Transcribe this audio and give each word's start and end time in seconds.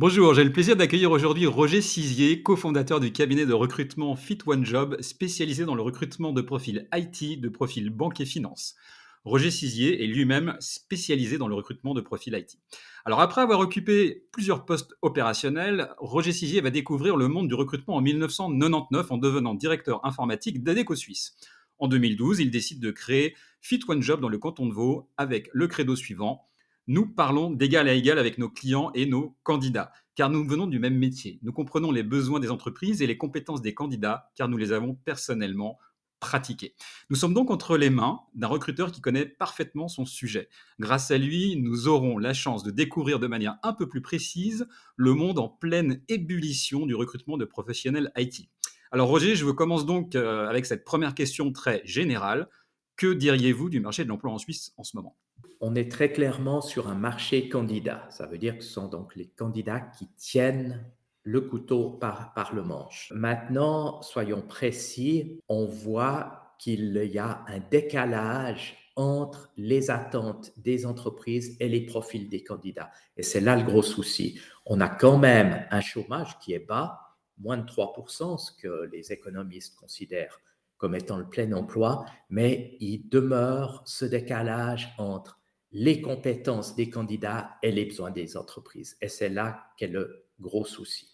Bonjour, 0.00 0.32
j'ai 0.32 0.44
le 0.44 0.52
plaisir 0.52 0.76
d'accueillir 0.76 1.10
aujourd'hui 1.10 1.46
Roger 1.46 1.80
Cizier, 1.80 2.40
cofondateur 2.44 3.00
du 3.00 3.10
cabinet 3.10 3.46
de 3.46 3.52
recrutement 3.52 4.14
Fit 4.14 4.38
One 4.46 4.64
Job, 4.64 4.96
spécialisé 5.00 5.64
dans 5.64 5.74
le 5.74 5.82
recrutement 5.82 6.30
de 6.30 6.40
profils 6.40 6.86
IT, 6.94 7.40
de 7.40 7.48
profils 7.48 7.90
banque 7.90 8.20
et 8.20 8.24
finance. 8.24 8.76
Roger 9.24 9.50
Cizier 9.50 10.04
est 10.04 10.06
lui-même 10.06 10.56
spécialisé 10.60 11.36
dans 11.36 11.48
le 11.48 11.56
recrutement 11.56 11.94
de 11.94 12.00
profils 12.00 12.32
IT. 12.32 12.60
Alors 13.06 13.20
après 13.20 13.40
avoir 13.40 13.58
occupé 13.58 14.28
plusieurs 14.30 14.66
postes 14.66 14.94
opérationnels, 15.02 15.90
Roger 15.98 16.30
Cizier 16.30 16.60
va 16.60 16.70
découvrir 16.70 17.16
le 17.16 17.26
monde 17.26 17.48
du 17.48 17.54
recrutement 17.54 17.96
en 17.96 18.00
1999 18.00 19.10
en 19.10 19.18
devenant 19.18 19.54
directeur 19.54 20.06
informatique 20.06 20.62
d'ADECO 20.62 20.94
Suisse. 20.94 21.34
En 21.80 21.88
2012, 21.88 22.38
il 22.38 22.52
décide 22.52 22.78
de 22.78 22.92
créer 22.92 23.34
Fit 23.60 23.80
One 23.88 24.00
Job 24.00 24.20
dans 24.20 24.28
le 24.28 24.38
canton 24.38 24.66
de 24.66 24.74
Vaud 24.74 25.10
avec 25.16 25.50
le 25.52 25.66
credo 25.66 25.96
suivant 25.96 26.47
nous 26.88 27.06
parlons 27.06 27.50
d'égal 27.50 27.86
à 27.86 27.92
égal 27.92 28.18
avec 28.18 28.38
nos 28.38 28.48
clients 28.48 28.90
et 28.94 29.04
nos 29.04 29.36
candidats, 29.42 29.92
car 30.14 30.30
nous 30.30 30.48
venons 30.48 30.66
du 30.66 30.78
même 30.78 30.96
métier. 30.96 31.38
Nous 31.42 31.52
comprenons 31.52 31.92
les 31.92 32.02
besoins 32.02 32.40
des 32.40 32.50
entreprises 32.50 33.02
et 33.02 33.06
les 33.06 33.18
compétences 33.18 33.60
des 33.60 33.74
candidats, 33.74 34.30
car 34.34 34.48
nous 34.48 34.56
les 34.56 34.72
avons 34.72 34.94
personnellement 34.94 35.78
pratiqués. 36.18 36.74
Nous 37.10 37.16
sommes 37.16 37.34
donc 37.34 37.50
entre 37.50 37.76
les 37.76 37.90
mains 37.90 38.20
d'un 38.34 38.46
recruteur 38.46 38.90
qui 38.90 39.02
connaît 39.02 39.26
parfaitement 39.26 39.86
son 39.86 40.06
sujet. 40.06 40.48
Grâce 40.80 41.10
à 41.10 41.18
lui, 41.18 41.56
nous 41.56 41.88
aurons 41.88 42.16
la 42.16 42.32
chance 42.32 42.62
de 42.64 42.70
découvrir 42.70 43.18
de 43.18 43.26
manière 43.26 43.58
un 43.62 43.74
peu 43.74 43.86
plus 43.86 44.00
précise 44.00 44.66
le 44.96 45.12
monde 45.12 45.38
en 45.38 45.48
pleine 45.48 46.02
ébullition 46.08 46.86
du 46.86 46.94
recrutement 46.94 47.36
de 47.36 47.44
professionnels 47.44 48.10
IT. 48.16 48.48
Alors 48.90 49.08
Roger, 49.08 49.36
je 49.36 49.44
commence 49.44 49.84
donc 49.84 50.14
euh, 50.14 50.48
avec 50.48 50.64
cette 50.64 50.84
première 50.84 51.14
question 51.14 51.52
très 51.52 51.82
générale. 51.84 52.48
Que 52.96 53.12
diriez-vous 53.12 53.68
du 53.68 53.80
marché 53.80 54.04
de 54.04 54.08
l'emploi 54.08 54.32
en 54.32 54.38
Suisse 54.38 54.72
en 54.78 54.84
ce 54.84 54.96
moment? 54.96 55.18
On 55.60 55.74
est 55.74 55.90
très 55.90 56.12
clairement 56.12 56.60
sur 56.60 56.88
un 56.88 56.94
marché 56.94 57.48
candidat. 57.48 58.06
Ça 58.10 58.26
veut 58.26 58.38
dire 58.38 58.56
que 58.58 58.64
ce 58.64 58.72
sont 58.72 58.88
donc 58.88 59.16
les 59.16 59.26
candidats 59.26 59.80
qui 59.80 60.06
tiennent 60.16 60.84
le 61.24 61.40
couteau 61.42 61.90
par, 61.90 62.50
le 62.54 62.62
manche. 62.62 63.12
Maintenant, 63.14 64.00
soyons 64.02 64.40
précis, 64.40 65.42
on 65.48 65.66
voit 65.66 66.54
qu'il 66.58 66.96
y 67.12 67.18
a 67.18 67.44
un 67.48 67.58
décalage 67.70 68.76
entre 68.96 69.52
les 69.56 69.90
attentes 69.90 70.52
des 70.56 70.86
entreprises 70.86 71.56
et 71.60 71.68
les 71.68 71.82
profils 71.82 72.28
des 72.28 72.42
candidats. 72.42 72.90
Et 73.16 73.22
c'est 73.22 73.40
là 73.40 73.56
le 73.56 73.62
gros 73.62 73.82
souci. 73.82 74.40
On 74.64 74.80
a 74.80 74.88
quand 74.88 75.18
même 75.18 75.66
un 75.70 75.80
chômage 75.80 76.38
qui 76.40 76.52
est 76.54 76.66
bas, 76.66 76.98
moins 77.38 77.58
de 77.58 77.66
3%, 77.70 78.38
ce 78.38 78.52
que 78.60 78.88
les 78.90 79.12
économistes 79.12 79.76
considèrent 79.76 80.40
comme 80.78 80.94
étant 80.94 81.18
le 81.18 81.28
plein 81.28 81.52
emploi, 81.52 82.06
mais 82.30 82.76
il 82.80 83.08
demeure 83.08 83.82
ce 83.84 84.04
décalage 84.04 84.94
entre 84.96 85.38
les 85.72 86.00
compétences 86.00 86.76
des 86.76 86.88
candidats 86.88 87.56
et 87.62 87.70
les 87.70 87.84
besoins 87.84 88.10
des 88.10 88.36
entreprises. 88.36 88.96
Et 89.02 89.08
c'est 89.08 89.28
là 89.28 89.66
qu'est 89.76 89.88
le 89.88 90.24
gros 90.40 90.64
souci. 90.64 91.08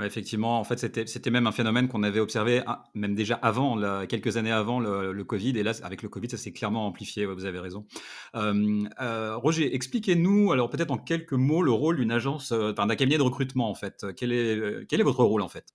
effectivement, 0.00 0.58
en 0.58 0.64
fait, 0.64 0.78
c'était 0.78 1.30
même 1.30 1.46
un 1.46 1.52
phénomène 1.52 1.86
qu'on 1.86 2.02
avait 2.02 2.18
observé, 2.18 2.62
ah, 2.66 2.84
même 2.94 3.14
déjà 3.14 3.36
avant, 3.36 3.78
quelques 4.06 4.36
années 4.36 4.50
avant 4.50 4.80
le, 4.80 5.22
Covid. 5.22 5.56
Et 5.56 5.62
là, 5.62 5.72
avec 5.84 6.02
le 6.02 6.08
Covid, 6.08 6.30
ça 6.30 6.36
s'est 6.36 6.52
clairement 6.52 6.86
amplifié. 6.86 7.24
vous 7.26 7.44
avez 7.44 7.60
raison. 7.60 7.86
Euh, 8.34 8.82
euh, 9.00 9.36
Roger, 9.36 9.74
expliquez-nous, 9.74 10.50
alors 10.50 10.70
peut-être 10.70 10.90
en 10.90 10.98
quelques 10.98 11.32
mots, 11.32 11.62
le 11.62 11.72
rôle 11.72 11.96
d'une 11.96 12.10
agence, 12.10 12.50
euh, 12.52 12.72
d'un 12.72 12.88
cabinet 12.96 13.18
de 13.18 13.22
recrutement, 13.22 13.70
en 13.70 13.74
fait. 13.74 14.04
Quel 14.16 14.32
est, 14.32 14.86
quel 14.88 15.00
est 15.00 15.04
votre 15.04 15.24
rôle, 15.24 15.42
en 15.42 15.48
fait? 15.48 15.66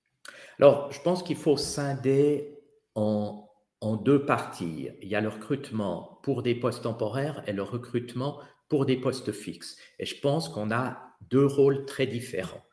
Alors, 0.60 0.92
je 0.92 1.00
pense 1.02 1.24
qu'il 1.24 1.38
faut 1.38 1.56
scinder 1.56 2.58
en 2.96 3.49
en 3.82 3.96
deux 3.96 4.26
parties. 4.26 4.90
Il 5.02 5.08
y 5.08 5.16
a 5.16 5.22
le 5.22 5.30
recrutement 5.30 6.20
pour 6.24 6.44
des 6.44 6.56
postes 6.56 6.84
temporaires 6.84 7.44
et 7.48 7.54
le 7.54 7.64
recrutement 7.64 8.40
pour 8.68 8.86
des 8.86 8.98
postes 8.98 9.32
fixes. 9.32 9.78
Et 10.00 10.06
je 10.06 10.20
pense 10.20 10.50
qu'on 10.50 10.72
a 10.72 11.16
deux 11.30 11.46
rôles 11.46 11.86
très 11.86 12.08
différents. 12.08 12.64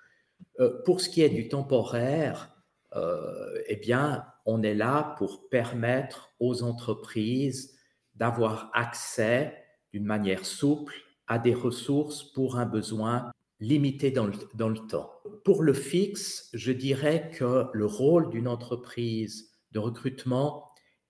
Euh, 0.60 0.82
pour 0.84 1.00
ce 1.00 1.08
qui 1.08 1.22
est 1.22 1.28
du 1.28 1.48
temporaire, 1.48 2.50
euh, 2.94 3.62
eh 3.66 3.76
bien, 3.76 4.24
on 4.44 4.62
est 4.62 4.74
là 4.74 5.14
pour 5.18 5.48
permettre 5.48 6.32
aux 6.40 6.62
entreprises 6.62 7.76
d'avoir 8.14 8.70
accès 8.74 9.54
d'une 9.92 10.04
manière 10.04 10.44
souple 10.44 10.94
à 11.26 11.38
des 11.38 11.54
ressources 11.54 12.24
pour 12.24 12.58
un 12.58 12.66
besoin 12.66 13.30
limité 13.60 14.10
dans 14.10 14.26
le, 14.26 14.32
dans 14.54 14.68
le 14.68 14.78
temps. 14.78 15.10
Pour 15.44 15.62
le 15.62 15.72
fixe, 15.72 16.50
je 16.52 16.72
dirais 16.72 17.30
que 17.34 17.66
le 17.72 17.86
rôle 17.86 18.30
d'une 18.30 18.48
entreprise 18.48 19.50
de 19.72 19.78
recrutement 19.78 20.65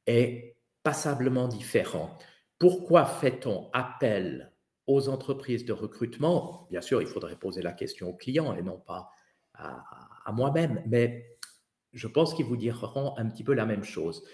est 0.07 0.57
passablement 0.83 1.49
différent. 1.49 2.17
Pourquoi 2.59 3.05
fait-on 3.05 3.71
appel 3.73 4.53
aux 4.87 5.09
entreprises 5.09 5.65
de 5.65 5.73
recrutement? 5.73 6.67
Bien 6.71 6.81
sûr, 6.81 7.03
il 7.03 7.09
faudrait 7.09 7.37
poser 7.37 7.61
la 7.61 7.73
question 7.73 8.11
aux 8.11 8.15
clients 8.15 8.55
et 8.55 8.63
non 8.63 8.79
pas 8.79 9.11
à, 9.55 10.33
moi-même, 10.33 10.83
mais 10.87 11.39
je 11.93 12.07
pense 12.07 12.35
qu'ils 12.35 12.47
vous 12.47 12.57
diront 12.57 13.17
un 13.17 13.29
petit 13.29 13.45
peu 13.45 13.55
la 13.55 13.67
même 13.67 13.85
chose. 13.85 14.25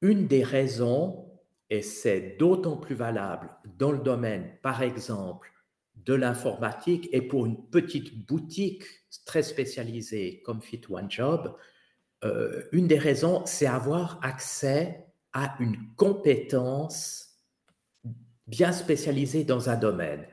Une 0.00 0.26
des 0.26 0.42
raisons, 0.42 1.30
et 1.68 1.82
c'est 1.82 2.36
d'autant 2.38 2.76
plus 2.76 2.94
valable 2.94 3.50
dans 3.64 3.92
le 3.92 3.98
domaine, 3.98 4.56
par 4.62 4.82
exemple, 4.82 5.52
de 5.96 6.14
l'informatique 6.14 7.08
et 7.12 7.22
pour 7.22 7.46
une 7.46 7.68
petite 7.70 8.26
boutique 8.26 8.84
très 9.24 9.42
spécialisée 9.42 10.42
comme 10.44 10.62
Fit 10.62 10.82
One 10.88 11.10
Job, 11.10 11.56
euh, 12.26 12.68
une 12.72 12.86
des 12.86 12.98
raisons, 12.98 13.42
c'est 13.46 13.66
avoir 13.66 14.18
accès 14.22 15.06
à 15.32 15.56
une 15.60 15.76
compétence 15.96 17.26
bien 18.46 18.72
spécialisée 18.72 19.44
dans 19.44 19.70
un 19.70 19.76
domaine. 19.76 20.26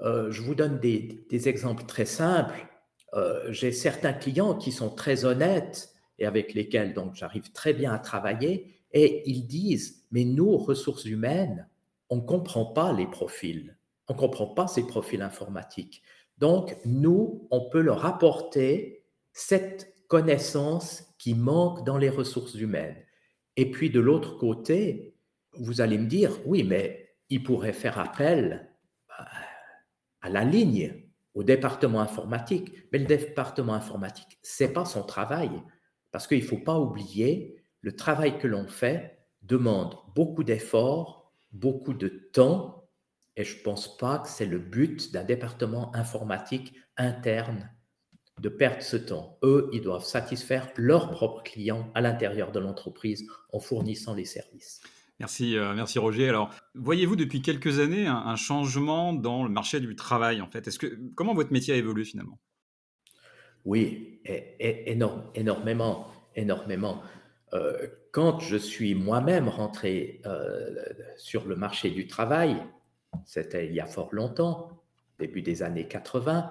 Euh, 0.00 0.30
je 0.30 0.42
vous 0.42 0.54
donne 0.54 0.78
des, 0.78 1.48
exemples 1.48 1.84
très 1.84 2.04
simples. 2.04 2.66
Euh, 3.14 3.52
j'ai 3.52 3.72
certains 3.72 4.12
clients 4.12 4.54
qui 4.54 4.72
sont 4.72 4.90
très 4.90 5.24
honnêtes 5.24 5.92
et 6.18 6.26
avec 6.26 6.54
lesquels 6.54 6.94
donc 6.94 7.14
j'arrive 7.14 7.50
très 7.52 7.72
bien 7.72 7.92
à 7.92 7.98
travailler 7.98 8.76
et 8.92 9.28
ils 9.28 9.46
disent 9.46 10.04
mais 10.10 10.24
nous 10.24 10.56
ressources 10.56 11.06
humaines 11.06 11.68
on 12.08 12.16
ne 12.16 12.20
comprend 12.20 12.66
pas 12.66 12.92
les 12.92 13.06
profils 13.06 13.76
on 14.06 14.14
ne 14.14 14.18
comprend 14.18 14.46
pas 14.46 14.68
ces 14.68 14.86
profils 14.86 15.22
informatiques 15.22 16.02
donc 16.38 16.76
nous 16.84 17.48
on 17.50 17.68
peut 17.68 17.80
leur 17.80 18.06
apporter 18.06 19.02
cette 19.32 19.92
connaissance 20.10 21.14
qui 21.18 21.34
manque 21.34 21.86
dans 21.86 21.96
les 21.96 22.10
ressources 22.10 22.54
humaines. 22.54 22.96
Et 23.56 23.70
puis 23.70 23.90
de 23.90 24.00
l'autre 24.00 24.36
côté, 24.38 25.14
vous 25.52 25.80
allez 25.80 25.98
me 25.98 26.08
dire, 26.08 26.32
oui, 26.44 26.64
mais 26.64 27.14
il 27.28 27.44
pourrait 27.44 27.72
faire 27.72 27.96
appel 27.98 28.68
à 30.20 30.28
la 30.28 30.44
ligne, 30.44 31.06
au 31.34 31.44
département 31.44 32.00
informatique. 32.00 32.72
Mais 32.92 32.98
le 32.98 33.06
département 33.06 33.74
informatique, 33.74 34.38
c'est 34.42 34.72
pas 34.72 34.84
son 34.84 35.04
travail, 35.04 35.50
parce 36.10 36.26
qu'il 36.26 36.40
ne 36.42 36.48
faut 36.48 36.58
pas 36.58 36.78
oublier, 36.78 37.62
le 37.80 37.94
travail 37.94 38.36
que 38.38 38.48
l'on 38.48 38.66
fait 38.66 39.16
demande 39.42 39.96
beaucoup 40.16 40.42
d'efforts, 40.42 41.32
beaucoup 41.52 41.94
de 41.94 42.08
temps, 42.32 42.90
et 43.36 43.44
je 43.44 43.58
ne 43.58 43.62
pense 43.62 43.96
pas 43.96 44.18
que 44.18 44.28
c'est 44.28 44.44
le 44.44 44.58
but 44.58 45.12
d'un 45.12 45.24
département 45.24 45.94
informatique 45.94 46.74
interne 46.96 47.70
de 48.40 48.48
perdre 48.48 48.82
ce 48.82 48.96
temps. 48.96 49.38
Eux, 49.42 49.68
ils 49.72 49.82
doivent 49.82 50.04
satisfaire 50.04 50.68
leurs 50.76 51.10
propres 51.10 51.42
clients 51.42 51.90
à 51.94 52.00
l'intérieur 52.00 52.52
de 52.52 52.58
l'entreprise 52.58 53.26
en 53.52 53.60
fournissant 53.60 54.14
les 54.14 54.24
services. 54.24 54.80
Merci, 55.18 55.58
euh, 55.58 55.74
merci 55.74 55.98
Roger. 55.98 56.30
Alors, 56.30 56.50
voyez-vous 56.74 57.16
depuis 57.16 57.42
quelques 57.42 57.78
années 57.78 58.06
un, 58.06 58.36
changement 58.36 59.12
dans 59.12 59.44
le 59.44 59.50
marché 59.50 59.78
du 59.78 59.94
travail 59.94 60.40
en 60.40 60.46
fait? 60.46 60.66
Est-ce 60.66 60.78
que 60.78 60.98
comment 61.14 61.34
votre 61.34 61.52
métier 61.52 61.74
a 61.74 61.76
évolué 61.76 62.04
finalement? 62.04 62.38
Oui, 63.66 64.22
énormément, 64.24 66.06
énormément. 66.34 67.02
Euh, 67.52 67.86
quand 68.10 68.40
je 68.40 68.56
suis 68.56 68.94
moi-même 68.94 69.48
rentré 69.48 70.22
euh, 70.24 70.74
sur 71.18 71.46
le 71.46 71.56
marché 71.56 71.90
du 71.90 72.06
travail, 72.06 72.56
c'était 73.26 73.66
il 73.66 73.74
y 73.74 73.80
a 73.80 73.86
fort 73.86 74.08
longtemps, 74.12 74.82
début 75.18 75.42
des 75.42 75.62
années 75.62 75.86
80, 75.86 76.50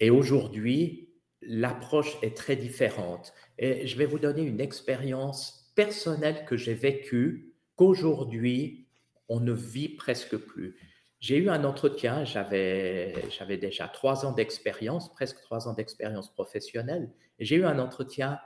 et 0.00 0.08
aujourd'hui, 0.08 1.11
l'approche 1.46 2.16
est 2.22 2.36
très 2.36 2.56
différente. 2.56 3.32
Et 3.58 3.86
je 3.86 3.96
vais 3.96 4.06
vous 4.06 4.18
donner 4.18 4.42
une 4.42 4.60
expérience 4.60 5.72
personnelle 5.74 6.44
que 6.44 6.56
j'ai 6.56 6.74
vécue, 6.74 7.54
qu'aujourd'hui, 7.76 8.86
on 9.28 9.40
ne 9.40 9.52
vit 9.52 9.88
presque 9.88 10.36
plus. 10.36 10.76
J'ai 11.20 11.36
eu 11.36 11.48
un 11.48 11.64
entretien, 11.64 12.24
j'avais, 12.24 13.14
déjà 13.60 13.86
trois 13.88 14.26
ans 14.26 14.32
d'expérience, 14.32 15.12
presque 15.12 15.40
trois 15.42 15.68
ans 15.68 15.72
d'expérience 15.72 16.32
professionnelle, 16.32 17.10
j'ai 17.38 17.56
eu 17.56 17.64
un 17.64 17.78
entretien 17.78 18.40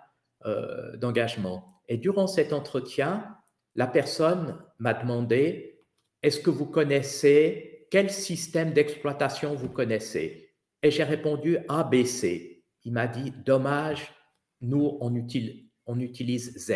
euh, 0.45 0.97
d'engagement. 0.97 1.81
Et 1.89 1.97
durant 1.97 2.27
cet 2.27 2.53
entretien, 2.53 3.37
la 3.75 3.87
personne 3.87 4.59
m'a 4.79 4.93
demandé, 4.93 5.85
est-ce 6.23 6.41
que 6.41 6.51
vous 6.51 6.67
connaissez, 6.67 7.87
quel 7.91 8.11
système 8.11 8.73
d'exploitation 8.73 9.55
vous 9.55 9.71
connaissez? 9.71 10.55
Et 10.83 10.91
j'ai 10.91 11.05
répondu 11.05 11.59
ABC. 11.69 12.56
Il 12.87 12.93
m'a 12.93 13.09
dit, 13.09 13.33
dommage, 13.45 14.13
nous, 14.61 14.97
on 15.01 15.13
utilise, 15.17 16.57
Z. 16.57 16.73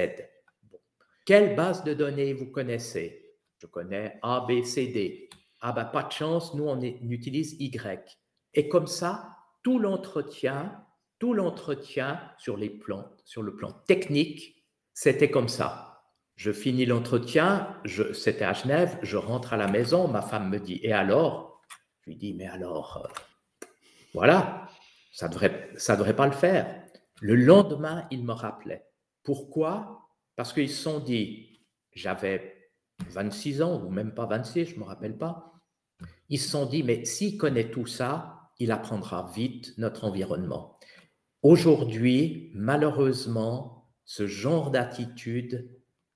Quelle 1.25 1.55
base 1.55 1.85
de 1.85 1.95
données 1.95 2.33
vous 2.33 2.51
connaissez? 2.51 3.37
Je 3.59 3.69
connais 3.69 4.19
ABCD. 4.21 5.31
Ah 5.61 5.71
ben 5.71 5.85
pas 5.85 6.03
de 6.03 6.11
chance, 6.11 6.53
nous, 6.55 6.65
on, 6.65 6.79
on 6.79 7.11
utilise 7.11 7.53
Y. 7.61 8.19
Et 8.55 8.69
comme 8.69 8.89
ça, 8.89 9.37
tout 9.63 9.79
l'entretien, 9.79 10.85
tout 11.21 11.33
l'entretien 11.33 12.21
sur, 12.39 12.57
les 12.57 12.71
plans, 12.71 13.09
sur 13.25 13.43
le 13.43 13.55
plan 13.55 13.71
technique, 13.87 14.65
c'était 14.93 15.31
comme 15.31 15.49
ça. 15.49 16.03
Je 16.35 16.51
finis 16.51 16.87
l'entretien, 16.87 17.81
c'était 18.15 18.45
à 18.45 18.53
Genève, 18.53 18.99
je 19.03 19.17
rentre 19.17 19.53
à 19.53 19.57
la 19.57 19.69
maison, 19.69 20.09
ma 20.09 20.23
femme 20.23 20.51
me 20.51 20.59
dit, 20.59 20.81
et 20.83 20.93
alors? 20.93 21.63
Je 22.01 22.11
lui 22.11 22.17
dis, 22.17 22.35
mais 22.35 22.49
alors, 22.49 23.07
euh, 23.07 23.67
voilà, 24.13 24.67
ça 25.11 25.29
ne 25.29 25.33
devrait, 25.33 25.71
ça 25.77 25.97
devrait 25.97 26.17
pas 26.17 26.27
le 26.27 26.33
faire. 26.33 26.83
Le 27.21 27.35
lendemain, 27.35 28.07
il 28.11 28.25
me 28.25 28.33
rappelait. 28.33 28.87
Pourquoi? 29.23 30.09
Parce 30.37 30.53
qu'ils 30.53 30.71
se 30.71 30.83
sont 30.83 31.01
dit, 31.01 31.61
j'avais 31.93 32.73
26 33.11 33.63
ans, 33.63 33.83
ou 33.83 33.91
même 33.91 34.15
pas 34.15 34.27
26, 34.27 34.67
je 34.67 34.75
ne 34.75 34.81
me 34.81 34.85
rappelle 34.85 35.19
pas. 35.19 35.53
Ils 36.29 36.39
se 36.39 36.49
sont 36.49 36.67
dit, 36.67 36.83
mais 36.83 37.05
s'il 37.05 37.37
connaît 37.37 37.71
tout 37.71 37.87
ça, 37.87 38.51
il 38.59 38.73
apprendra 38.73 39.31
vite 39.35 39.75
notre 39.79 40.05
environnement. 40.05 40.79
Aujourd'hui, 41.43 42.51
malheureusement, 42.55 43.89
ce 44.05 44.27
genre 44.27 44.71
d'attitude 44.71 45.71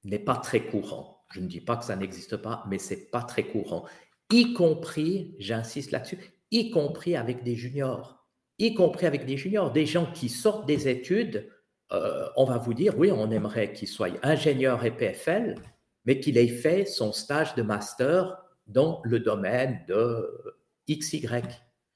n'est 0.04 0.18
pas 0.18 0.36
très 0.36 0.66
courant. 0.66 1.24
Je 1.30 1.40
ne 1.40 1.46
dis 1.46 1.60
pas 1.60 1.76
que 1.76 1.84
ça 1.84 1.96
n'existe 1.96 2.36
pas, 2.36 2.64
mais 2.68 2.78
c'est 2.78 3.10
pas 3.10 3.22
très 3.22 3.44
courant. 3.44 3.86
Y 4.30 4.52
compris, 4.52 5.34
j'insiste 5.38 5.90
là-dessus, 5.90 6.18
y 6.50 6.70
compris 6.70 7.16
avec 7.16 7.42
des 7.42 7.56
juniors, 7.56 8.23
y 8.58 8.74
compris 8.74 9.06
avec 9.06 9.26
des 9.26 9.36
juniors, 9.36 9.72
des 9.72 9.86
gens 9.86 10.10
qui 10.12 10.28
sortent 10.28 10.66
des 10.66 10.88
études. 10.88 11.50
Euh, 11.92 12.26
on 12.36 12.44
va 12.44 12.58
vous 12.58 12.74
dire, 12.74 12.98
oui, 12.98 13.10
on 13.12 13.30
aimerait 13.30 13.72
qu'il 13.72 13.88
soit 13.88 14.10
ingénieur 14.22 14.84
et 14.84 14.90
PFL, 14.90 15.56
mais 16.04 16.20
qu'il 16.20 16.38
ait 16.38 16.48
fait 16.48 16.84
son 16.86 17.12
stage 17.12 17.54
de 17.54 17.62
master 17.62 18.36
dans 18.66 19.00
le 19.04 19.20
domaine 19.20 19.84
de 19.88 20.56
XY. 20.88 21.26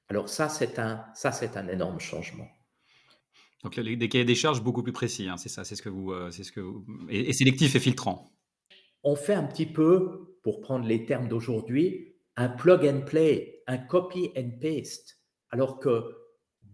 Alors 0.08 0.28
ça, 0.28 0.49
c'est 0.49 0.78
un, 0.78 1.05
ça, 1.14 1.32
c'est 1.32 1.56
un 1.56 1.69
énorme 1.69 2.00
changement. 2.00 2.49
Donc 3.64 3.78
des 3.78 4.08
cahiers 4.08 4.25
des 4.25 4.34
charges 4.34 4.62
beaucoup 4.62 4.82
plus 4.82 4.93
précis, 4.93 5.28
hein, 5.28 5.37
c'est 5.37 5.49
ça, 5.49 5.64
c'est 5.64 5.75
ce 5.75 5.82
que 5.82 5.88
vous, 5.88 6.12
euh, 6.12 6.31
c'est 6.31 6.44
ce 6.44 6.52
que 6.52 6.61
et, 7.08 7.32
sélectif 7.32 7.75
et 7.75 7.81
filtrant. 7.81 8.31
On 9.02 9.16
fait 9.16 9.34
un 9.34 9.44
petit 9.44 9.66
peu, 9.66 10.37
pour 10.43 10.61
prendre 10.61 10.87
les 10.87 11.04
termes 11.04 11.28
d'aujourd'hui, 11.28 12.14
un 12.37 12.49
plug 12.49 12.87
and 12.87 13.02
play, 13.04 13.62
un 13.66 13.78
copy 13.78 14.31
and 14.37 14.58
paste, 14.61 15.20
alors 15.50 15.81
que 15.81 16.04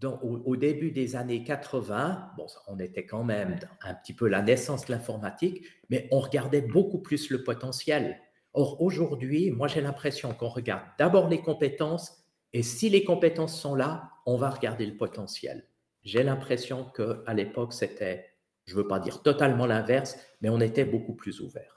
au, 0.05 0.55
début 0.55 0.91
des 0.91 1.15
années 1.15 1.43
80, 1.43 2.31
bon, 2.37 2.45
on 2.67 2.79
était 2.79 3.05
quand 3.05 3.23
même 3.23 3.57
un 3.81 3.93
petit 3.93 4.13
peu 4.13 4.27
la 4.27 4.41
naissance 4.41 4.85
de 4.85 4.91
l'informatique, 4.91 5.63
mais 5.89 6.07
on 6.11 6.19
regardait 6.19 6.61
beaucoup 6.61 6.99
plus 6.99 7.29
le 7.29 7.43
potentiel. 7.43 8.19
Or 8.53 8.81
aujourd'hui, 8.81 9.51
moi 9.51 9.67
j'ai 9.67 9.81
l'impression 9.81 10.33
qu'on 10.33 10.49
regarde 10.49 10.83
d'abord 10.97 11.29
les 11.29 11.41
compétences, 11.41 12.23
et 12.53 12.63
si 12.63 12.89
les 12.89 13.03
compétences 13.03 13.59
sont 13.59 13.75
là, 13.75 14.11
on 14.25 14.37
va 14.37 14.49
regarder 14.49 14.85
le 14.85 14.95
potentiel. 14.95 15.67
J'ai 16.03 16.23
l'impression 16.23 16.85
qu'à 16.85 17.33
l'époque, 17.33 17.73
c'était, 17.73 18.25
je 18.65 18.75
ne 18.75 18.81
veux 18.81 18.87
pas 18.87 18.99
dire 18.99 19.21
totalement 19.23 19.65
l'inverse, 19.65 20.17
mais 20.41 20.49
on 20.49 20.61
était 20.61 20.85
beaucoup 20.85 21.15
plus 21.15 21.41
ouvert. 21.41 21.74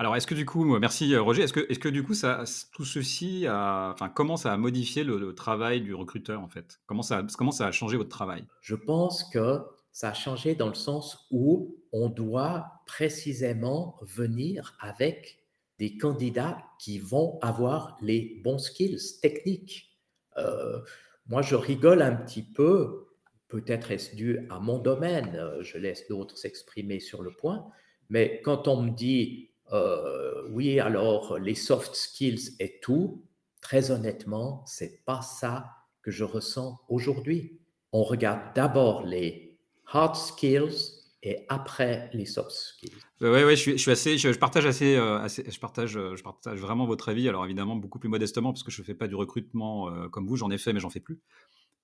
Alors, 0.00 0.16
est-ce 0.16 0.26
que 0.26 0.34
du 0.34 0.46
coup, 0.46 0.64
merci 0.78 1.12
euh, 1.12 1.20
Roger, 1.20 1.42
est-ce 1.42 1.52
que, 1.52 1.60
est 1.70 1.78
que 1.78 1.90
du 1.90 2.02
coup, 2.02 2.14
ça, 2.14 2.44
tout 2.72 2.86
ceci, 2.86 3.46
a, 3.46 3.90
enfin, 3.92 4.08
comment 4.08 4.38
ça 4.38 4.50
a 4.50 4.56
modifié 4.56 5.04
le, 5.04 5.34
travail 5.34 5.82
du 5.82 5.92
recruteur 5.92 6.40
en 6.40 6.48
fait? 6.48 6.80
Comment 6.86 7.02
ça, 7.02 7.22
comment 7.36 7.50
ça 7.50 7.66
a 7.66 7.70
changé 7.70 7.98
votre 7.98 8.08
travail? 8.08 8.46
Je 8.62 8.74
pense 8.74 9.24
que 9.24 9.58
ça 9.92 10.08
a 10.08 10.14
changé 10.14 10.54
dans 10.54 10.68
le 10.68 10.74
sens 10.74 11.26
où 11.30 11.76
on 11.92 12.08
doit 12.08 12.80
précisément 12.86 13.98
venir 14.00 14.74
avec 14.80 15.44
des 15.78 15.98
candidats 15.98 16.64
qui 16.78 16.98
vont 16.98 17.38
avoir 17.42 17.98
les 18.00 18.40
bons 18.42 18.56
skills 18.56 19.20
techniques. 19.20 19.98
Euh, 20.38 20.80
moi, 21.26 21.42
je 21.42 21.56
rigole 21.56 22.00
un 22.00 22.16
petit 22.16 22.42
peu. 22.42 23.08
Peut-être 23.48 23.90
est-ce 23.90 24.16
dû 24.16 24.46
à 24.48 24.60
mon 24.60 24.78
domaine, 24.78 25.36
euh, 25.36 25.62
je 25.62 25.76
laisse 25.76 26.08
d'autres 26.08 26.38
s'exprimer 26.38 27.00
sur 27.00 27.20
le 27.20 27.32
point, 27.32 27.66
mais 28.08 28.40
quand 28.42 28.66
on 28.66 28.80
me 28.80 28.90
dit 28.92 29.49
euh, 29.72 30.48
oui, 30.50 30.80
alors 30.80 31.38
les 31.38 31.54
soft 31.54 31.94
skills 31.94 32.56
et 32.58 32.80
tout, 32.80 33.24
très 33.60 33.90
honnêtement, 33.90 34.64
c'est 34.66 35.04
pas 35.04 35.22
ça 35.22 35.70
que 36.02 36.10
je 36.10 36.24
ressens 36.24 36.80
aujourd'hui. 36.88 37.60
On 37.92 38.02
regarde 38.02 38.54
d'abord 38.54 39.04
les 39.04 39.58
hard 39.86 40.16
skills 40.16 40.94
et 41.22 41.44
après 41.48 42.10
les 42.14 42.24
soft 42.24 42.50
skills. 42.50 42.96
Oui, 43.20 43.28
ouais, 43.28 43.56
je, 43.56 43.76
suis, 43.76 43.90
assez, 43.90 44.16
je, 44.16 44.30
partage 44.38 44.64
assez, 44.64 44.96
euh, 44.96 45.28
je 45.28 45.60
partage, 45.60 45.92
je 45.92 46.22
partage 46.22 46.58
vraiment 46.58 46.86
votre 46.86 47.10
avis. 47.10 47.28
Alors 47.28 47.44
évidemment 47.44 47.76
beaucoup 47.76 47.98
plus 47.98 48.08
modestement 48.08 48.52
parce 48.52 48.62
que 48.62 48.70
je 48.70 48.80
ne 48.80 48.86
fais 48.86 48.94
pas 48.94 49.08
du 49.08 49.14
recrutement 49.14 50.08
comme 50.08 50.26
vous, 50.26 50.36
j'en 50.36 50.50
ai 50.50 50.58
fait 50.58 50.72
mais 50.72 50.80
j'en 50.80 50.90
fais 50.90 51.00
plus. 51.00 51.20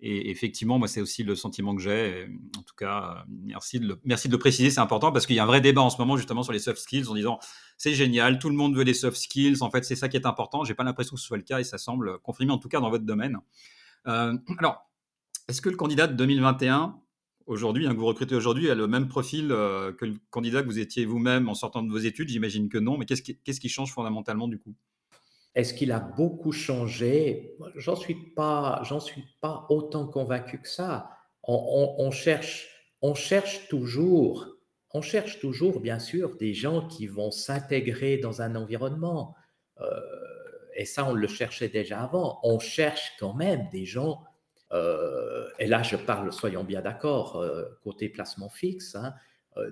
Et 0.00 0.30
effectivement, 0.30 0.78
moi, 0.78 0.88
c'est 0.88 1.00
aussi 1.00 1.24
le 1.24 1.34
sentiment 1.34 1.74
que 1.74 1.80
j'ai. 1.80 2.28
En 2.58 2.62
tout 2.62 2.74
cas, 2.76 3.24
merci 3.28 3.78
de 3.78 3.98
le, 4.04 4.38
préciser, 4.38 4.70
c'est 4.70 4.80
important 4.80 5.10
parce 5.10 5.26
qu'il 5.26 5.36
y 5.36 5.38
a 5.38 5.44
un 5.44 5.46
vrai 5.46 5.62
débat 5.62 5.80
en 5.80 5.88
ce 5.88 5.96
moment 5.96 6.18
justement 6.18 6.42
sur 6.42 6.52
les 6.52 6.58
soft 6.58 6.78
skills 6.78 7.08
en 7.08 7.14
disant 7.14 7.38
c'est 7.78 7.94
génial, 7.94 8.38
tout 8.38 8.50
le 8.50 8.56
monde 8.56 8.76
veut 8.76 8.84
des 8.84 8.94
soft 8.94 9.16
skills. 9.16 9.62
En 9.62 9.70
fait, 9.70 9.84
c'est 9.84 9.96
ça 9.96 10.08
qui 10.08 10.16
est 10.16 10.26
important. 10.26 10.64
J'ai 10.64 10.74
pas 10.74 10.84
l'impression 10.84 11.14
que 11.14 11.20
ce 11.20 11.26
soit 11.26 11.38
le 11.38 11.42
cas 11.42 11.60
et 11.60 11.64
ça 11.64 11.78
semble 11.78 12.18
confirmé 12.18 12.52
en 12.52 12.58
tout 12.58 12.68
cas 12.68 12.80
dans 12.80 12.90
votre 12.90 13.04
domaine. 13.04 13.38
Euh, 14.06 14.36
alors, 14.58 14.86
est-ce 15.48 15.62
que 15.62 15.70
le 15.70 15.76
candidat 15.76 16.06
de 16.06 16.14
2021 16.14 17.00
aujourd'hui, 17.46 17.86
hein, 17.86 17.94
que 17.94 17.98
vous 17.98 18.06
recrutez 18.06 18.34
aujourd'hui, 18.34 18.70
a 18.70 18.74
le 18.74 18.86
même 18.86 19.08
profil 19.08 19.50
euh, 19.50 19.92
que 19.92 20.04
le 20.04 20.16
candidat 20.30 20.62
que 20.62 20.66
vous 20.66 20.78
étiez 20.78 21.06
vous-même 21.06 21.48
en 21.48 21.54
sortant 21.54 21.82
de 21.82 21.90
vos 21.90 21.98
études? 21.98 22.28
J'imagine 22.28 22.68
que 22.68 22.78
non, 22.78 22.98
mais 22.98 23.06
qu'est-ce 23.06 23.60
qui 23.60 23.68
change 23.70 23.92
fondamentalement 23.92 24.46
du 24.46 24.58
coup? 24.58 24.74
Est-ce 25.56 25.72
qu'il 25.72 25.90
a 25.90 26.00
beaucoup 26.00 26.52
changé? 26.52 27.56
J'en 27.76 27.96
suis 27.96 28.14
pas, 28.14 28.82
j'en 28.84 29.00
suis 29.00 29.24
pas 29.40 29.66
autant 29.70 30.06
convaincu 30.06 30.60
que 30.60 30.68
ça. 30.68 31.10
On, 31.42 32.10
cherche, 32.10 32.68
on 33.00 33.14
cherche 33.14 33.66
toujours, 33.68 34.48
on 34.92 35.00
cherche 35.00 35.40
toujours, 35.40 35.80
bien 35.80 35.98
sûr, 35.98 36.36
des 36.36 36.52
gens 36.52 36.86
qui 36.86 37.06
vont 37.06 37.30
s'intégrer 37.30 38.18
dans 38.18 38.42
un 38.42 38.54
environnement. 38.54 39.34
Euh, 39.80 40.00
et 40.74 40.84
ça, 40.84 41.08
on 41.08 41.14
le 41.14 41.26
cherchait 41.26 41.70
déjà 41.70 42.02
avant. 42.02 42.38
On 42.42 42.58
cherche 42.58 43.12
quand 43.18 43.32
même 43.32 43.66
des 43.72 43.86
gens. 43.86 44.24
Euh, 44.72 45.48
et 45.58 45.66
là, 45.66 45.82
je 45.82 45.96
parle, 45.96 46.34
soyons 46.34 46.64
bien 46.64 46.82
d'accord, 46.82 47.36
euh, 47.36 47.64
côté 47.82 48.10
placement 48.10 48.50
fixe, 48.50 48.94
hein, 48.94 49.14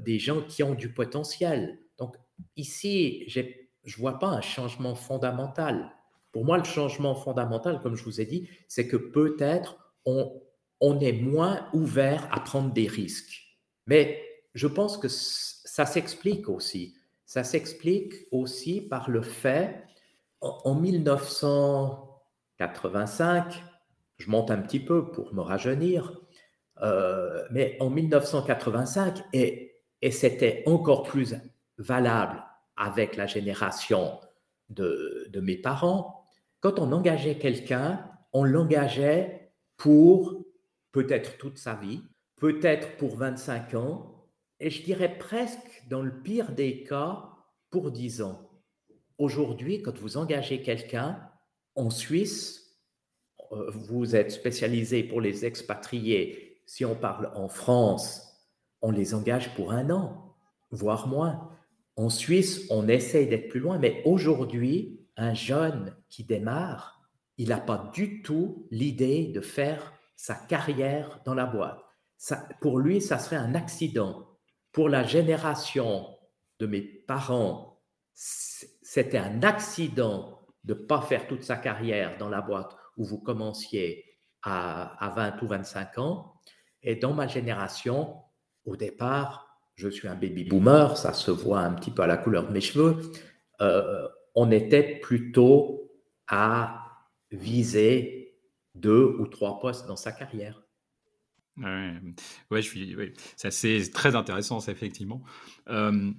des 0.00 0.18
gens 0.18 0.40
qui 0.40 0.62
ont 0.62 0.74
du 0.74 0.94
potentiel. 0.94 1.78
Donc 1.98 2.16
ici, 2.56 3.24
j'ai 3.26 3.63
je 3.84 3.96
ne 3.96 4.00
vois 4.00 4.18
pas 4.18 4.28
un 4.28 4.40
changement 4.40 4.94
fondamental. 4.94 5.94
Pour 6.32 6.44
moi, 6.44 6.58
le 6.58 6.64
changement 6.64 7.14
fondamental, 7.14 7.80
comme 7.80 7.96
je 7.96 8.04
vous 8.04 8.20
ai 8.20 8.26
dit, 8.26 8.48
c'est 8.66 8.88
que 8.88 8.96
peut-être 8.96 9.76
on, 10.04 10.42
on 10.80 10.98
est 11.00 11.12
moins 11.12 11.68
ouvert 11.72 12.28
à 12.32 12.40
prendre 12.40 12.72
des 12.72 12.88
risques. 12.88 13.42
Mais 13.86 14.20
je 14.54 14.66
pense 14.66 14.98
que 14.98 15.06
ça 15.08 15.86
s'explique 15.86 16.48
aussi. 16.48 16.96
Ça 17.26 17.44
s'explique 17.44 18.14
aussi 18.30 18.80
par 18.80 19.10
le 19.10 19.20
fait, 19.22 19.84
en 20.40 20.74
1985, 20.74 23.62
je 24.18 24.30
monte 24.30 24.50
un 24.50 24.58
petit 24.58 24.80
peu 24.80 25.10
pour 25.10 25.34
me 25.34 25.40
rajeunir, 25.40 26.20
euh, 26.82 27.42
mais 27.50 27.76
en 27.80 27.88
1985, 27.90 29.24
et, 29.32 29.80
et 30.02 30.10
c'était 30.10 30.62
encore 30.66 31.02
plus 31.02 31.34
valable 31.78 32.44
avec 32.76 33.16
la 33.16 33.26
génération 33.26 34.20
de, 34.70 35.30
mes 35.42 35.56
parents, 35.56 36.26
quand 36.60 36.78
on 36.78 36.92
engageait 36.92 37.38
quelqu'un, 37.38 38.10
on 38.32 38.44
l'engageait 38.44 39.52
pour 39.76 40.44
peut-être 40.92 41.36
toute 41.38 41.58
sa 41.58 41.74
vie, 41.74 42.02
peut-être 42.36 42.96
pour 42.96 43.16
25 43.16 43.74
ans, 43.74 44.28
et 44.60 44.70
je 44.70 44.82
dirais 44.82 45.18
presque, 45.18 45.84
dans 45.88 46.02
le 46.02 46.22
pire 46.22 46.52
des 46.52 46.84
cas, 46.84 47.30
pour 47.70 47.90
10 47.90 48.22
ans. 48.22 48.50
Aujourd'hui, 49.18 49.82
quand 49.82 49.98
vous 49.98 50.16
engagez 50.16 50.62
quelqu'un 50.62 51.20
en 51.74 51.90
Suisse, 51.90 52.64
euh, 53.52 53.70
vous 53.70 54.16
êtes 54.16 54.30
spécialisé 54.30 55.02
pour 55.02 55.20
les 55.20 55.44
expatriés. 55.44 56.62
Si 56.66 56.84
on 56.84 56.94
parle 56.94 57.30
en 57.34 57.48
France, 57.48 58.34
on 58.80 58.90
les 58.90 59.14
engage 59.14 59.54
pour 59.54 59.72
un 59.72 59.90
an, 59.90 60.36
voire 60.70 61.08
moins. 61.08 61.53
En 61.96 62.08
Suisse, 62.08 62.66
on 62.70 62.88
essaye 62.88 63.28
d'être 63.28 63.48
plus 63.48 63.60
loin, 63.60 63.78
mais 63.78 64.02
aujourd'hui, 64.04 65.00
un 65.16 65.34
jeune 65.34 65.96
qui 66.08 66.24
démarre, 66.24 67.00
il 67.36 67.48
n'a 67.48 67.60
pas 67.60 67.90
du 67.94 68.22
tout 68.22 68.66
l'idée 68.70 69.28
de 69.28 69.40
faire 69.40 69.92
sa 70.16 70.34
carrière 70.34 71.20
dans 71.24 71.34
la 71.34 71.46
boîte. 71.46 71.80
Pour 72.60 72.78
lui, 72.78 73.00
ça 73.00 73.18
serait 73.18 73.36
un 73.36 73.54
accident. 73.54 74.28
Pour 74.72 74.88
la 74.88 75.04
génération 75.04 76.06
de 76.58 76.66
mes 76.66 76.82
parents, 76.82 77.80
c'était 78.12 79.18
un 79.18 79.42
accident 79.42 80.40
de 80.64 80.74
ne 80.74 80.78
pas 80.78 81.02
faire 81.02 81.26
toute 81.26 81.42
sa 81.42 81.56
carrière 81.56 82.16
dans 82.18 82.28
la 82.28 82.40
boîte 82.40 82.76
où 82.96 83.04
vous 83.04 83.20
commenciez 83.20 84.04
à, 84.42 85.12
20 85.14 85.42
ou 85.42 85.46
25 85.48 85.98
ans. 85.98 86.40
Et 86.82 86.96
dans 86.96 87.12
ma 87.12 87.26
génération, 87.26 88.16
au 88.64 88.76
départ, 88.76 89.43
je 89.76 89.88
suis 89.88 90.08
un 90.08 90.14
baby 90.14 90.44
boomer, 90.44 90.96
ça 90.96 91.12
se 91.12 91.30
voit 91.30 91.60
un 91.60 91.72
petit 91.72 91.90
peu 91.90 92.02
à 92.02 92.06
la 92.06 92.16
couleur 92.16 92.46
de 92.46 92.52
mes 92.52 92.60
cheveux, 92.60 93.00
euh, 93.60 94.08
on 94.34 94.50
était 94.50 94.98
plutôt 95.00 95.90
à 96.28 96.80
viser 97.30 98.36
deux 98.74 99.16
ou 99.18 99.26
trois 99.26 99.60
postes 99.60 99.86
dans 99.86 99.96
sa 99.96 100.12
carrière. 100.12 100.62
Ouais, 101.56 102.62
suis, 102.62 102.96
c'est 103.36 103.92
très 103.92 104.16
intéressant, 104.16 104.58
ça, 104.60 104.72
effectivement. 104.72 105.22
Euh, 105.68 106.10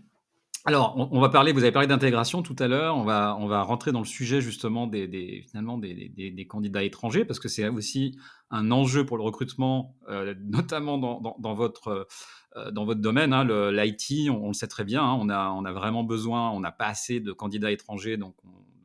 alors, 0.68 0.96
on, 1.12 1.20
va 1.20 1.30
parler, 1.30 1.52
vous 1.52 1.62
avez 1.62 1.72
parlé 1.72 1.88
d'intégration 1.88 2.42
tout 2.42 2.56
à 2.58 2.68
l'heure, 2.68 2.98
on 2.98 3.04
va, 3.04 3.38
on 3.40 3.46
va 3.46 3.62
rentrer 3.62 3.92
dans 3.92 4.00
le 4.00 4.06
sujet 4.06 4.42
justement 4.42 4.88
des, 4.88 5.46
finalement 5.48 5.78
des, 5.78 6.10
des, 6.10 6.48
candidats 6.48 6.82
étrangers, 6.82 7.24
parce 7.24 7.40
que 7.40 7.48
c'est 7.48 7.68
aussi 7.70 8.18
un 8.50 8.72
enjeu 8.72 9.06
pour 9.06 9.18
le 9.18 9.24
recrutement, 9.24 9.96
euh, 10.10 10.34
notamment 10.44 10.98
dans, 10.98 11.38
dans, 11.38 11.54
votre, 11.54 12.08
euh, 12.56 12.72
dans 12.72 12.84
votre 12.84 13.00
domaine, 13.00 13.32
hein, 13.32 13.46
l'IT, 13.72 14.32
on, 14.32 14.48
le 14.48 14.54
sait 14.54 14.66
très 14.66 14.84
bien, 14.84 15.04
hein, 15.04 15.16
on, 15.22 15.30
a, 15.30 15.52
on 15.52 15.66
a 15.66 15.72
vraiment 15.72 16.04
besoin, 16.04 16.50
on 16.50 16.60
n'a 16.60 16.72
pas 16.72 16.88
assez 16.88 17.20
de 17.20 17.32
candidats 17.32 17.70
étrangers, 17.70 18.18
donc 18.18 18.36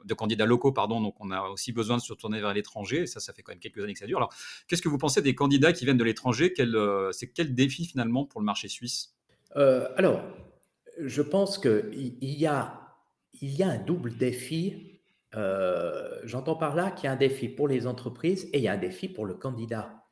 de 0.04 0.12
candidats 0.12 0.44
locaux, 0.44 0.72
pardon, 0.72 1.00
donc 1.00 1.14
on 1.18 1.30
a 1.30 1.48
aussi 1.48 1.72
besoin 1.72 1.96
de 1.96 2.02
se 2.02 2.12
tourner 2.12 2.40
vers 2.40 2.52
l'étranger, 2.52 3.06
ça, 3.06 3.20
ça 3.20 3.32
fait 3.32 3.40
quand 3.40 3.52
même 3.52 3.58
quelques 3.58 3.82
années 3.82 3.94
que 3.94 4.00
ça 4.00 4.06
dure. 4.06 4.18
Alors, 4.18 4.34
qu'est-ce 4.68 4.82
que 4.82 4.88
vous 4.90 4.98
pensez 4.98 5.22
des 5.22 5.34
candidats 5.34 5.72
qui 5.72 5.86
viennent 5.86 5.96
de 5.96 6.04
l'étranger? 6.04 6.52
Euh, 6.58 7.10
C'est 7.12 7.32
quel 7.32 7.54
défi 7.54 7.86
finalement 7.86 8.26
pour 8.26 8.42
le 8.42 8.44
marché 8.44 8.68
suisse? 8.68 9.14
Alors, 9.54 10.22
je 11.04 11.22
pense 11.22 11.58
qu'il 11.58 12.18
y 12.20 12.46
a, 12.46 12.80
un 13.42 13.78
double 13.78 14.16
défi. 14.16 15.00
Euh, 15.36 16.20
j'entends 16.24 16.56
par 16.56 16.74
là 16.74 16.90
qu'il 16.90 17.04
y 17.04 17.08
a 17.08 17.12
un 17.12 17.16
défi 17.16 17.48
pour 17.48 17.68
les 17.68 17.86
entreprises 17.86 18.48
et 18.52 18.58
il 18.58 18.64
y 18.64 18.68
a 18.68 18.72
un 18.72 18.78
défi 18.78 19.08
pour 19.08 19.26
le 19.26 19.34
candidat. 19.34 20.04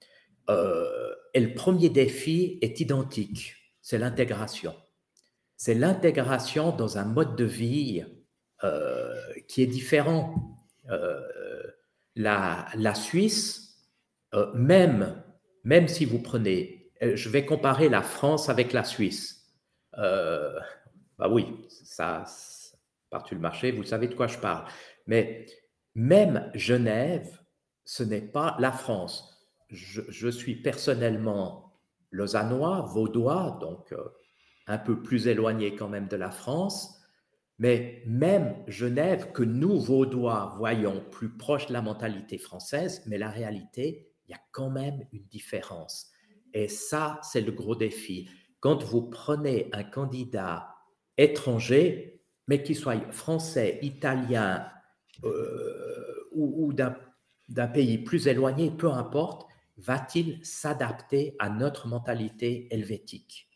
Euh, 0.49 1.15
et 1.35 1.41
le 1.41 1.55
premier 1.55 1.91
défi 1.91 2.59
est 2.63 2.81
identique, 2.81 3.55
c'est 3.83 3.99
l'intégration. 3.99 4.75
C'est 5.57 5.75
l'intégration 5.75 6.71
dans 6.71 6.99
un 6.99 7.05
mode 7.05 7.37
de 7.37 7.45
vie 7.45 8.05
euh, 8.65 9.15
qui 9.49 9.63
est 9.63 9.67
différent. 9.67 10.55
La, 12.17 12.67
la, 12.75 12.95
Suisse, 12.97 13.87
même, 14.55 15.23
même 15.63 15.87
si 15.87 16.05
vous 16.05 16.19
prenez, 16.19 16.91
je 17.01 17.29
vais 17.29 17.45
comparer 17.45 17.89
la 17.89 18.03
France 18.03 18.49
avec 18.49 18.73
la 18.73 18.83
Suisse. 18.83 19.39
Bah 21.19 21.29
oui, 21.29 21.47
ça, 21.69 22.25
partout 23.11 23.35
le 23.35 23.41
marché, 23.41 23.73
vous 23.73 23.83
savez 23.83 24.09
de 24.09 24.15
quoi 24.15 24.27
je 24.27 24.39
parle. 24.39 24.65
Mais 25.07 25.47
même 25.95 26.51
Genève, 26.55 27.41
ce 27.85 28.03
n'est 28.03 28.21
pas 28.21 28.57
la 28.59 28.71
France. 28.71 29.35
Je, 29.69 30.29
suis 30.29 30.57
personnellement 30.57 31.73
lausannois, 32.11 32.83
vaudois, 32.83 33.59
donc 33.61 33.93
euh, 33.93 34.03
un 34.67 34.79
peu 34.79 35.03
plus 35.03 35.27
éloigné 35.27 35.75
quand 35.75 35.89
même 35.89 36.09
de 36.09 36.17
la 36.17 36.31
France. 36.31 36.99
Mais 37.59 38.03
même 38.07 38.55
Genève, 38.69 39.33
que 39.33 39.43
nous, 39.43 39.81
Vaudois, 39.81 40.55
voyons 40.59 41.05
plus 41.11 41.37
proche 41.37 41.67
de 41.67 41.73
la 41.73 41.83
mentalité 41.83 42.39
française, 42.39 43.03
mais 43.07 43.19
la 43.19 43.31
réalité, 43.31 44.13
il 44.27 44.31
y 44.31 44.35
a 44.35 44.41
quand 44.53 44.71
même 44.71 45.05
une 45.13 45.27
différence. 45.27 46.13
Et 46.55 46.69
ça, 46.69 47.19
c'est 47.23 47.41
le 47.41 47.51
gros 47.51 47.75
défi. 47.75 48.29
Quand 48.61 48.85
vous 48.85 49.03
prenez 49.03 49.69
un 49.73 49.83
candidat 49.83 50.78
étranger, 51.19 52.23
mais 52.47 52.63
qu'il 52.63 52.77
soit 52.77 53.13
français, 53.13 53.79
italien 53.83 54.67
euh, 55.25 56.29
ou, 56.33 56.73
d'un 56.73 57.69
pays 57.69 57.99
plus 57.99 58.29
éloigné, 58.29 58.71
peu 58.71 58.91
importe, 58.91 59.47
va-t-il 59.77 60.45
s'adapter 60.45 61.37
à 61.39 61.51
notre 61.51 61.89
mentalité 61.89 62.73
helvétique? 62.73 63.51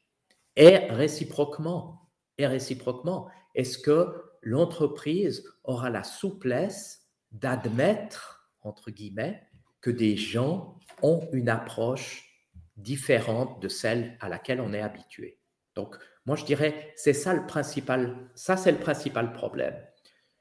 Et 0.57 0.77
réciproquement, 0.91 2.11
et 2.39 2.47
réciproquement, 2.47 3.29
est-ce 3.55 3.79
que 3.79 4.23
l'entreprise 4.43 5.45
aura 5.65 5.89
la 5.89 6.03
souplesse 6.03 7.09
d'admettre, 7.31 8.51
entre 8.63 8.91
guillemets, 8.91 9.43
que 9.81 9.91
des 9.91 10.17
gens 10.17 10.79
ont 11.03 11.29
une 11.33 11.49
approche 11.49 12.29
différente 12.77 13.61
de 13.63 13.69
celle 13.69 14.17
à 14.21 14.29
laquelle 14.29 14.61
on 14.61 14.73
est 14.73 14.81
habitué? 14.81 15.39
Donc, 15.75 15.97
moi, 16.27 16.37
je 16.37 16.45
dirais, 16.45 16.93
c'est 16.97 17.13
ça 17.13 17.35
le 17.35 17.47
principal, 17.47 18.17
ça 18.35 18.57
c'est 18.57 18.73
le 18.73 18.79
principal 18.79 19.33
problème. 19.33 19.75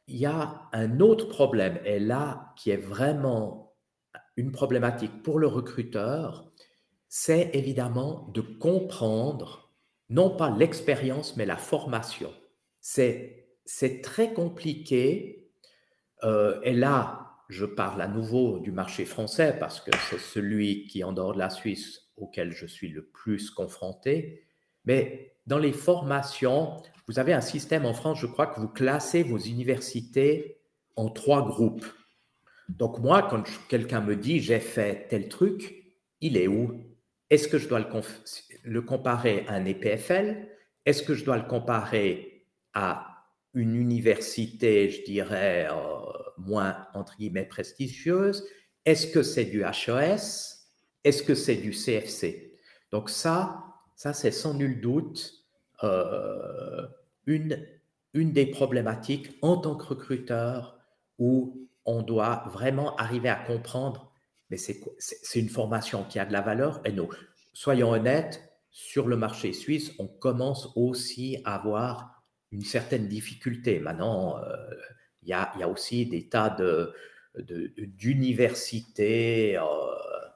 Il 0.08 0.18
y 0.18 0.26
a 0.26 0.70
un 0.74 1.00
autre 1.00 1.28
problème, 1.28 1.80
et 1.86 2.00
là, 2.00 2.54
qui 2.56 2.70
est 2.70 2.78
vraiment 2.78 3.76
une 4.36 4.52
problématique 4.52 5.24
pour 5.24 5.40
le 5.40 5.48
recruteur, 5.48 6.52
c'est 7.08 7.52
évidemment 7.54 8.30
de 8.34 8.42
comprendre 8.42 9.72
non 10.10 10.30
pas 10.30 10.50
l'expérience, 10.50 11.38
mais 11.38 11.46
la 11.46 11.58
formation. 11.58 12.32
C'est, 12.80 13.48
très 14.04 14.34
compliqué, 14.34 15.52
euh, 16.24 16.60
et 16.64 16.74
là, 16.74 17.38
je 17.50 17.66
parle 17.66 18.02
à 18.02 18.08
nouveau 18.08 18.60
du 18.60 18.72
marché 18.72 19.06
français 19.06 19.56
parce 19.60 19.82
que 19.82 19.92
c'est 20.10 20.20
celui 20.20 20.88
qui, 20.88 21.04
en 21.04 21.14
dehors 21.14 21.34
de 21.34 21.40
la 21.40 21.50
Suisse, 21.50 22.12
auquel 22.18 22.52
je 22.52 22.66
suis 22.66 22.90
le 22.90 23.06
plus 23.06 23.50
confronté, 23.50 24.46
mais 24.86 25.34
dans 25.48 25.58
les 25.58 25.74
formations, 25.74 26.82
vous 27.08 27.20
avez 27.20 27.34
un 27.34 27.42
système 27.42 27.86
en 27.86 27.94
France, 27.94 28.20
je 28.20 28.28
crois 28.28 28.48
que 28.48 28.60
vous 28.60 28.68
classez 28.68 29.24
vos 29.24 29.38
universités 29.38 30.60
en 30.96 31.10
trois 31.10 31.46
groupes. 31.46 31.86
Donc 32.70 33.00
moi, 33.00 33.28
quand 33.30 33.44
quelqu'un 33.68 34.02
me 34.02 34.16
dit 34.16 34.40
j'ai 34.40 34.60
fait 34.60 35.08
tel 35.10 35.28
truc, 35.28 35.82
il 36.22 36.38
est 36.38 36.48
où? 36.48 36.86
Est-ce 37.30 37.48
que 37.48 37.58
je 37.58 37.68
dois 37.68 37.80
le, 38.64 38.82
comparer 38.82 39.46
à 39.48 39.54
un 39.54 39.66
EPFL 39.66 40.48
Est-ce 40.86 41.04
que 41.04 41.14
je 41.14 41.26
dois 41.26 41.38
le 41.38 41.48
comparer 41.48 42.46
à 42.74 43.08
une 43.54 43.76
université, 43.76 44.90
je 44.90 45.04
dirais, 45.04 45.68
euh, 45.70 45.76
moins, 46.38 46.88
entre 46.94 47.18
guillemets, 47.18 47.46
prestigieuse? 47.46 48.46
Est-ce 48.86 49.08
que 49.08 49.24
c'est 49.24 49.46
du 49.46 49.64
HES 49.64 50.66
Est-ce 51.04 51.24
que 51.24 51.36
c'est 51.36 51.56
du 51.56 51.72
CFC 51.72 52.54
Donc 52.92 53.10
ça, 53.10 53.71
ça, 54.02 54.14
c'est 54.14 54.32
sans 54.32 54.56
nul 54.56 54.82
doute 54.82 55.46
euh, 55.84 56.88
une, 57.28 57.64
une 58.16 58.34
des 58.34 58.48
problématiques 58.48 59.38
en 59.44 59.58
tant 59.58 59.76
que 59.76 59.86
recruteur 59.86 60.80
où 61.20 61.70
on 61.86 62.02
doit 62.02 62.46
vraiment 62.48 62.96
arriver 62.96 63.30
à 63.30 63.36
comprendre, 63.36 64.12
mais 64.50 64.58
c'est 64.58 64.82
une 65.36 65.50
formation 65.50 66.04
qui 66.04 66.18
a 66.18 66.26
de 66.26 66.34
la 66.34 66.42
valeur. 66.42 66.82
Et 66.84 66.92
nous, 66.92 67.10
soyons 67.54 67.92
honnêtes, 67.92 68.42
sur 68.72 69.08
le 69.08 69.18
marché 69.18 69.54
suisse, 69.54 69.92
on 70.00 70.08
commence 70.08 70.70
aussi 70.76 71.38
à 71.46 71.54
avoir 71.54 72.24
une 72.52 72.64
certaine 72.64 73.08
difficulté. 73.08 73.80
Maintenant, 73.80 74.40
euh, 74.40 74.66
il 75.22 75.30
y, 75.30 75.34
a, 75.34 75.54
y, 75.60 75.62
a, 75.62 75.70
aussi 75.70 76.08
des 76.08 76.28
tas 76.28 76.58
d'universités, 77.38 79.54
de, 79.54 79.60
euh, 79.60 80.30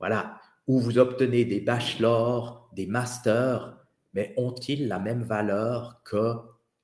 voilà, 0.00 0.40
où 0.66 0.80
vous 0.80 0.98
obtenez 0.98 1.44
des 1.44 1.60
bachelors, 1.60 2.61
des 2.72 2.86
masters, 2.86 3.76
mais 4.14 4.34
ont-ils 4.36 4.88
la 4.88 4.98
même 4.98 5.22
valeur 5.22 6.02
que 6.04 6.34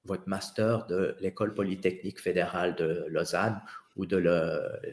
votre 0.04 0.28
master 0.28 0.86
de 0.86 1.16
l'École 1.20 1.54
polytechnique 1.54 2.20
fédérale 2.20 2.74
de 2.76 3.04
Lausanne 3.08 3.60
ou 3.96 4.06
de 4.06 4.22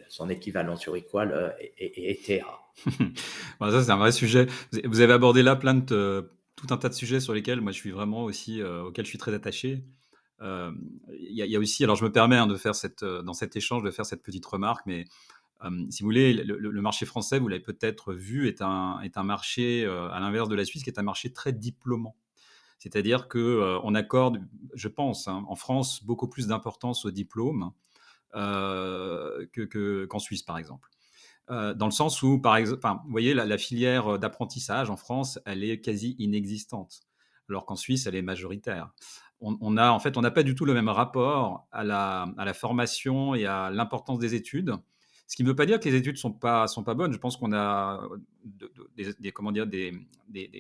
son 0.09 0.29
équivalent 0.29 0.75
sur 0.75 0.93
le 0.93 1.51
ETH 1.77 2.43
Ça, 3.59 3.83
c'est 3.83 3.91
un 3.91 3.97
vrai 3.97 4.11
sujet. 4.11 4.47
Vous 4.83 4.99
avez 4.99 5.13
abordé 5.13 5.43
là 5.43 5.55
plein 5.55 5.75
de, 5.75 6.29
tout 6.55 6.67
un 6.71 6.77
tas 6.77 6.89
de 6.89 6.93
sujets 6.93 7.19
sur 7.19 7.33
lesquels 7.33 7.61
moi 7.61 7.71
je 7.71 7.77
suis 7.77 7.91
vraiment 7.91 8.23
aussi, 8.23 8.61
euh, 8.61 8.83
auxquels 8.83 9.05
je 9.05 9.09
suis 9.09 9.17
très 9.17 9.33
attaché. 9.33 9.83
Euh, 10.41 10.71
il 11.17 11.33
y, 11.33 11.55
a 11.55 11.59
aussi, 11.59 11.83
alors 11.85 11.95
je 11.95 12.03
me 12.03 12.11
permets 12.11 12.35
hein, 12.35 12.47
de 12.47 12.57
faire 12.57 12.75
cette, 12.75 13.03
euh, 13.03 13.21
dans 13.21 13.33
cet 13.33 13.55
échange 13.55 13.83
de 13.83 13.91
faire 13.91 14.05
cette 14.05 14.21
petite 14.21 14.45
remarque, 14.45 14.85
mais 14.85 15.05
si 15.89 16.03
vous 16.03 16.07
voulez, 16.07 16.33
le, 16.33 16.81
marché 16.81 17.05
français, 17.05 17.39
vous 17.39 17.47
l'avez 17.47 17.63
peut-être 17.63 18.13
vu, 18.13 18.47
est 18.47 18.61
un, 18.61 18.99
est 19.01 19.17
un 19.17 19.23
marché, 19.23 19.85
à 19.85 20.19
l'inverse 20.19 20.49
de 20.49 20.55
la 20.55 20.65
Suisse, 20.65 20.83
qui 20.83 20.89
est 20.89 20.99
un 20.99 21.03
marché 21.03 21.33
très 21.33 21.53
diplômant. 21.53 22.15
C'est-à-dire 22.77 23.27
qu'on 23.27 23.81
on 23.83 23.95
accorde, 23.95 24.41
je 24.73 24.87
pense, 24.87 25.27
hein, 25.27 25.43
en 25.47 25.55
France, 25.55 26.03
beaucoup 26.03 26.27
plus 26.27 26.47
d'importance 26.47 27.05
au 27.05 27.11
diplôme 27.11 27.71
qu'en 28.33 30.19
Suisse, 30.19 30.43
par 30.43 30.57
exemple. 30.57 30.89
dans 31.49 31.85
le 31.85 31.91
sens 31.91 32.21
où, 32.21 32.39
par 32.39 32.57
exemple, 32.57 32.85
vous 33.05 33.11
voyez, 33.11 33.33
la, 33.33 33.57
filière 33.57 34.19
d'apprentissage 34.19 34.89
en 34.89 34.97
France, 34.97 35.39
elle 35.45 35.63
est 35.63 35.81
quasi 35.81 36.15
inexistante, 36.19 37.01
alors 37.49 37.65
qu'en 37.65 37.75
Suisse, 37.75 38.05
elle 38.07 38.15
est 38.15 38.21
majoritaire. 38.21 38.91
On, 39.41 39.77
a, 39.77 39.91
en 39.91 39.99
fait, 39.99 40.17
on 40.17 40.21
n'a 40.21 40.31
pas 40.31 40.43
du 40.43 40.55
tout 40.55 40.65
le 40.65 40.73
même 40.73 40.89
rapport 40.89 41.67
à 41.71 41.83
la, 41.83 42.27
à 42.37 42.45
la 42.45 42.53
formation 42.53 43.35
et 43.35 43.45
à 43.45 43.69
l'importance 43.69 44.17
des 44.17 44.33
études 44.33 44.75
ce 45.27 45.35
qui 45.35 45.43
ne 45.43 45.47
veut 45.47 45.55
pas 45.55 45.65
dire 45.65 45.79
que 45.79 45.89
les 45.89 45.95
études 45.95 46.17
sont 46.17 46.31
pas, 46.31 46.67
sont 46.67 46.83
pas 46.83 46.93
bonnes. 46.93 47.11
Je 47.13 47.17
pense 47.17 47.37
qu'on 47.37 47.53
a 47.53 48.01
des, 49.19 49.31
comment 49.31 49.51
dire, 49.51 49.65
des, 49.65 49.93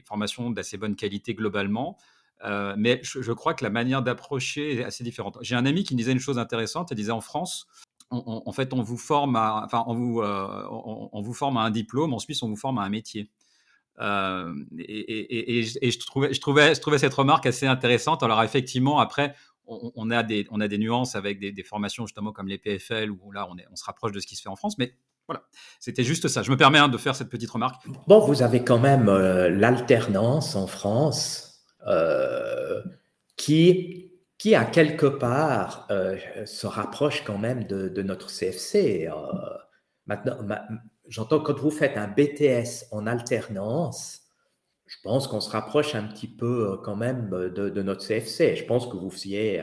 formations 0.05 0.49
d'assez 0.49 0.77
bonne 0.77 0.95
qualité 0.95 1.35
globalement. 1.35 1.97
mais 2.77 2.99
je, 3.03 3.31
crois 3.31 3.53
que 3.53 3.63
la 3.63 3.69
manière 3.69 4.01
d'approcher 4.01 4.79
est 4.79 4.83
assez 4.83 5.03
différente. 5.03 5.37
J'ai 5.41 5.55
un 5.55 5.65
ami 5.65 5.83
qui 5.83 5.95
disait 5.95 6.11
une 6.11 6.19
chose 6.19 6.39
intéressante. 6.39 6.89
Il 6.91 6.95
disait 6.95 7.11
en 7.11 7.21
France, 7.21 7.67
en 8.09 8.51
fait, 8.51 8.73
on 8.73 8.81
vous 8.81 8.97
forme 8.97 9.35
à, 9.35 9.63
enfin, 9.65 9.83
on 9.87 9.93
vous, 9.93 10.21
on, 10.21 11.21
vous 11.21 11.33
forme 11.33 11.57
à 11.57 11.61
un 11.61 11.71
diplôme. 11.71 12.13
En 12.13 12.19
Suisse, 12.19 12.41
on 12.41 12.49
vous 12.49 12.55
forme 12.55 12.79
à 12.79 12.83
un 12.83 12.89
métier. 12.89 13.29
Et, 13.99 15.63
je, 15.63 15.99
trouvais, 15.99 16.33
je, 16.33 16.41
trouvais, 16.41 16.73
je 16.73 16.81
trouvais 16.81 16.97
cette 16.97 17.13
remarque 17.13 17.45
assez 17.45 17.67
intéressante. 17.67 18.23
Alors 18.23 18.41
effectivement, 18.41 18.99
après, 18.99 19.35
on, 19.67 20.11
a, 20.11 20.23
des, 20.23 20.47
on 20.51 20.61
a 20.61 20.67
des 20.67 20.77
nuances 20.77 21.15
avec 21.15 21.39
des, 21.39 21.63
formations 21.63 22.05
justement 22.05 22.31
comme 22.31 22.47
les 22.47 22.57
PFL, 22.57 23.09
où 23.09 23.31
là, 23.31 23.47
on, 23.49 23.75
se 23.75 23.83
rapproche 23.83 24.11
de 24.11 24.19
ce 24.19 24.27
qui 24.27 24.35
se 24.35 24.41
fait 24.41 24.49
en 24.49 24.55
France. 24.55 24.77
Mais 24.77 24.93
voilà, 25.27 25.43
c'était 25.79 26.03
juste 26.03 26.27
ça. 26.27 26.43
Je 26.43 26.51
me 26.51 26.57
permets 26.57 26.79
hein, 26.79 26.87
de 26.87 26.97
faire 26.97 27.15
cette 27.15 27.29
petite 27.29 27.49
remarque. 27.49 27.83
Bon, 28.07 28.19
vous 28.19 28.43
avez 28.43 28.63
quand 28.63 28.79
même 28.79 29.09
euh, 29.09 29.49
l'alternance 29.49 30.55
en 30.55 30.67
France 30.67 31.65
euh, 31.87 32.81
qui, 33.35 34.11
qui, 34.37 34.55
à 34.55 34.65
quelque 34.65 35.07
part, 35.07 35.87
euh, 35.89 36.17
se 36.45 36.67
rapproche 36.67 37.23
quand 37.23 37.37
même 37.37 37.63
de, 37.65 38.01
notre 38.01 38.29
CFC. 38.29 39.09
maintenant, 40.05 40.37
j'entends 41.07 41.39
quand 41.39 41.57
vous 41.57 41.71
faites 41.71 41.97
un 41.97 42.07
BTS 42.07 42.85
en 42.91 43.07
alternance, 43.07 44.24
je 44.97 45.01
pense 45.03 45.27
qu'on 45.27 45.41
se 45.41 45.49
rapproche 45.49 45.95
un 45.95 46.03
petit 46.03 46.27
peu 46.27 46.79
quand 46.83 46.95
même 46.95 47.29
de, 47.29 47.81
notre 47.81 48.05
CFC. 48.05 48.55
Je 48.55 48.65
pense 48.65 48.87
que 48.87 48.97
vous 48.97 49.09
faisiez 49.09 49.59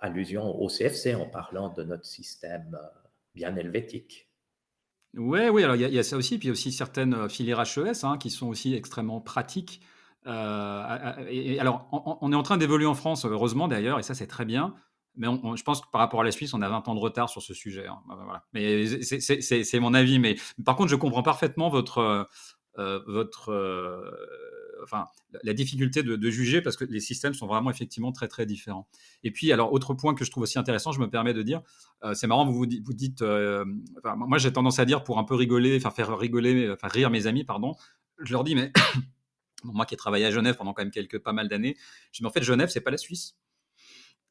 allusion 0.00 0.58
au 0.60 0.68
CFC 0.68 1.14
en 1.14 1.26
parlant 1.26 1.68
de 1.68 1.82
notre 1.82 2.06
système 2.06 2.78
bien 3.34 3.54
helvétique. 3.56 4.26
Ouais, 5.16 5.48
oui, 5.48 5.64
alors 5.64 5.76
il 5.76 5.82
y 5.82 5.98
a 5.98 6.02
ça 6.02 6.16
aussi, 6.16 6.38
puis 6.38 6.46
il 6.46 6.48
y 6.48 6.50
a 6.50 6.52
aussi 6.52 6.72
certaines, 6.72 7.14
euh, 7.14 7.28
filières 7.28 7.60
HES, 7.60 8.04
hein, 8.04 8.18
qui 8.18 8.28
sont 8.30 8.48
aussi 8.48 8.74
extrêmement 8.74 9.20
pratiques. 9.20 9.80
Euh, 10.26 11.58
alors 11.60 11.88
on 11.92 12.32
est 12.32 12.36
en 12.36 12.42
train 12.42 12.56
d'évoluer 12.56 12.86
en 12.86 12.94
France, 12.94 13.24
heureusement 13.24 13.68
d'ailleurs 13.68 14.00
et 14.00 14.02
ça 14.02 14.12
c'est 14.12 14.26
très 14.26 14.44
bien, 14.44 14.74
mais 15.14 15.28
je 15.54 15.62
pense 15.62 15.80
que 15.80 15.86
par 15.92 16.00
rapport 16.00 16.20
à 16.20 16.24
la 16.24 16.32
Suisse, 16.32 16.52
on 16.52 16.62
a 16.62 16.68
20 16.68 16.88
ans 16.88 16.96
de 16.96 17.00
retard 17.00 17.30
sur 17.30 17.42
ce 17.42 17.54
sujet, 17.54 17.86
hein. 17.86 18.00
Voilà, 18.08 18.44
mais 18.52 18.86
c'est 19.02 19.80
mon 19.80 19.94
avis, 19.94 20.18
mais 20.18 20.34
par 20.64 20.74
contre 20.74 20.90
je 20.90 20.96
comprends 20.96 21.22
parfaitement 21.22 21.68
votre, 21.68 22.28
euh, 22.78 23.00
votre, 23.06 23.52
enfin, 24.82 25.06
la 25.42 25.52
difficulté 25.52 26.02
de, 26.02 26.30
juger 26.30 26.60
parce 26.60 26.76
que 26.76 26.84
les 26.84 27.00
systèmes 27.00 27.34
sont 27.34 27.46
vraiment 27.46 27.70
effectivement 27.70 28.12
très 28.12 28.28
très 28.28 28.46
différents. 28.46 28.88
Et 29.22 29.30
puis, 29.30 29.52
alors 29.52 29.72
autre 29.72 29.94
point 29.94 30.14
que 30.14 30.24
je 30.24 30.30
trouve 30.30 30.42
aussi 30.42 30.58
intéressant, 30.58 30.92
je 30.92 31.00
me 31.00 31.08
permets 31.08 31.34
de 31.34 31.42
dire, 31.42 31.62
euh, 32.04 32.14
c'est 32.14 32.26
marrant, 32.26 32.46
vous 32.46 32.58
vous, 32.58 32.66
dites, 32.66 33.22
euh, 33.22 33.64
moi 34.04 34.38
j'ai 34.38 34.52
tendance 34.52 34.78
à 34.78 34.84
dire 34.84 35.04
pour 35.04 35.18
un 35.18 35.24
peu 35.24 35.34
rigoler, 35.34 35.76
enfin 35.76 35.90
faire 35.90 36.16
rigoler, 36.16 36.70
enfin 36.70 36.88
rire 36.88 37.10
mes 37.10 37.26
amis, 37.26 37.44
pardon, 37.44 37.74
je 38.22 38.32
leur 38.32 38.44
dis 38.44 38.54
mais 38.54 38.72
moi 39.64 39.86
qui 39.86 39.94
ai 39.94 39.96
travaillé 39.96 40.26
à 40.26 40.30
Genève 40.30 40.56
pendant 40.56 40.72
quand 40.72 40.82
même 40.82 40.90
quelques 40.90 41.18
pas 41.18 41.32
mal 41.32 41.48
d'années, 41.48 41.76
je 42.12 42.18
dis 42.18 42.22
mais 42.22 42.28
en 42.28 42.32
fait 42.32 42.42
Genève 42.42 42.68
c'est 42.68 42.80
pas 42.80 42.90
la 42.90 42.98
Suisse. 42.98 43.36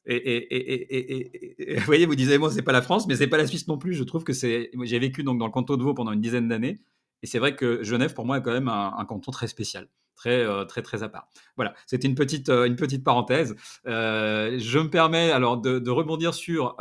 Et, 0.08 1.74
vous 1.78 1.84
voyez, 1.84 2.06
vous 2.06 2.14
disiez, 2.14 2.38
moi, 2.38 2.48
c'est 2.48 2.62
pas 2.62 2.70
la 2.70 2.80
France, 2.80 3.08
mais 3.08 3.16
c'est 3.16 3.26
pas 3.26 3.38
la 3.38 3.46
Suisse 3.48 3.66
non 3.66 3.76
plus. 3.76 3.92
Je 3.92 4.04
trouve 4.04 4.22
que 4.22 4.32
c'est. 4.32 4.70
J'ai 4.84 5.00
vécu 5.00 5.24
donc 5.24 5.36
dans 5.40 5.46
le 5.46 5.50
canton 5.50 5.76
de 5.76 5.82
Vaud 5.82 5.94
pendant 5.94 6.12
une 6.12 6.20
dizaine 6.20 6.46
d'années, 6.46 6.78
et 7.22 7.26
c'est 7.26 7.40
vrai 7.40 7.56
que 7.56 7.82
Genève, 7.82 8.14
pour 8.14 8.24
moi, 8.24 8.38
est 8.38 8.42
quand 8.42 8.52
même 8.52 8.68
un 8.68 9.04
canton 9.04 9.32
très 9.32 9.48
spécial 9.48 9.88
très, 10.16 10.40
euh, 10.40 10.64
très, 10.64 10.82
très 10.82 11.02
à 11.02 11.08
part. 11.08 11.28
Voilà, 11.54 11.74
c'était 11.86 12.08
une 12.08 12.14
petite, 12.14 12.48
euh, 12.48 12.64
une 12.64 12.76
petite 12.76 13.04
parenthèse. 13.04 13.54
Euh, 13.86 14.58
je 14.58 14.78
me 14.78 14.90
permets 14.90 15.30
alors 15.30 15.58
de, 15.58 15.90
rebondir 15.90 16.34
sur 16.34 16.76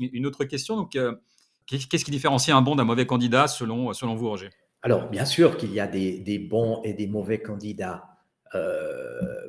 une 0.00 0.26
autre 0.26 0.44
question. 0.44 0.76
Donc, 0.76 0.98
qu'est-ce 1.66 2.04
qui 2.04 2.10
différencie 2.10 2.56
un 2.56 2.62
bon 2.62 2.76
d'un 2.76 2.84
mauvais 2.84 3.06
candidat 3.06 3.46
selon, 3.46 3.92
selon 3.92 4.14
vous, 4.14 4.28
Roger? 4.28 4.50
Alors, 4.82 5.08
bien 5.08 5.24
sûr 5.24 5.56
qu'il 5.56 5.72
y 5.72 5.80
a 5.80 5.86
des, 5.86 6.18
des, 6.18 6.38
bons 6.38 6.80
et 6.82 6.94
des 6.94 7.06
mauvais 7.06 7.40
candidats. 7.40 8.04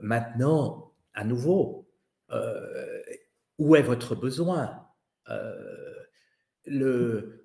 maintenant, 0.01 0.91
à 1.13 1.23
nouveau, 1.23 1.87
où 3.57 3.75
est 3.75 3.81
votre 3.81 4.15
besoin? 4.15 4.83
Le, 6.65 7.43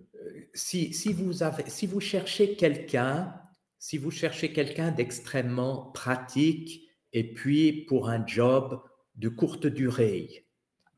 si, 0.52 0.92
si, 0.92 1.12
vous 1.12 1.42
avez, 1.42 1.64
si 1.68 1.86
vous 1.86 2.00
cherchez 2.00 2.56
quelqu'un 2.56 3.34
si 3.82 3.98
vous 3.98 4.12
cherchez 4.12 4.52
quelqu'un 4.52 4.92
d'extrêmement 4.92 5.90
pratique 5.90 6.88
et 7.12 7.34
puis 7.34 7.84
pour 7.86 8.08
un 8.08 8.24
job 8.24 8.80
de 9.16 9.28
courte 9.28 9.66
durée, 9.66 10.46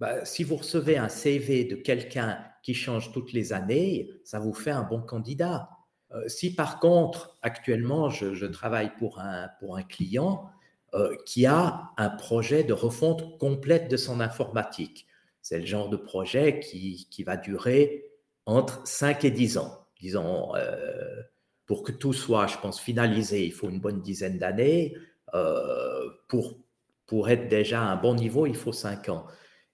bah, 0.00 0.22
si 0.26 0.44
vous 0.44 0.56
recevez 0.56 0.98
un 0.98 1.08
CV 1.08 1.64
de 1.64 1.76
quelqu'un 1.76 2.44
qui 2.62 2.74
change 2.74 3.10
toutes 3.12 3.32
les 3.32 3.54
années, 3.54 4.10
ça 4.22 4.38
vous 4.38 4.52
fait 4.52 4.70
un 4.70 4.82
bon 4.82 5.00
candidat. 5.00 5.70
Euh, 6.12 6.28
si 6.28 6.54
par 6.54 6.78
contre, 6.78 7.38
actuellement, 7.40 8.10
je, 8.10 8.44
travaille 8.44 8.94
pour 8.98 9.18
un, 9.18 9.48
pour 9.60 9.78
un 9.78 9.82
client 9.82 10.50
euh, 10.92 11.16
qui 11.24 11.46
a 11.46 11.90
un 11.96 12.10
projet 12.10 12.64
de 12.64 12.74
refonte 12.74 13.38
complète 13.38 13.90
de 13.90 13.96
son 13.96 14.20
informatique, 14.20 15.06
c'est 15.40 15.58
le 15.58 15.66
genre 15.66 15.88
de 15.88 15.96
projet 15.96 16.60
qui, 16.60 17.08
qui, 17.10 17.24
va 17.24 17.38
durer 17.38 18.04
entre 18.44 18.86
5 18.86 19.24
et 19.24 19.30
10 19.30 19.56
ans. 19.56 19.86
Disons, 20.02 20.54
euh, 20.54 21.22
pour 21.66 21.82
que 21.82 21.92
tout 21.92 22.12
soit, 22.12 22.46
je 22.46 22.58
pense, 22.58 22.80
finalisé, 22.80 23.44
il 23.44 23.52
faut 23.52 23.68
une 23.68 23.80
bonne 23.80 24.00
dizaine 24.00 24.38
d'années. 24.38 24.94
Euh, 25.34 26.10
pour, 26.28 26.58
pour 27.06 27.28
être 27.28 27.48
déjà 27.48 27.82
à 27.82 27.86
un 27.86 27.96
bon 27.96 28.14
niveau, 28.14 28.46
il 28.46 28.56
faut 28.56 28.72
cinq 28.72 29.08
ans. 29.08 29.26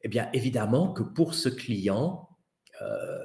Eh 0.02 0.08
bien, 0.08 0.30
évidemment 0.32 0.92
que 0.92 1.02
pour 1.02 1.34
ce 1.34 1.48
client, 1.48 2.28
euh, 2.80 3.18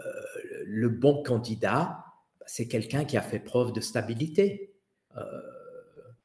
le 0.66 0.90
bon 0.90 1.24
candidat, 1.24 2.04
c'est 2.46 2.68
quelqu'un 2.68 3.06
qui 3.06 3.18
a 3.18 3.22
fait 3.22 3.40
preuve 3.40 3.72
de 3.72 3.80
stabilité. 3.80 4.76
Euh, 5.16 5.22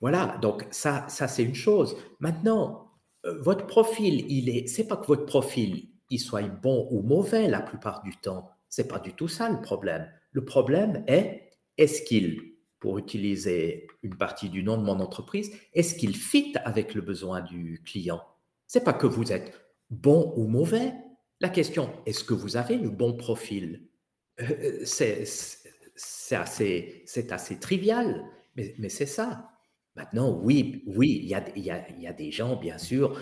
voilà, 0.00 0.38
donc 0.42 0.66
ça, 0.70 1.06
ça 1.08 1.28
c'est 1.28 1.44
une 1.44 1.54
chose. 1.54 1.96
Maintenant, 2.18 2.90
votre 3.24 3.66
profil, 3.66 4.24
il 4.30 4.48
est, 4.48 4.66
c'est 4.66 4.88
pas 4.88 4.96
que 4.96 5.06
votre 5.06 5.26
profil, 5.26 5.90
il 6.08 6.18
soit 6.18 6.42
bon 6.42 6.88
ou 6.90 7.02
mauvais 7.02 7.48
la 7.48 7.60
plupart 7.60 8.02
du 8.02 8.16
temps. 8.16 8.50
C'est 8.68 8.88
pas 8.88 8.98
du 8.98 9.12
tout 9.12 9.28
ça 9.28 9.48
le 9.50 9.60
problème. 9.60 10.10
Le 10.32 10.44
problème 10.44 11.04
est 11.06 11.49
est-ce 11.78 12.02
qu'il, 12.02 12.54
pour 12.78 12.98
utiliser 12.98 13.86
une 14.02 14.16
partie 14.16 14.48
du 14.48 14.62
nom 14.62 14.76
de 14.76 14.82
mon 14.82 15.00
entreprise, 15.00 15.50
est-ce 15.74 15.94
qu'il 15.94 16.16
fit 16.16 16.54
avec 16.64 16.94
le 16.94 17.02
besoin 17.02 17.40
du 17.40 17.82
client? 17.84 18.22
C'est 18.66 18.84
pas 18.84 18.92
que 18.92 19.06
vous 19.06 19.32
êtes 19.32 19.52
bon 19.90 20.32
ou 20.36 20.46
mauvais. 20.46 20.94
La 21.40 21.48
question, 21.48 21.90
est-ce 22.06 22.24
que 22.24 22.34
vous 22.34 22.56
avez 22.56 22.76
le 22.76 22.90
bon 22.90 23.14
profil? 23.14 23.88
Euh, 24.40 24.80
C'est 24.84 26.36
assez, 26.36 27.04
assez 27.30 27.58
trivial, 27.58 28.24
mais, 28.56 28.88
c'est 28.88 29.06
ça. 29.06 29.50
Maintenant, 29.96 30.38
oui, 30.42 30.82
oui, 30.86 31.20
il 31.22 31.28
y 31.28 31.34
a, 31.34 31.44
y, 31.56 32.02
y 32.02 32.06
a, 32.06 32.12
des 32.12 32.30
gens, 32.30 32.56
bien 32.56 32.78
sûr, 32.78 33.18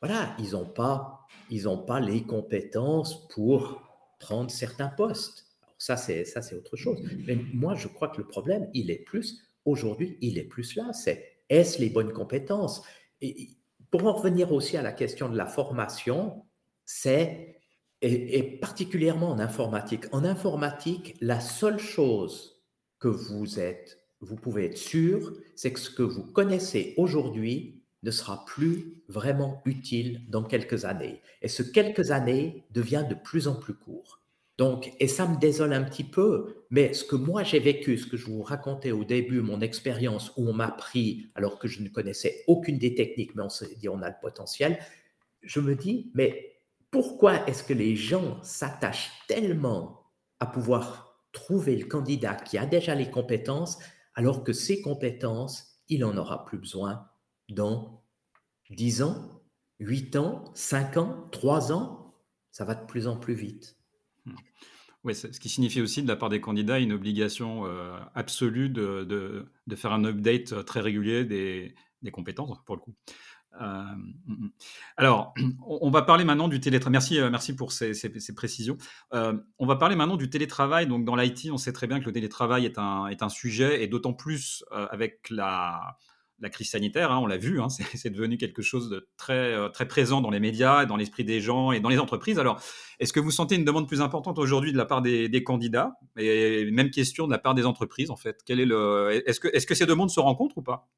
voilà, 0.00 0.34
ils 0.38 0.52
n'ont 0.52 0.68
pas, 0.68 1.26
ils 1.50 1.66
pas 1.86 2.00
les 2.00 2.22
compétences 2.22 3.28
pour 3.28 3.82
prendre 4.18 4.50
certains 4.50 4.88
postes. 4.88 5.49
Ça, 5.80 5.96
c'est 5.96 6.26
ça, 6.26 6.42
c'est 6.42 6.54
autre 6.54 6.76
chose. 6.76 7.00
Mais 7.26 7.38
moi, 7.54 7.74
je 7.74 7.88
crois 7.88 8.08
que 8.08 8.18
le 8.18 8.26
problème, 8.26 8.68
il 8.74 8.90
est 8.90 9.02
plus 9.02 9.40
aujourd'hui, 9.64 10.18
il 10.20 10.36
est 10.36 10.44
plus 10.44 10.76
là. 10.76 10.92
C'est 10.92 11.24
est-ce 11.48 11.80
les 11.80 11.88
bonnes 11.88 12.12
compétences? 12.12 12.82
Et 13.22 13.48
pour 13.90 14.04
en 14.04 14.12
revenir 14.12 14.52
aussi 14.52 14.76
à 14.76 14.82
la 14.82 14.92
question 14.92 15.30
de 15.30 15.38
la 15.38 15.46
formation, 15.46 16.44
c'est 16.84 17.62
et, 18.02 18.42
particulièrement 18.60 19.30
en 19.30 19.38
informatique. 19.38 20.04
En 20.12 20.22
informatique, 20.22 21.16
la 21.22 21.40
seule 21.40 21.78
chose 21.78 22.62
que 22.98 23.08
vous 23.08 23.58
êtes, 23.58 23.98
vous 24.20 24.36
pouvez 24.36 24.66
être 24.66 24.76
sûr, 24.76 25.32
c'est 25.56 25.72
que 25.72 25.80
ce 25.80 25.90
que 25.90 26.02
vous 26.02 26.24
connaissez 26.24 26.92
aujourd'hui 26.98 27.82
ne 28.02 28.10
sera 28.10 28.44
plus 28.44 29.02
vraiment 29.08 29.62
utile 29.64 30.26
dans 30.28 30.44
quelques 30.44 30.84
années. 30.84 31.22
Et 31.40 31.48
ce 31.48 31.62
quelques 31.62 32.10
années 32.10 32.66
devient 32.70 33.06
de 33.08 33.14
plus 33.14 33.48
en 33.48 33.54
plus 33.54 33.74
court. 33.74 34.19
Donc, 34.60 34.92
et 35.00 35.08
ça 35.08 35.26
me 35.26 35.38
désole 35.38 35.72
un 35.72 35.82
petit 35.82 36.04
peu, 36.04 36.66
mais 36.68 36.92
ce 36.92 37.02
que 37.02 37.16
moi 37.16 37.44
j'ai 37.44 37.60
vécu, 37.60 37.96
ce 37.96 38.06
que 38.06 38.18
je 38.18 38.26
vous 38.26 38.42
racontais 38.42 38.90
au 38.90 39.04
début, 39.04 39.40
mon 39.40 39.62
expérience 39.62 40.32
où 40.36 40.46
on 40.46 40.52
m'a 40.52 40.70
pris 40.70 41.30
alors 41.34 41.58
que 41.58 41.66
je 41.66 41.82
ne 41.82 41.88
connaissais 41.88 42.44
aucune 42.46 42.76
des 42.76 42.94
techniques, 42.94 43.34
mais 43.34 43.42
on 43.42 43.48
s'est 43.48 43.74
dit 43.76 43.88
on 43.88 44.02
a 44.02 44.10
le 44.10 44.16
potentiel, 44.20 44.78
je 45.40 45.60
me 45.60 45.74
dis, 45.74 46.10
mais 46.12 46.58
pourquoi 46.90 47.48
est-ce 47.48 47.64
que 47.64 47.72
les 47.72 47.96
gens 47.96 48.38
s'attachent 48.42 49.10
tellement 49.28 50.02
à 50.40 50.46
pouvoir 50.46 51.24
trouver 51.32 51.74
le 51.74 51.86
candidat 51.86 52.34
qui 52.34 52.58
a 52.58 52.66
déjà 52.66 52.94
les 52.94 53.10
compétences, 53.10 53.78
alors 54.14 54.44
que 54.44 54.52
ces 54.52 54.82
compétences, 54.82 55.80
il 55.88 56.04
en 56.04 56.14
aura 56.18 56.44
plus 56.44 56.58
besoin 56.58 57.08
dans 57.48 58.04
10 58.68 59.04
ans, 59.04 59.40
8 59.78 60.16
ans, 60.16 60.44
5 60.54 60.98
ans, 60.98 61.28
3 61.32 61.72
ans, 61.72 62.14
ça 62.50 62.66
va 62.66 62.74
de 62.74 62.84
plus 62.84 63.06
en 63.06 63.16
plus 63.16 63.32
vite. 63.32 63.79
Oui, 65.02 65.14
ce 65.14 65.28
qui 65.28 65.48
signifie 65.48 65.80
aussi 65.80 66.02
de 66.02 66.08
la 66.08 66.16
part 66.16 66.28
des 66.28 66.42
candidats 66.42 66.78
une 66.78 66.92
obligation 66.92 67.64
euh, 67.64 67.98
absolue 68.14 68.68
de, 68.68 69.04
de, 69.04 69.76
faire 69.76 69.92
un 69.92 70.04
update 70.04 70.52
euh, 70.52 70.62
très 70.62 70.80
régulier 70.80 71.24
des, 71.24 71.74
des 72.02 72.10
compétences, 72.10 72.58
pour 72.66 72.76
le 72.76 72.82
coup. 72.82 72.94
Euh, 73.62 73.64
mmh, 73.66 74.32
mmh. 74.32 74.50
alors, 74.98 75.32
on, 75.66 75.90
va 75.90 76.02
parler 76.02 76.24
maintenant 76.24 76.48
du 76.48 76.60
télétravail. 76.60 76.92
Merci, 76.92 77.18
merci 77.30 77.56
pour 77.56 77.72
ces, 77.72 77.94
ces, 77.94 78.34
précisions. 78.34 78.76
on 79.10 79.66
va 79.66 79.76
parler 79.76 79.96
maintenant 79.96 80.18
du 80.18 80.28
télétravail. 80.28 80.86
Donc, 80.86 81.06
dans 81.06 81.16
l'IT, 81.16 81.48
on 81.50 81.56
sait 81.56 81.72
très 81.72 81.86
bien 81.86 81.98
que 81.98 82.04
le 82.04 82.12
télétravail 82.12 82.66
est 82.66 82.78
un, 82.78 83.06
est 83.06 83.22
un 83.22 83.30
sujet, 83.30 83.82
et 83.82 83.86
d'autant 83.86 84.12
plus 84.12 84.64
avec 84.70 85.30
la, 85.30 85.96
la 86.40 86.48
crise 86.48 86.70
sanitaire, 86.70 87.12
hein, 87.12 87.18
on 87.18 87.26
l'a 87.26 87.36
vu, 87.36 87.60
hein, 87.60 87.68
c'est 87.94 88.10
devenu 88.10 88.38
quelque 88.38 88.62
chose 88.62 88.88
de 88.88 89.08
très, 89.16 89.52
euh, 89.52 89.68
très 89.68 89.86
présent 89.86 90.20
dans 90.20 90.30
les 90.30 90.40
médias, 90.40 90.86
dans 90.86 90.96
l'esprit 90.96 91.24
des 91.24 91.40
gens 91.40 91.72
et 91.72 91.80
dans 91.80 91.88
les 91.88 91.98
entreprises. 91.98 92.38
Alors, 92.38 92.60
est-ce 92.98 93.12
que 93.12 93.20
vous 93.20 93.30
sentez 93.30 93.54
une 93.54 93.64
demande 93.64 93.86
plus 93.86 94.00
importante 94.00 94.38
aujourd'hui 94.38 94.72
de 94.72 94.78
la 94.78 94.86
part 94.86 95.02
des, 95.02 95.44
candidats 95.44 95.98
Et 96.16 96.70
même 96.70 96.90
question 96.90 97.26
de 97.26 97.32
la 97.32 97.38
part 97.38 97.54
des 97.54 97.66
entreprises, 97.66 98.10
en 98.10 98.16
fait? 98.16 98.38
Est 98.48 98.54
le, 98.54 99.22
est-ce, 99.26 99.40
que, 99.40 99.48
est-ce 99.48 99.66
que 99.66 99.74
ces 99.74 99.86
demandes 99.86 100.10
se 100.10 100.20
rencontrent 100.20 100.58
ou 100.58 100.62
pas 100.62 100.88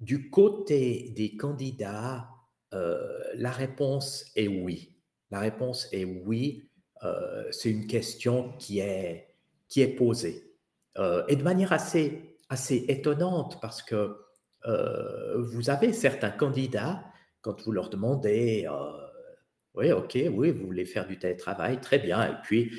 du 0.00 0.30
côté 0.30 1.12
des 1.16 1.36
candidats, 1.36 2.28
euh, 2.72 3.18
la 3.34 3.50
réponse 3.50 4.30
est 4.36 4.46
oui. 4.46 4.94
La 5.32 5.40
réponse 5.40 5.88
est 5.90 6.04
oui. 6.04 6.70
Euh, 7.02 7.44
c'est 7.50 7.70
une 7.70 7.88
question 7.88 8.52
qui 8.60 8.78
est, 8.78 9.34
qui 9.68 9.80
est 9.80 9.88
posée. 9.88 10.44
et 11.28 11.36
de 11.36 11.42
manière 11.42 11.72
assez 11.72 12.37
assez 12.48 12.84
étonnante 12.88 13.60
parce 13.60 13.82
que 13.82 14.16
euh, 14.66 15.42
vous 15.42 15.70
avez 15.70 15.92
certains 15.92 16.30
candidats, 16.30 17.04
quand 17.40 17.62
vous 17.62 17.72
leur 17.72 17.90
demandez, 17.90 18.66
euh, 18.68 19.08
oui, 19.74 19.92
ok, 19.92 20.18
oui, 20.32 20.50
vous 20.50 20.66
voulez 20.66 20.84
faire 20.84 21.06
du 21.06 21.18
télétravail, 21.18 21.80
très 21.80 21.98
bien. 21.98 22.24
Et 22.30 22.34
puis, 22.42 22.72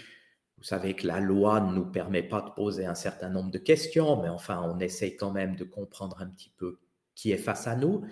vous 0.58 0.64
savez 0.64 0.94
que 0.94 1.08
la 1.08 1.20
loi 1.20 1.62
ne 1.62 1.74
nous 1.74 1.86
permet 1.86 2.24
pas 2.24 2.42
de 2.42 2.50
poser 2.50 2.86
un 2.86 2.96
certain 2.96 3.30
nombre 3.30 3.52
de 3.52 3.58
questions, 3.58 4.22
mais 4.22 4.30
enfin, 4.30 4.62
on 4.64 4.80
essaye 4.80 5.16
quand 5.16 5.32
même 5.32 5.56
de 5.56 5.64
comprendre 5.64 6.22
un 6.22 6.28
petit 6.28 6.52
peu 6.58 6.80
qui 7.16 7.32
est 7.32 7.38
face 7.38 7.68
à 7.68 7.76
nous. 7.76 8.04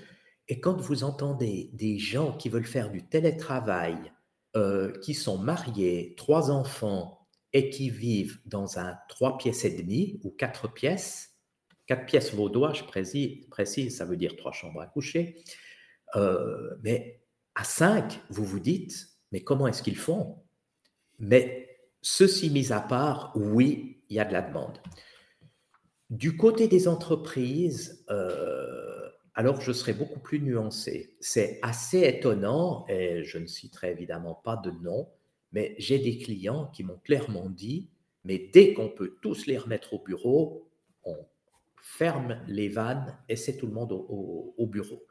Et 0.48 0.62
quand 0.62 0.80
vous 0.80 1.04
entendez 1.04 1.70
des 1.74 2.00
gens 2.00 2.32
qui 2.32 2.48
veulent 2.50 2.65
faire 2.65 2.89
du 2.89 3.06
télétravail, 3.06 4.13
euh, 4.56 4.98
qui 5.00 5.13
sont 5.13 5.38
mariés, 5.38 6.15
trois 6.17 6.50
enfants 6.50 7.28
et 7.52 7.70
qui 7.70 7.89
vivent 7.89 8.39
dans 8.46 8.80
un 8.80 8.98
trois 9.10 9.38
pièces 9.38 9.65
et 9.65 9.76
demi 9.76 10.20
ou 10.24 10.32
quatre 10.32 10.72
pièces, 10.72 11.37
Quatre 11.88 12.06
pièces 12.06 12.34
vaudois, 12.34 12.73
je 12.73 12.84
précise, 12.84 13.97
ça 13.97 14.06
veut 14.06 14.17
dire 14.17 14.36
trois 14.36 14.52
chambres 14.52 14.82
à 14.82 14.88
coucher. 14.88 15.41
Euh, 16.15 16.76
mais 16.84 17.21
à 17.56 17.63
cinq, 17.63 18.19
vous 18.30 18.45
vous 18.45 18.60
dites, 18.60 19.08
mais 19.32 19.41
comment 19.41 19.67
est-ce 19.67 19.82
qu'ils 19.82 19.97
font? 19.97 20.43
Mais 21.17 21.80
ceci 22.02 22.50
mis 22.50 22.71
à 22.71 22.82
part, 22.82 23.32
oui, 23.36 24.04
il 24.10 24.17
y 24.17 24.19
a 24.19 24.26
de 24.26 24.34
la 24.34 24.41
demande. 24.41 24.80
Du 26.10 26.38
côté 26.38 26.67
des 26.67 26.88
entreprises, 26.88 28.06
euh, 28.10 29.10
alors 29.34 29.62
je 29.62 29.71
serai 29.71 29.93
beaucoup 29.93 30.19
plus 30.19 30.41
nuancé. 30.41 31.15
C'est 31.21 31.60
assez 31.62 32.02
étonnant, 32.02 32.86
et 32.89 33.23
je 33.23 33.38
ne 33.38 33.47
citerai 33.47 33.91
évidemment 33.91 34.36
pas 34.36 34.58
de 34.58 34.71
nom, 34.71 35.10
mais 35.54 35.76
j'ai 35.78 36.00
des 36.00 36.17
clients 36.17 36.67
qui 36.67 36.84
m'ont 36.84 37.00
clairement 37.04 37.50
dit, 37.50 37.89
mais 38.26 38.50
dès 38.54 38.73
qu'on 38.73 38.89
peut 38.89 39.17
tous 39.21 39.45
les 39.45 39.58
remettre 39.58 39.93
au 39.93 40.04
bureau, 40.04 40.66
ferme 41.88 42.41
les 42.47 42.67
vannes 42.67 43.17
et 43.30 43.36
c'est 43.36 43.58
tout 43.58 43.65
le 43.65 43.73
monde 43.73 43.91
au, 43.91 44.67
bureau. 44.67 45.06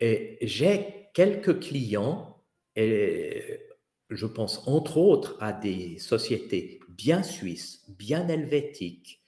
Et 0.00 0.38
j'ai 0.40 1.10
quelques 1.12 1.60
clients, 1.60 2.42
et 2.74 3.60
je 4.08 4.26
pense 4.26 4.66
entre 4.66 4.96
autres 4.96 5.36
à 5.40 5.52
des 5.52 5.98
sociétés 5.98 6.80
bien 6.88 7.22
suisses, 7.22 7.84
bien 7.88 8.26
helvétiques. 8.28 9.22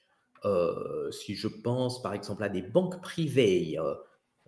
Euh, 0.47 1.11
si 1.11 1.35
je 1.35 1.49
pense 1.49 2.01
par 2.03 2.15
exemple 2.15 2.43
à 2.43 2.49
des 2.49 2.63
banques 2.63 3.03
privées 3.03 3.79
euh, 3.79 3.95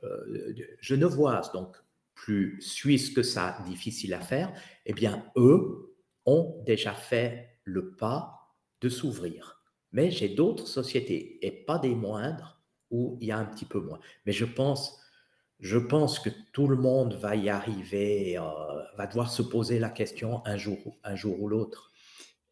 euh, 0.05 0.55
genevoises, 0.81 1.53
donc 1.53 1.77
plus 2.15 2.61
suisses 2.63 3.11
que 3.11 3.23
ça, 3.23 3.59
difficile 3.67 4.15
à 4.15 4.21
faire, 4.21 4.53
eh 4.87 4.95
bien, 4.95 5.31
eux 5.37 5.95
ont 6.25 6.63
déjà 6.65 6.95
fait 6.95 7.59
le 7.65 7.91
pas 7.91 8.55
de 8.81 8.89
s'ouvrir. 8.89 9.62
Mais 9.93 10.11
j'ai 10.11 10.29
d'autres 10.29 10.67
sociétés, 10.67 11.39
et 11.43 11.51
pas 11.51 11.79
des 11.79 11.95
moindres, 11.95 12.63
où 12.93 13.19
il 13.21 13.29
y 13.29 13.33
a 13.33 13.39
un 13.39 13.45
petit 13.45 13.65
peu 13.65 13.81
moins. 13.81 13.99
Mais 14.27 14.33
je 14.33 14.45
pense, 14.45 15.01
je 15.59 15.79
pense 15.79 16.21
que 16.21 16.31
tout 16.53 16.69
le 16.69 16.77
monde 16.77 17.15
va 17.15 17.35
y 17.35 17.49
arriver, 17.49 18.39
euh, 18.39 18.43
va 18.97 19.07
devoir 19.07 19.31
se 19.31 19.43
poser 19.43 19.79
la 19.81 19.91
question 19.91 20.43
un 20.45 20.57
jour, 20.57 20.99
un 21.03 21.17
jour 21.17 21.41
ou 21.41 21.49
l'autre. 21.49 21.91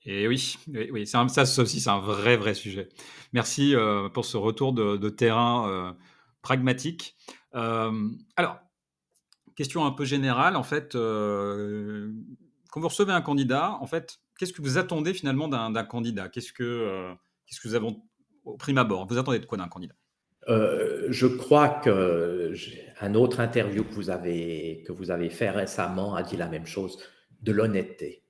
Et 0.05 0.27
oui, 0.27 0.57
oui, 0.91 1.07
ça, 1.07 1.23
aussi, 1.23 1.81
c'est 1.81 1.91
un 1.91 2.01
vrai, 2.01 2.37
vrai 2.39 2.55
sujet. 2.55 2.89
Merci 3.35 3.75
euh, 3.75 4.09
pour 4.09 4.25
ce 4.25 4.39
retour 4.39 4.73
de, 4.73 5.09
terrain 5.11 5.69
euh, 5.69 5.93
pragmatique. 6.41 7.17
alors, 7.53 8.59
question 9.57 9.85
un 9.85 9.91
peu 9.91 10.07
générale, 10.07 10.57
en 10.57 10.63
fait, 10.63 10.93
quand 10.95 12.81
vous 12.81 12.89
recevez 12.89 13.13
un 13.13 13.21
candidat, 13.21 13.77
en 13.83 13.87
fait, 13.87 14.21
qu'est-ce 14.39 14.55
que 14.55 14.63
vous 14.63 14.79
attendez 14.79 15.13
finalement 15.13 15.49
d'un 15.49 15.85
candidat? 15.85 16.31
Qu'est-ce 16.31 16.55
que 16.55 17.15
Qu'est-ce 17.51 17.61
que 17.61 17.69
vous 17.69 17.75
avez 17.75 17.89
au 18.45 18.57
prime 18.57 18.79
abord? 18.79 19.09
Vous 19.09 19.19
attendez 19.19 19.41
de 19.41 19.47
quoi 19.47 19.59
d'un 19.59 19.67
candidat? 19.67 19.95
Euh, 20.49 21.09
je 21.11 21.27
crois 21.27 21.69
que 21.69 22.55
un 23.01 23.15
autre 23.15 23.41
interview 23.41 23.85
que 23.85 23.93
vous 23.93 24.09
avez 24.09 24.85
que 24.87 24.93
vous 24.93 25.11
avez 25.11 25.31
fait 25.31 25.51
récemment 25.51 26.15
a 26.15 26.23
dit 26.23 26.37
la 26.37 26.49
même 26.49 26.67
chose. 26.67 26.99
De 27.43 27.53
l'honnêteté, 27.53 28.23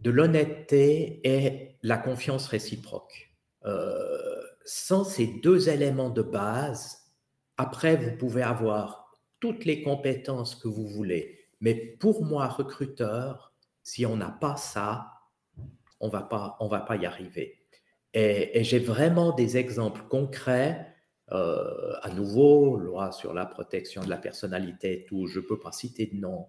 de 0.00 0.10
l'honnêteté 0.10 1.20
et 1.24 1.78
la 1.82 1.96
confiance 1.96 2.46
réciproque. 2.46 3.34
Euh, 3.64 4.42
sans 4.64 5.04
ces 5.04 5.26
deux 5.42 5.68
éléments 5.68 6.10
de 6.10 6.22
base, 6.22 7.12
après 7.56 7.96
vous 7.96 8.16
pouvez 8.16 8.42
avoir 8.42 9.12
toutes 9.40 9.64
les 9.64 9.82
compétences 9.82 10.54
que 10.54 10.68
vous 10.68 10.86
voulez, 10.86 11.38
mais 11.60 11.74
pour 11.74 12.24
moi 12.24 12.48
recruteur, 12.48 13.54
si 13.82 14.04
on 14.04 14.16
n'a 14.16 14.30
pas 14.30 14.56
ça, 14.56 15.12
on 16.00 16.08
va 16.08 16.22
pas 16.22 16.56
on 16.60 16.68
va 16.68 16.80
pas 16.80 16.96
y 16.96 17.06
arriver. 17.06 17.57
Et, 18.14 18.64
j'ai 18.64 18.78
vraiment 18.78 19.32
des 19.32 19.56
exemples 19.56 20.02
concrets. 20.08 20.94
Euh, 21.30 21.92
à 22.02 22.10
nouveau, 22.10 22.76
loi 22.76 23.12
sur 23.12 23.34
la 23.34 23.44
protection 23.44 24.02
de 24.02 24.08
la 24.08 24.16
personnalité, 24.16 25.04
tout, 25.06 25.26
je 25.26 25.40
ne 25.40 25.44
peux 25.44 25.58
pas 25.58 25.72
citer 25.72 26.06
de 26.06 26.16
nom, 26.16 26.46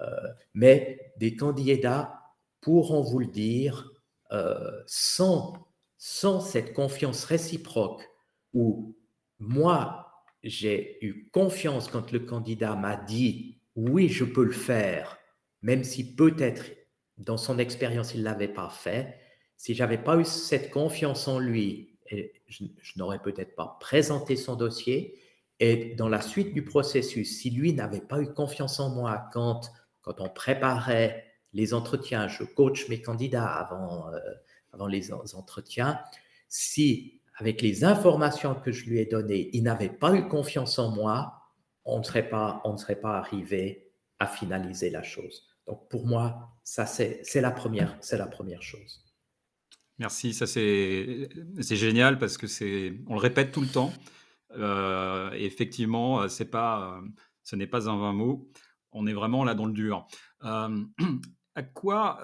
euh, 0.00 0.06
mais 0.54 1.12
des 1.18 1.36
candidats 1.36 2.20
pourront 2.62 3.02
vous 3.02 3.18
le 3.18 3.26
dire 3.26 3.92
euh, 4.32 4.82
sans, 4.86 5.68
sans 5.98 6.40
cette 6.40 6.72
confiance 6.72 7.24
réciproque 7.24 8.08
où 8.54 8.96
moi, 9.38 10.24
j'ai 10.42 11.04
eu 11.04 11.28
confiance 11.30 11.88
quand 11.88 12.10
le 12.10 12.20
candidat 12.20 12.76
m'a 12.76 12.96
dit 12.96 13.60
oui, 13.76 14.08
je 14.08 14.24
peux 14.24 14.44
le 14.44 14.52
faire, 14.52 15.18
même 15.60 15.84
si 15.84 16.14
peut-être 16.14 16.64
dans 17.18 17.36
son 17.36 17.58
expérience, 17.58 18.14
il 18.14 18.20
ne 18.20 18.24
l'avait 18.24 18.48
pas 18.48 18.70
fait 18.70 19.18
si 19.56 19.74
j'avais 19.74 19.98
pas 19.98 20.16
eu 20.16 20.24
cette 20.24 20.70
confiance 20.70 21.28
en 21.28 21.38
lui, 21.38 21.96
je, 22.48 22.64
n'aurais 22.96 23.20
peut-être 23.20 23.54
pas 23.54 23.76
présenté 23.80 24.36
son 24.36 24.56
dossier. 24.56 25.18
Et 25.60 25.94
dans 25.94 26.08
la 26.08 26.20
suite 26.20 26.52
du 26.52 26.64
processus, 26.64 27.40
si 27.40 27.50
lui 27.50 27.72
n'avait 27.72 28.00
pas 28.00 28.20
eu 28.20 28.32
confiance 28.32 28.80
en 28.80 28.90
moi 28.90 29.28
quand, 29.32 29.70
quand 30.02 30.20
on 30.20 30.28
préparait 30.28 31.24
les 31.52 31.72
entretiens, 31.72 32.28
je 32.28 32.42
coach 32.42 32.88
mes 32.88 33.00
candidats 33.00 33.46
avant, 33.46 34.12
euh, 34.12 34.18
avant 34.72 34.86
les 34.86 35.12
entretiens, 35.12 36.00
si 36.48 37.20
avec 37.36 37.62
les 37.62 37.84
informations 37.84 38.54
que 38.54 38.72
je 38.72 38.86
lui 38.86 38.98
ai 39.00 39.06
données, 39.06 39.50
il 39.52 39.62
n'avait 39.62 39.88
pas 39.88 40.14
eu 40.14 40.28
confiance 40.28 40.78
en 40.78 40.90
moi, 40.90 41.34
on 41.84 41.98
ne 41.98 42.04
serait 42.04 42.28
pas, 42.28 42.60
on 42.64 42.72
ne 42.72 42.76
serait 42.76 42.96
pas 42.96 43.18
arrivé 43.18 43.90
à 44.18 44.26
finaliser 44.26 44.90
la 44.90 45.02
chose. 45.02 45.46
Donc 45.66 45.88
pour 45.88 46.06
moi, 46.06 46.50
ça 46.62 46.86
c'est 46.86 47.40
la 47.40 47.50
première, 47.50 47.96
c'est 48.00 48.18
la 48.18 48.26
première 48.26 48.62
chose. 48.62 49.03
Merci, 49.98 50.34
ça 50.34 50.46
c'est 50.46 51.28
génial 51.60 52.18
parce 52.18 52.36
que 52.36 52.46
c'est 52.46 52.94
on 53.06 53.14
le 53.14 53.20
répète 53.20 53.52
tout 53.52 53.60
le 53.60 53.68
temps. 53.68 53.92
Euh, 54.56 55.30
effectivement, 55.32 56.22
euh, 56.22 56.28
c'est 56.28 56.50
pas, 56.50 56.98
euh, 56.98 57.08
ce 57.42 57.56
n'est 57.56 57.66
pas 57.66 57.88
un 57.88 57.98
vain 57.98 58.12
mot. 58.12 58.48
On 58.92 59.06
est 59.06 59.12
vraiment 59.12 59.44
là 59.44 59.54
dans 59.54 59.66
le 59.66 59.72
dur. 59.72 60.06
à 60.40 61.62
quoi, 61.72 62.18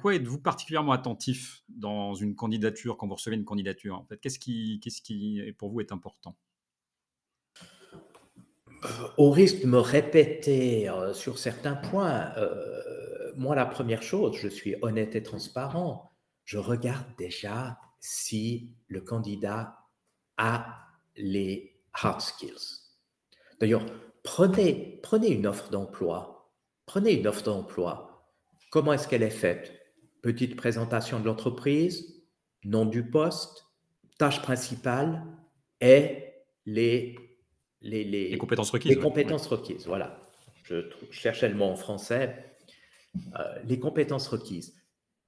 quoi 0.00 0.14
êtes-vous 0.14 0.38
particulièrement 0.38 0.92
attentif 0.92 1.62
dans 1.68 2.14
une 2.14 2.34
candidature 2.34 2.96
quand 2.96 3.06
vous 3.06 3.14
recevez 3.14 3.36
une 3.36 3.44
candidature 3.44 3.96
En 3.96 4.04
fait, 4.04 4.18
qu'est-ce 4.18 4.38
qui, 4.38 4.80
qu'est-ce 4.82 5.02
qui 5.02 5.42
pour 5.58 5.70
vous 5.70 5.80
est 5.80 5.92
important? 5.92 6.36
Au 9.18 9.30
risque 9.30 9.60
de 9.62 9.66
me 9.66 9.78
répéter 9.78 10.90
sur 11.12 11.38
certains 11.38 11.74
points, 11.74 12.32
moi 13.36 13.54
la 13.54 13.66
première 13.66 14.02
chose, 14.02 14.38
je 14.40 14.48
suis 14.48 14.76
honnête 14.80 15.16
et 15.16 15.22
transparent 15.22 16.09
je 16.50 16.58
regarde 16.58 17.06
déjà 17.16 17.78
si 18.00 18.72
le 18.88 19.00
candidat 19.00 19.78
a 20.36 20.84
les 21.16 21.80
hard 21.92 22.20
skills. 22.20 22.90
D'ailleurs, 23.60 23.86
prenez, 24.24 24.98
prenez 25.00 25.28
une 25.28 25.46
offre 25.46 25.70
d'emploi. 25.70 26.50
Prenez 26.86 27.12
une 27.12 27.28
offre 27.28 27.44
d'emploi. 27.44 28.26
Comment 28.72 28.94
est-ce 28.94 29.06
qu'elle 29.06 29.22
est 29.22 29.30
faite? 29.30 29.80
Petite 30.22 30.56
présentation 30.56 31.20
de 31.20 31.26
l'entreprise, 31.26 32.20
nom 32.64 32.84
du 32.84 33.08
poste, 33.08 33.66
tâche 34.18 34.42
principale 34.42 35.24
et 35.80 36.32
les, 36.66 37.14
les, 37.80 38.02
les, 38.02 38.36
compétences 38.38 38.70
requises. 38.70 38.90
Les 38.90 39.00
compétences 39.00 39.46
requises, 39.46 39.86
voilà. 39.86 40.28
Je 40.64 40.82
cherchais 41.12 41.48
le 41.48 41.54
mot 41.54 41.66
en 41.66 41.76
français. 41.76 42.56
Euh, 43.38 43.62
les 43.66 43.78
compétences 43.78 44.26
requises 44.26 44.79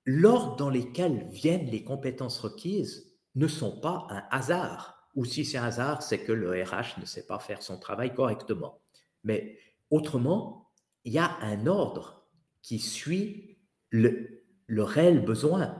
l'ordre 0.04 0.56
dans 0.56 0.70
lequel 0.70 1.24
viennent 1.30 1.70
les 1.70 1.84
compétences 1.84 2.38
requises 2.38 3.12
ne 3.34 3.46
sont 3.46 3.80
pas 3.80 4.06
un 4.10 4.24
hasard. 4.30 4.98
ou 5.14 5.26
si 5.26 5.44
c'est 5.44 5.58
un 5.58 5.64
hasard, 5.64 6.02
c'est 6.02 6.20
que 6.24 6.32
le 6.32 6.50
RH 6.62 6.98
ne 6.98 7.04
sait 7.04 7.26
pas 7.26 7.38
faire 7.38 7.60
son 7.62 7.78
travail 7.78 8.14
correctement. 8.14 8.80
Mais 9.24 9.58
autrement, 9.90 10.70
il 11.04 11.12
y 11.12 11.18
a 11.18 11.36
un 11.42 11.66
ordre 11.66 12.26
qui 12.62 12.78
suit 12.78 13.58
le, 13.90 14.42
réel 14.70 15.22
besoin. 15.22 15.76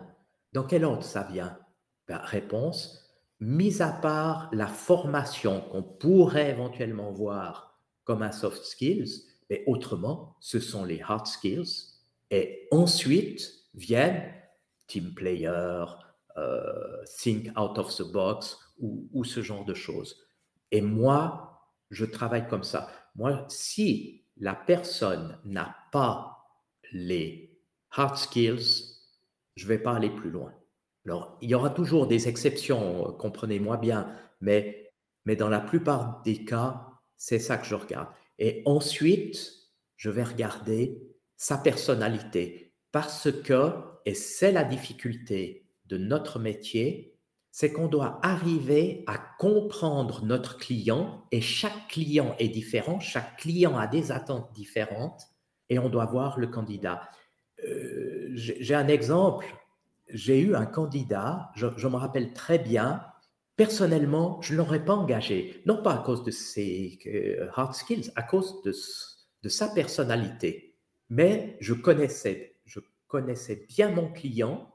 Dans 0.53 0.65
quel 0.65 0.85
ordre 0.85 1.03
ça 1.03 1.23
vient? 1.23 1.59
Ben, 2.07 2.19
Réponse, 2.19 3.11
mis 3.41 3.81
à 3.81 3.91
part 3.91 4.51
la 4.53 4.67
formation 4.67 5.63
qu'on 5.63 5.83
pourrait 5.83 6.51
éventuellement 6.51 7.11
voir 7.11 7.81
comme 8.05 8.23
un 8.23 8.33
soft 8.33 8.65
skills, 8.65 9.25
mais 9.49 9.65
autrement, 9.67 10.37
ce 10.41 10.61
sont 10.61 10.85
les 10.85 11.01
hard 11.01 11.27
skills. 11.27 12.01
Et 12.31 12.69
ensuite 12.71 13.62
viennent 13.75 14.33
team 14.87 15.15
player, 15.15 15.85
euh, 16.37 17.05
think 17.07 17.49
out 17.57 17.79
of 17.79 17.95
the 17.97 18.11
box 18.13 18.59
ou, 18.79 19.09
ou, 19.13 19.25
ce 19.25 19.43
genre 19.43 19.65
de 19.65 19.75
choses. 19.75 20.17
Et 20.71 20.81
moi, 20.81 21.69
je 21.91 22.05
travaille 22.05 22.49
comme 22.49 22.65
ça. 22.65 22.91
Moi, 23.15 23.45
si 23.49 24.25
la 24.37 24.55
personne 24.55 25.39
n'a 25.45 25.77
pas 25.93 26.47
les 26.93 27.59
hard 27.91 28.17
skills, 28.17 28.99
je 29.57 29.65
ne 29.65 29.69
vais 29.69 29.79
pas 29.79 29.95
aller 29.95 30.11
plus 30.11 30.31
loin. 30.31 30.53
Alors, 31.05 31.37
il 31.41 31.51
y 31.51 31.55
aura 31.55 31.71
toujours 31.71 32.07
des 32.07 32.29
exceptions, 32.29 33.09
euh, 33.09 33.13
comprenez-moi 33.13 33.77
bien, 33.77 34.17
mais, 34.41 34.93
mais 35.25 35.37
dans 35.37 35.49
la 35.49 35.61
plupart 35.61 36.23
des 36.23 36.45
cas, 36.45 36.87
c'est 37.17 37.39
ça 37.39 37.59
que 37.59 37.67
je 37.67 37.75
regarde. 37.75 38.09
Et 38.39 38.63
ensuite, 38.65 39.53
je 39.97 40.11
vais 40.11 40.25
regarder 40.25 41.03
sa 41.37 41.59
personnalité, 41.59 42.72
parce 42.93 43.31
que, 43.33 43.73
et 44.07 44.15
c'est 44.15 44.53
la 44.53 44.65
difficulté 44.65 45.67
de 45.87 45.99
notre 45.99 46.39
métier, 46.39 47.19
c'est 47.51 47.73
qu'on 47.73 47.89
doit 47.89 48.19
arriver 48.23 49.05
à 49.07 49.19
comprendre 49.39 50.25
notre 50.25 50.57
client, 50.57 51.25
et 51.33 51.41
chaque 51.41 51.89
client 51.89 52.35
est 52.39 52.49
différent, 52.49 53.01
chaque 53.01 53.37
client 53.37 53.77
a 53.77 53.87
des 53.87 54.13
attentes 54.13 54.53
différentes, 54.55 55.23
et 55.69 55.79
on 55.79 55.89
doit 55.89 56.07
voir 56.07 56.39
le 56.39 56.47
candidat. 56.47 57.09
Euh, 57.65 58.31
j'ai 58.35 58.75
un 58.75 58.89
exemple 58.89 59.47
j'ai 60.13 60.41
eu 60.41 60.55
un 60.55 60.67
candidat, 60.67 61.51
je, 61.55 61.67
me 61.67 61.97
rappelle 61.97 62.33
très 62.33 62.59
bien, 62.59 63.05
personnellement, 63.57 64.41
je 64.43 64.53
ne 64.53 64.59
l'aurais 64.59 64.85
pas 64.85 64.95
engagé, 64.95 65.63
non 65.67 65.83
pas 65.83 65.95
à 65.95 65.99
cause 65.99 66.23
de 66.23 66.31
ses 66.31 66.99
euh, 67.07 67.49
hard 67.55 67.75
skills, 67.75 68.13
à 68.17 68.23
cause 68.23 68.63
de, 68.63 68.73
sa 69.49 69.69
personnalité. 69.69 70.77
Mais 71.09 71.57
je 71.61 71.75
connaissais, 71.75 72.52
connaissais 73.13 73.67
bien 73.69 73.91
mon 73.91 74.11
client 74.11 74.75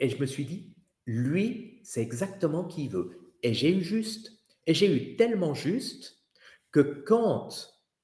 et 0.00 0.08
je 0.08 0.20
me 0.20 0.26
suis 0.26 0.44
dit, 0.44 0.74
lui, 1.06 1.80
c'est 1.84 2.02
exactement 2.02 2.64
qui 2.64 2.88
veut. 2.88 3.32
Et 3.44 3.54
j'ai 3.54 3.72
eu 3.72 3.80
juste. 3.80 4.32
Et 4.66 4.74
j'ai 4.74 4.92
eu 4.92 5.14
tellement 5.14 5.54
juste 5.54 6.18
que 6.72 6.80
quand 6.80 7.48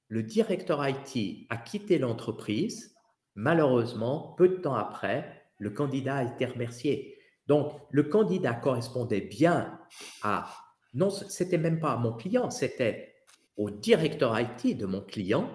le 0.07 0.23
directeur 0.23 0.87
IT 0.87 1.47
a 1.49 1.57
quitté 1.57 1.99
l'entreprise, 1.99 2.95
malheureusement, 3.35 4.33
peu 4.37 4.47
de 4.47 4.55
temps 4.55 4.75
après, 4.75 5.49
le 5.59 5.69
candidat 5.71 6.15
a 6.15 6.23
été 6.23 6.45
remercié. 6.45 7.17
Donc, 7.47 7.73
le 7.91 8.03
candidat 8.03 8.53
correspondait 8.53 9.19
bien 9.19 9.77
à, 10.21 10.49
non, 10.93 11.09
c'était 11.09 11.57
même 11.57 11.81
pas 11.81 11.91
à 11.91 11.97
mon 11.97 12.13
client, 12.13 12.49
c'était 12.49 13.15
au 13.57 13.69
directeur 13.69 14.39
IT 14.39 14.77
de 14.77 14.85
mon 14.85 15.01
client. 15.01 15.49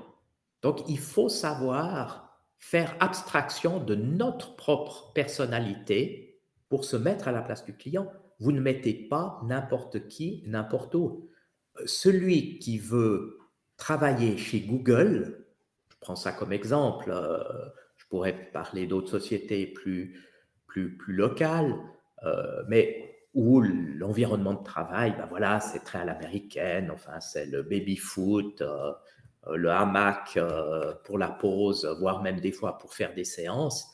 Donc, 0.61 0.87
il 0.87 0.99
faut 0.99 1.31
savoir 1.31 2.28
faire 2.59 2.97
abstraction 3.01 3.81
de 3.81 3.94
notre 3.94 4.57
propre 4.57 5.12
personnalité 5.14 6.40
pour 6.68 6.85
se 6.85 6.97
mettre 6.97 7.29
à 7.29 7.33
la 7.33 7.42
place 7.42 7.64
du 7.64 7.75
client. 7.75 8.12
Vous 8.40 8.53
ne 8.53 8.61
mettez 8.61 8.94
pas 8.94 9.40
n'importe 9.44 10.09
qui, 10.09 10.42
n'importe 10.47 10.94
où. 10.94 11.29
Celui 11.87 12.59
qui 12.59 12.79
veut 12.79 13.38
travailler 13.77 14.37
chez 14.37 14.61
Google, 14.61 15.47
je 15.88 15.97
prends 16.01 16.16
ça 16.16 16.33
comme 16.33 16.53
exemple, 16.53 17.11
euh, 17.12 17.38
pourrais 18.09 18.51
parler 18.53 18.87
d'autres 18.87 19.11
sociétés 19.11 19.66
plus, 19.66 20.21
plus, 20.66 20.97
plus 20.97 21.14
locales, 21.14 21.75
euh, 22.25 22.62
mais 22.68 23.05
où 23.35 23.61
l'environnement 23.61 24.55
de 24.55 24.64
travail, 24.64 25.14
ben 25.16 25.27
voilà, 25.27 25.61
c'est 25.61 25.81
très 25.81 25.99
à 26.01 26.05
l'américaine, 26.05 26.90
enfin, 26.90 27.21
c'est 27.21 27.47
le 27.47 27.62
baby-foot, 27.62 28.62
euh, 28.62 28.92
le 29.54 29.70
hamac 29.70 30.37
euh, 30.37 30.94
pour 31.04 31.18
la 31.18 31.28
pause, 31.28 31.87
voire 32.00 32.22
même 32.22 32.40
des 32.40 32.52
fois 32.52 32.78
pour 32.78 32.94
faire 32.94 33.14
des 33.14 33.24
séances, 33.24 33.92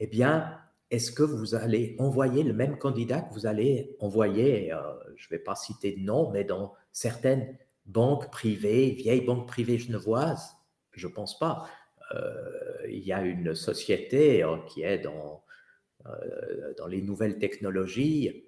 eh 0.00 0.06
bien, 0.06 0.58
est-ce 0.90 1.10
que 1.10 1.22
vous 1.22 1.54
allez 1.54 1.96
envoyer 1.98 2.42
le 2.42 2.52
même 2.52 2.78
candidat 2.78 3.20
que 3.20 3.34
vous 3.34 3.46
allez 3.46 3.96
envoyer, 4.00 4.72
je 5.16 5.26
ne 5.26 5.30
vais 5.30 5.42
pas 5.42 5.56
citer 5.56 5.92
de 5.96 6.00
nom, 6.00 6.30
mais 6.30 6.44
dans 6.44 6.74
certaines 6.92 7.58
banques 7.86 8.30
privées, 8.30 8.90
vieilles 8.90 9.24
banques 9.24 9.48
privées 9.48 9.78
genevoises? 9.78 10.56
Je 10.92 11.08
ne 11.08 11.12
pense 11.12 11.38
pas. 11.38 11.66
Euh, 12.14 12.86
il 12.88 13.04
y 13.04 13.12
a 13.12 13.22
une 13.22 13.54
société 13.54 14.42
euh, 14.42 14.58
qui 14.68 14.82
est 14.82 14.98
dans, 14.98 15.44
euh, 16.06 16.74
dans 16.78 16.86
les 16.86 17.02
nouvelles 17.02 17.38
technologies, 17.38 18.44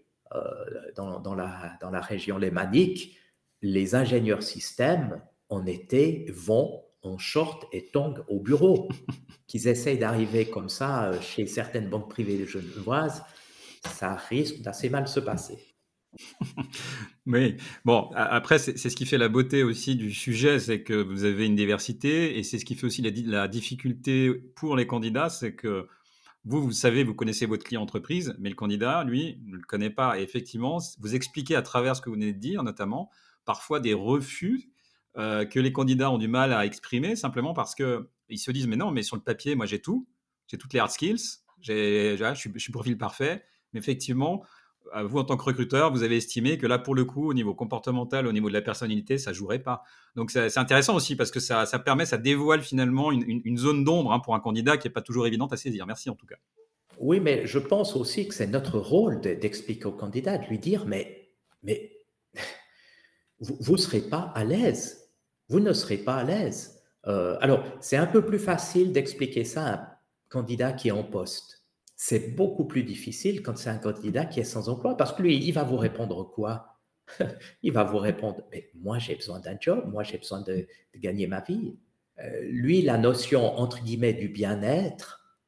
dans, 0.94 1.20
dans, 1.20 1.34
la, 1.34 1.78
dans 1.80 1.90
la 1.90 2.02
région 2.02 2.36
lémanique, 2.36 3.18
les 3.62 3.94
ingénieurs 3.94 4.42
systèmes 4.42 5.22
en 5.48 5.66
été 5.66 6.26
vont 6.30 6.82
en 7.02 7.18
short 7.18 7.66
et 7.72 7.86
tongs 7.86 8.22
au 8.28 8.40
bureau. 8.40 8.88
Qu'ils 9.46 9.68
essayent 9.68 9.98
d'arriver 9.98 10.50
comme 10.50 10.68
ça 10.68 11.18
chez 11.20 11.46
certaines 11.46 11.88
banques 11.88 12.10
privées 12.10 12.46
genevoises, 12.46 13.22
ça 13.84 14.14
risque 14.14 14.60
d'assez 14.60 14.90
mal 14.90 15.08
se 15.08 15.20
passer. 15.20 15.58
Oui, 17.26 17.58
bon, 17.84 18.08
après, 18.14 18.58
c'est 18.58 18.78
ce 18.78 18.96
qui 18.96 19.04
fait 19.04 19.18
la 19.18 19.28
beauté 19.28 19.62
aussi 19.62 19.96
du 19.96 20.14
sujet, 20.14 20.58
c'est 20.58 20.82
que 20.82 20.94
vous 20.94 21.24
avez 21.24 21.44
une 21.44 21.56
diversité, 21.56 22.38
et 22.38 22.42
c'est 22.42 22.58
ce 22.58 22.64
qui 22.64 22.74
fait 22.74 22.86
aussi 22.86 23.02
la, 23.02 23.48
difficulté 23.48 24.32
pour 24.56 24.76
les 24.76 24.86
candidats, 24.86 25.28
c'est 25.28 25.54
que 25.54 25.86
vous, 26.46 26.62
vous 26.62 26.72
savez, 26.72 27.04
vous 27.04 27.12
connaissez 27.12 27.44
votre 27.44 27.64
client 27.64 27.82
entreprise, 27.82 28.34
mais 28.38 28.48
le 28.48 28.54
candidat, 28.54 29.04
lui, 29.04 29.38
ne 29.44 29.56
le 29.56 29.62
connaît 29.62 29.90
pas. 29.90 30.18
Et 30.18 30.22
effectivement, 30.22 30.78
vous 31.00 31.14
expliquez 31.14 31.54
à 31.54 31.60
travers 31.60 31.96
ce 31.96 32.00
que 32.00 32.08
vous 32.08 32.14
venez 32.14 32.32
de 32.32 32.38
dire, 32.38 32.62
notamment, 32.62 33.10
parfois 33.44 33.78
des 33.78 33.92
refus 33.92 34.70
euh, 35.18 35.44
que 35.44 35.60
les 35.60 35.72
candidats 35.72 36.10
ont 36.10 36.18
du 36.18 36.28
mal 36.28 36.52
à 36.52 36.64
exprimer, 36.64 37.16
simplement 37.16 37.54
parce 37.54 37.74
qu'ils 37.74 38.38
se 38.38 38.50
disent, 38.50 38.66
mais 38.66 38.76
non, 38.76 38.90
mais 38.90 39.02
sur 39.02 39.16
le 39.16 39.22
papier, 39.22 39.54
moi 39.54 39.66
j'ai 39.66 39.80
tout, 39.80 40.06
j'ai 40.46 40.58
toutes 40.58 40.72
les 40.72 40.78
hard 40.78 40.90
skills, 40.90 41.40
je 41.60 42.32
suis, 42.34 42.50
je 42.54 42.58
suis 42.58 42.72
profil 42.72 42.96
parfait, 42.96 43.42
mais 43.72 43.80
effectivement, 43.80 44.44
vous, 45.04 45.18
en 45.18 45.24
tant 45.24 45.36
que 45.36 45.44
recruteur, 45.44 45.92
vous 45.92 46.02
avez 46.02 46.16
estimé 46.16 46.58
que 46.58 46.66
là, 46.66 46.78
pour 46.78 46.94
le 46.94 47.04
coup, 47.04 47.28
au 47.28 47.34
niveau 47.34 47.54
comportemental, 47.54 48.26
au 48.26 48.32
niveau 48.32 48.48
de 48.48 48.54
la 48.54 48.62
personnalité, 48.62 49.18
ça 49.18 49.32
jouerait 49.32 49.58
pas. 49.58 49.82
Donc, 50.16 50.30
c'est 50.30 50.58
intéressant 50.58 50.94
aussi 50.94 51.16
parce 51.16 51.30
que 51.30 51.40
ça, 51.40 51.66
permet, 51.84 52.06
ça 52.06 52.18
dévoile 52.18 52.62
finalement 52.62 53.12
une, 53.12 53.58
zone 53.58 53.84
d'ombre 53.84 54.12
hein, 54.12 54.20
pour 54.20 54.34
un 54.34 54.40
candidat 54.40 54.76
qui 54.76 54.88
n'est 54.88 54.92
pas 54.92 55.02
toujours 55.02 55.26
évidente 55.26 55.52
à 55.52 55.56
saisir. 55.56 55.86
Merci 55.86 56.10
en 56.10 56.14
tout 56.14 56.26
cas. 56.26 56.36
Oui, 56.98 57.20
mais 57.20 57.46
je 57.46 57.58
pense 57.58 57.94
aussi 57.94 58.26
que 58.26 58.34
c'est 58.34 58.46
notre 58.46 58.78
rôle 58.78 59.20
d'expliquer 59.20 59.84
au 59.86 59.92
candidat, 59.92 60.38
de 60.38 60.46
lui 60.46 60.58
dire, 60.58 60.84
mais, 60.86 61.30
mais 61.62 61.92
vous 63.40 63.72
ne 63.72 63.78
serez 63.78 64.00
pas 64.00 64.32
à 64.34 64.44
l'aise. 64.44 64.97
Vous 65.48 65.60
ne 65.60 65.72
serez 65.72 65.98
pas 65.98 66.16
à 66.16 66.24
l'aise. 66.24 66.82
Euh, 67.06 67.36
alors, 67.40 67.64
c'est 67.80 67.96
un 67.96 68.06
peu 68.06 68.24
plus 68.24 68.38
facile 68.38 68.92
d'expliquer 68.92 69.44
ça 69.44 69.66
à 69.66 69.74
un 69.74 69.88
candidat 70.28 70.72
qui 70.72 70.88
est 70.88 70.92
en 70.92 71.04
poste 71.04 71.58
c'est 72.00 72.36
beaucoup 72.36 72.64
plus 72.64 72.84
difficile 72.84 73.42
quand 73.42 73.58
c'est 73.58 73.70
un 73.70 73.76
candidat 73.76 74.24
qui 74.24 74.38
est 74.38 74.44
sans 74.44 74.68
emploi, 74.68 74.96
parce 74.96 75.12
que 75.12 75.20
lui, 75.20 75.36
il 75.36 75.52
va 75.52 75.64
vous 75.64 75.76
répondre 75.76 76.30
quoi? 76.30 76.78
Il 77.62 77.72
va 77.72 77.84
vous 77.84 77.98
répondre, 77.98 78.44
mais 78.52 78.70
moi 78.74 78.98
j'ai 78.98 79.16
besoin 79.16 79.40
d'un 79.40 79.56
job, 79.58 79.90
moi 79.90 80.04
j'ai 80.04 80.18
besoin 80.18 80.42
de, 80.42 80.68
gagner 80.94 81.26
ma 81.26 81.40
vie. 81.40 81.76
Euh, 82.20 82.42
lui, 82.42 82.82
la 82.82 82.98
notion, 82.98 83.58
entre 83.58 83.82
guillemets, 83.82 84.12
du 84.12 84.28
bien-être, 84.28 85.40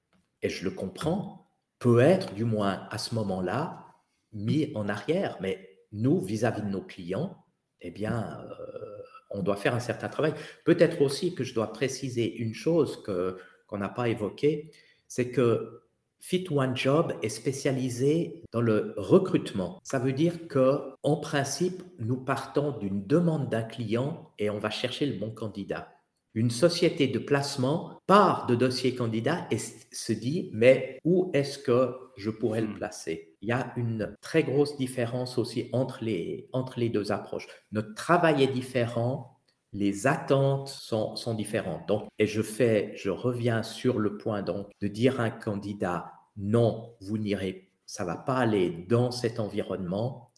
et 0.43 0.49
je 0.49 0.65
le 0.65 0.71
comprends, 0.71 1.53
peut 1.79 2.01
être, 2.01 2.35
du 2.35 2.45
moins 2.45 2.89
à 2.91 2.99
ce 2.99 3.15
moment-là, 3.15 3.87
mis 4.33 4.73
en 4.75 4.89
arrière. 4.89 5.37
Mais 5.41 5.69
nous, 5.93 6.21
vis-à-vis 6.21 6.63
de 6.63 6.69
nos 6.69 6.83
clients, 6.83 7.45
eh 7.81 7.91
bien, 7.91 8.41
euh, 8.41 9.00
on 9.31 9.43
doit 9.43 9.57
faire 9.57 9.75
un 9.75 9.81
certain 9.81 10.09
travail. 10.09 10.35
Peut-être 10.65 11.03
aussi 11.03 11.35
que 11.35 11.45
je 11.45 11.55
dois 11.55 11.73
préciser 11.73 12.37
une 12.37 12.55
chose 12.55 13.03
qu'on 13.05 13.79
n'a 13.79 13.89
pas 13.89 14.09
évoquée, 14.09 14.71
c'est 15.09 15.31
que 15.31 15.83
Fit 16.21 16.47
One 16.51 16.77
Job 16.77 17.15
est 17.23 17.31
spécialisé 17.31 18.43
dans 18.53 18.61
le 18.61 18.95
recrutement. 18.97 19.81
Ça 19.83 19.99
veut 19.99 20.13
dire 20.13 20.49
que, 20.49 20.81
en 21.03 21.17
principe, 21.17 21.83
nous 21.99 22.19
partons 22.19 22.77
d'une 22.79 23.07
demande 23.07 23.49
d'un 23.49 23.63
client 23.63 24.31
et 24.39 24.51
on 24.51 24.59
va 24.59 24.71
chercher 24.71 25.07
le 25.07 25.19
bon 25.19 25.31
candidat. 25.31 25.89
Une 26.35 26.51
société 26.51 27.09
de 27.09 27.19
placement 27.19 27.99
part 28.07 28.47
de 28.47 28.55
dossier 28.55 28.95
candidat 28.95 29.47
et 29.51 29.59
se 29.59 30.13
dit 30.13 30.51
mais 30.53 31.01
où 31.05 31.31
est-ce 31.35 31.59
que 31.59 31.97
je 32.17 32.31
pourrais 32.31 32.61
le 32.61 32.69
hmm. 32.69 32.77
placer? 32.77 33.37
Il 33.43 33.49
y 33.49 33.53
a 33.53 33.73
une 33.77 34.17
très 34.21 34.45
grosse 34.45 34.77
différence 34.77 35.39
aussi 35.39 35.69
entre 35.73 36.05
les, 36.05 36.49
entre 36.53 36.79
les 36.79 36.89
deux 36.89 37.11
approches. 37.11 37.49
Notre 37.73 37.95
travail 37.95 38.43
est 38.43 38.53
différent, 38.53 39.41
les 39.73 40.07
attentes 40.07 40.69
sont, 40.69 41.17
sont 41.17 41.35
différentes. 41.35 41.87
Donc, 41.89 42.09
et 42.19 42.27
je 42.27 42.43
fais, 42.43 42.93
je 42.97 43.11
reviens 43.11 43.63
sur 43.63 43.99
le 43.99 44.17
point 44.17 44.43
donc 44.43 44.69
de 44.81 44.89
dire 44.89 45.21
à 45.21 45.25
un 45.25 45.31
candidat 45.31 46.13
non, 46.37 46.95
vous 47.01 47.19
n'irez, 47.19 47.71
ça 47.87 48.05
va 48.05 48.17
pas 48.17 48.37
aller 48.37 48.87
dans 48.89 49.11
cet 49.11 49.41
environnement. 49.41 50.31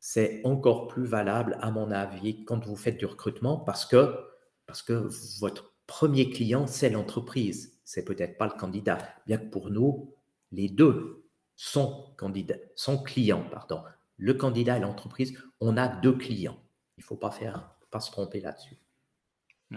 c'est 0.00 0.40
encore 0.44 0.88
plus 0.88 1.04
valable, 1.06 1.58
à 1.60 1.70
mon 1.70 1.90
avis, 1.90 2.44
quand 2.44 2.64
vous 2.64 2.76
faites 2.76 2.98
du 2.98 3.06
recrutement 3.06 3.56
parce 3.58 3.84
que, 3.84 4.14
parce 4.68 4.82
que 4.82 5.08
votre 5.40 5.72
premier 5.86 6.30
client, 6.30 6.66
c'est 6.68 6.90
l'entreprise. 6.90 7.80
C'est 7.84 8.04
peut-être 8.04 8.36
pas 8.36 8.46
le 8.46 8.52
candidat. 8.52 8.98
Bien 9.26 9.38
que 9.38 9.46
pour 9.46 9.70
nous, 9.70 10.14
les 10.52 10.68
deux 10.68 11.24
sont, 11.56 12.14
candidats, 12.18 12.58
sont 12.76 13.02
clients. 13.02 13.44
Pardon. 13.50 13.82
Le 14.18 14.34
candidat 14.34 14.76
et 14.76 14.80
l'entreprise, 14.80 15.36
on 15.60 15.78
a 15.78 15.88
deux 15.88 16.12
clients. 16.12 16.58
Il 16.98 17.00
ne 17.00 17.04
faut 17.04 17.16
pas, 17.16 17.30
faire, 17.30 17.70
pas 17.90 18.00
se 18.00 18.12
tromper 18.12 18.40
là-dessus. 18.40 18.76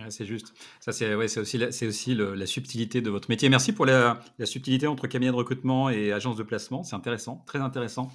c'est 0.09 0.25
juste. 0.25 0.53
Ça, 0.81 0.91
c'est 0.91 1.15
ouais, 1.15 1.37
aussi, 1.37 1.57
la, 1.57 1.69
aussi 1.69 2.13
la 2.13 2.45
subtilité 2.45 3.01
de 3.01 3.09
votre 3.09 3.29
métier. 3.29 3.47
Merci 3.47 3.71
pour 3.71 3.85
la, 3.85 4.19
la 4.39 4.45
subtilité 4.45 4.87
entre 4.87 5.07
cabinet 5.07 5.31
de 5.31 5.37
recrutement 5.37 5.89
et 5.89 6.11
agence 6.11 6.35
de 6.35 6.43
placement. 6.43 6.83
C'est 6.83 6.97
intéressant, 6.97 7.45
très 7.47 7.59
intéressant. 7.59 8.11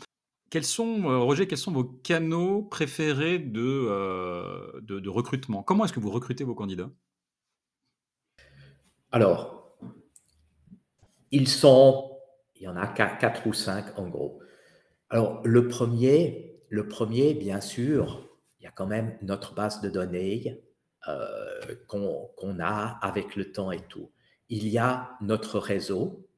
Quels 0.49 0.65
sont, 0.65 1.11
euh, 1.11 1.19
Roger, 1.19 1.49
quels 1.49 1.59
sont 1.59 1.73
vos 1.73 1.85
canaux 1.85 2.63
préférés 2.63 3.41
de, 3.41 3.87
euh, 3.91 4.81
de, 4.81 5.09
recrutement? 5.09 5.63
Comment 5.63 5.85
est-ce 5.85 5.93
que 5.93 6.01
vous 6.01 6.11
recrutez 6.11 6.45
vos 6.45 6.55
candidats? 6.55 6.91
Alors, 9.11 9.77
ils 11.33 11.49
sont, 11.49 12.17
il 12.55 12.63
y 12.63 12.69
en 12.69 12.77
a 12.77 12.87
quatre, 12.87 13.47
ou 13.47 13.53
cinq 13.53 13.99
en 13.99 14.09
gros. 14.09 14.41
Alors, 15.11 15.41
le 15.45 15.67
premier, 15.67 16.61
le 16.69 16.87
premier, 16.87 17.35
bien 17.35 17.61
sûr, 17.61 18.29
il 18.61 18.65
y 18.65 18.67
a 18.67 18.71
quand 18.71 18.87
même 18.87 19.19
notre 19.23 19.55
base 19.55 19.81
de 19.81 19.89
données 19.89 20.63
euh, 21.09 21.75
qu'on 21.89 22.61
a 22.61 22.99
avec 23.03 23.35
le 23.35 23.51
temps 23.51 23.73
et 23.73 23.83
tout. 23.89 24.13
Il 24.49 24.69
y 24.69 24.79
a 24.79 25.17
notre 25.21 25.59
réseau. 25.59 26.29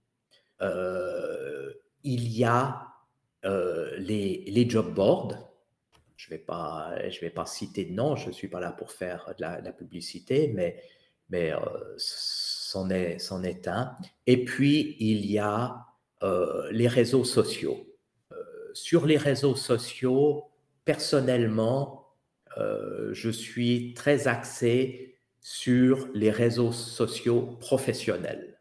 il 2.02 2.28
y 2.28 2.44
a 2.44 2.87
euh, 3.44 3.96
les, 3.98 4.44
les, 4.46 4.68
job 4.68 4.92
boards. 4.94 5.36
Je 6.16 6.26
ne 6.26 6.30
vais, 6.30 6.42
pas, 6.42 6.94
vais 7.20 7.30
pas 7.30 7.46
citer 7.46 7.84
de 7.84 7.92
nom, 7.92 8.16
je 8.16 8.28
ne 8.28 8.32
suis 8.32 8.48
pas 8.48 8.60
là 8.60 8.72
pour 8.72 8.90
faire 8.90 9.32
de 9.38 9.42
la, 9.42 9.72
publicité, 9.72 10.52
mais, 10.54 10.82
mais 11.30 11.52
euh, 11.52 11.58
c'en 11.96 12.90
est, 12.90 13.18
est, 13.44 13.68
un. 13.68 13.96
Et 14.26 14.44
puis, 14.44 14.96
il 14.98 15.26
y 15.26 15.38
a 15.38 15.86
euh, 16.22 16.68
les 16.72 16.88
réseaux 16.88 17.24
sociaux. 17.24 17.86
sur 18.74 19.06
les 19.06 19.16
réseaux 19.16 19.56
sociaux, 19.56 20.50
personnellement, 20.84 22.04
je 23.12 23.30
suis 23.30 23.94
très 23.94 24.26
axé 24.26 25.16
sur 25.40 26.08
les 26.14 26.30
réseaux 26.30 26.72
sociaux 26.72 27.56
professionnels. 27.60 28.57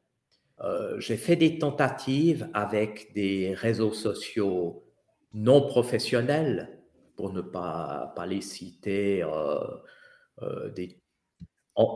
Euh, 0.61 0.99
j'ai 0.99 1.17
fait 1.17 1.35
des 1.35 1.59
tentatives 1.59 2.49
avec 2.53 3.13
des 3.13 3.53
réseaux 3.53 3.93
sociaux 3.93 4.83
non 5.33 5.67
professionnels, 5.67 6.79
pour 7.15 7.31
ne 7.31 7.41
pas, 7.41 8.13
pas 8.15 8.25
les 8.25 8.41
citer. 8.41 9.23
Euh, 9.23 9.59
euh, 10.41 10.69
des... 10.69 10.99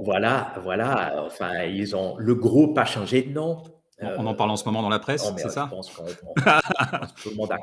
voilà, 0.04 0.54
voilà. 0.62 1.24
Enfin, 1.26 1.64
ils 1.64 1.96
ont 1.96 2.18
le 2.18 2.36
groupe 2.36 2.78
a 2.78 2.86
changé 2.86 3.24
de 3.24 3.32
nom. 3.32 3.64
On 4.00 4.26
en 4.26 4.34
parle 4.34 4.50
en 4.50 4.56
ce 4.56 4.66
moment 4.66 4.82
dans 4.82 4.90
la 4.90 4.98
presse, 4.98 5.24
c'est 5.38 5.50
ça 5.50 5.70
Je 5.70 5.76
pense 5.76 5.94
tout 7.24 7.30
le 7.30 7.36
monde 7.36 7.52
a, 7.52 7.60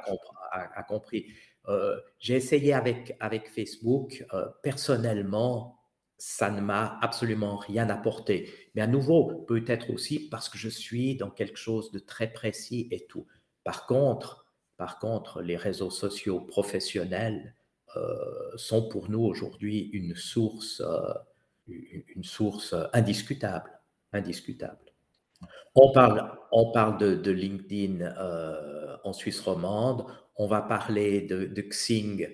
a, 0.53 0.79
a 0.79 0.83
compris. 0.85 1.27
J'ai 2.21 2.37
essayé 2.37 2.75
avec, 2.75 3.17
avec 3.19 3.49
Facebook. 3.49 4.25
personnellement, 4.63 5.78
ça 6.18 6.50
ne 6.50 6.61
m'a 6.61 6.98
absolument 7.00 7.57
rien 7.57 7.88
apporté. 7.88 8.52
Mais 8.74 8.83
à 8.83 8.88
nouveau, 8.88 9.44
peut-être 9.46 9.90
aussi 9.90 10.28
parce 10.28 10.48
que 10.48 10.59
je 10.59 10.68
suis 10.68 11.16
dans 11.16 11.31
quelque 11.31 11.57
chose 11.57 11.92
de 11.92 12.00
très 12.00 12.33
précis 12.33 12.88
et 12.90 13.07
tout. 13.07 13.26
Par 13.62 13.87
contre, 13.87 14.46
par 14.76 14.98
contre 14.98 15.42
les 15.42 15.57
réseaux 15.57 15.90
sociaux 15.90 16.40
professionnels 16.40 17.54
euh, 17.96 18.16
sont 18.57 18.88
pour 18.88 19.09
nous 19.09 19.22
aujourd'hui 19.22 19.90
une 19.92 20.14
source, 20.16 20.83
euh, 20.85 21.14
une 21.68 22.24
source 22.24 22.74
indiscutable. 22.92 23.70
indiscutable. 24.12 24.78
On 25.76 25.92
parle, 25.92 26.37
on 26.50 26.72
parle 26.72 26.98
de, 26.98 27.31
LinkedIn 27.31 28.00
euh, 28.00 28.96
en 29.04 29.12
Suisse 29.12 29.38
romande, 29.40 30.04
on 30.35 30.48
va 30.48 30.62
parler 30.62 31.20
de, 31.20 31.44
de 31.44 31.62
Xing 31.62 32.28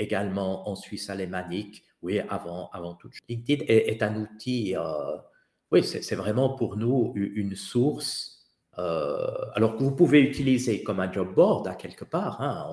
également 0.00 0.68
en 0.68 0.74
Suisse 0.74 1.10
alémanique. 1.10 1.84
Oui, 2.02 2.18
avant, 2.28 2.70
avant 2.72 2.94
tout. 2.94 3.10
LinkedIn 3.28 3.64
est, 3.68 4.02
un 4.02 4.16
outil, 4.16 4.74
euh, 4.74 5.16
oui, 5.70 5.84
c'est 5.84 6.14
vraiment 6.14 6.54
pour 6.56 6.76
nous 6.76 7.12
une 7.14 7.54
source, 7.54 8.48
euh, 8.78 9.30
alors 9.54 9.76
que 9.76 9.82
vous 9.82 9.94
pouvez 9.94 10.20
utiliser 10.20 10.82
comme 10.82 11.00
un 11.00 11.12
job 11.12 11.34
board 11.34 11.68
à 11.68 11.74
quelque 11.74 12.04
part, 12.04 12.40
hein, 12.40 12.66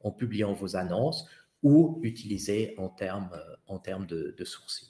en, 0.00 0.10
publiant 0.10 0.52
vos 0.52 0.76
annonces, 0.76 1.26
ou 1.62 1.98
utiliser 2.02 2.74
en 2.78 2.88
termes 2.88 3.40
en 3.66 3.78
termes 3.78 4.06
de, 4.06 4.36
de 4.38 4.44
sourcing. 4.44 4.88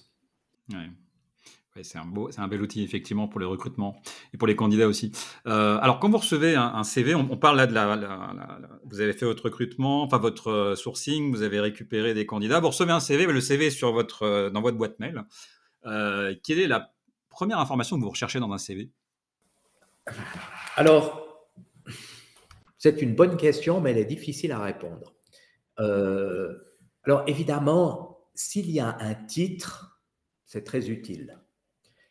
C'est 1.82 1.98
un, 1.98 2.04
beau, 2.04 2.30
c'est 2.30 2.40
un 2.40 2.48
bel 2.48 2.62
outil 2.62 2.82
effectivement 2.82 3.28
pour 3.28 3.40
les 3.40 3.46
recrutements 3.46 4.00
et 4.32 4.38
pour 4.38 4.48
les 4.48 4.56
candidats 4.56 4.88
aussi. 4.88 5.12
Euh, 5.46 5.78
alors 5.80 6.00
quand 6.00 6.08
vous 6.08 6.18
recevez 6.18 6.54
un, 6.54 6.84
CV, 6.84 7.14
on, 7.14 7.36
parle 7.36 7.56
là 7.56 7.66
de 7.66 7.74
la, 7.74 8.78
Vous 8.84 9.00
avez 9.00 9.12
fait 9.12 9.26
votre 9.26 9.44
recrutement, 9.44 10.02
enfin 10.02 10.18
votre 10.18 10.50
euh, 10.50 10.74
sourcing, 10.74 11.30
vous 11.30 11.42
avez 11.42 11.60
récupéré 11.60 12.14
des 12.14 12.26
candidats, 12.26 12.60
vous 12.60 12.68
recevez 12.68 12.92
un 12.92 13.00
CV, 13.00 13.26
le 13.26 13.40
CV 13.40 13.66
est 13.66 13.70
sur 13.70 13.92
votre, 13.92 14.22
euh, 14.22 14.50
dans 14.50 14.62
votre 14.62 14.76
boîte 14.76 14.98
mail. 14.98 15.24
quelle 15.82 16.58
est 16.60 16.68
la 16.68 16.92
première 17.28 17.58
information 17.58 17.96
que 17.96 18.02
vous 18.02 18.10
recherchez 18.10 18.40
dans 18.40 18.52
un 18.52 18.58
CV 18.58 18.90
Alors, 20.76 21.48
c'est 22.78 23.02
une 23.02 23.14
bonne 23.14 23.36
question, 23.36 23.80
mais 23.80 23.90
elle 23.90 23.98
est 23.98 24.04
difficile 24.04 24.52
à 24.52 24.60
répondre. 24.60 25.14
alors 25.76 27.22
évidemment, 27.26 28.18
s'il 28.34 28.70
y 28.70 28.80
a 28.80 28.96
un 29.00 29.14
titre, 29.14 30.00
c'est 30.44 30.64
très 30.64 30.90
utile 30.90 31.38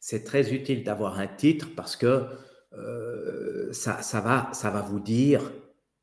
c'est 0.08 0.24
très 0.24 0.54
utile 0.54 0.84
d'avoir 0.84 1.18
un 1.18 1.26
titre 1.26 1.70
parce 1.76 1.96
que 1.96 2.28
euh, 2.74 3.74
ça, 3.74 4.22
va, 4.22 4.52
ça 4.54 4.70
va 4.70 4.82
vous 4.82 5.00
dire 5.00 5.52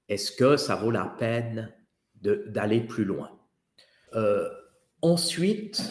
est-ce 0.08 0.32
que 0.32 0.56
ça 0.56 0.74
vaut 0.74 0.90
la 0.90 1.04
peine 1.04 1.72
d'aller 2.20 2.80
plus 2.80 3.04
loin? 3.04 3.30
Euh, 4.14 4.50
ensuite, 5.02 5.88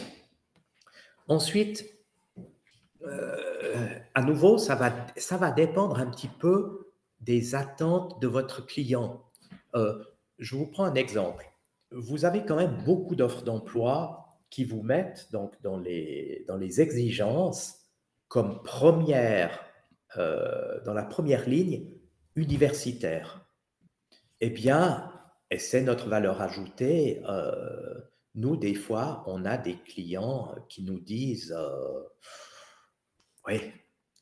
ensuite 1.26 1.86
euh, 3.00 3.88
à 4.12 4.20
nouveau, 4.20 4.58
ça 4.58 4.74
va, 4.74 4.92
ça 5.16 5.38
va 5.38 5.50
dépendre 5.50 5.98
un 5.98 6.10
petit 6.10 6.28
peu 6.28 6.92
des 7.20 7.54
attentes 7.54 8.20
de 8.20 8.28
votre 8.28 8.66
client. 8.66 9.24
je 9.74 10.54
vous 10.54 10.66
prends 10.66 10.84
un 10.84 10.96
exemple. 10.96 11.46
Vous 11.92 12.26
avez 12.26 12.44
quand 12.44 12.56
même 12.56 12.76
beaucoup 12.84 13.16
d'offres 13.16 13.42
d'emploi 13.42 14.26
qui 14.50 14.64
vous 14.66 14.82
mettent 14.82 15.28
donc 15.32 15.54
dans 15.62 15.78
les, 15.78 16.44
dans 16.46 16.58
les 16.58 16.82
exigences 16.82 17.81
comme 18.32 18.62
première, 18.62 19.60
euh, 20.16 20.82
dans 20.86 20.94
la 20.94 21.02
première 21.02 21.46
ligne, 21.46 21.90
universitaire. 22.34 23.44
Eh 24.40 24.48
bien, 24.48 25.12
et 25.50 25.58
c'est 25.58 25.82
notre 25.82 26.08
valeur 26.08 26.40
ajoutée, 26.40 27.22
euh, 27.28 27.94
nous, 28.34 28.56
des 28.56 28.72
fois, 28.72 29.22
on 29.26 29.44
a 29.44 29.58
des 29.58 29.76
clients 29.76 30.54
qui 30.70 30.82
nous 30.82 30.98
disent, 30.98 31.54
euh, 31.54 32.04
oui, 33.48 33.70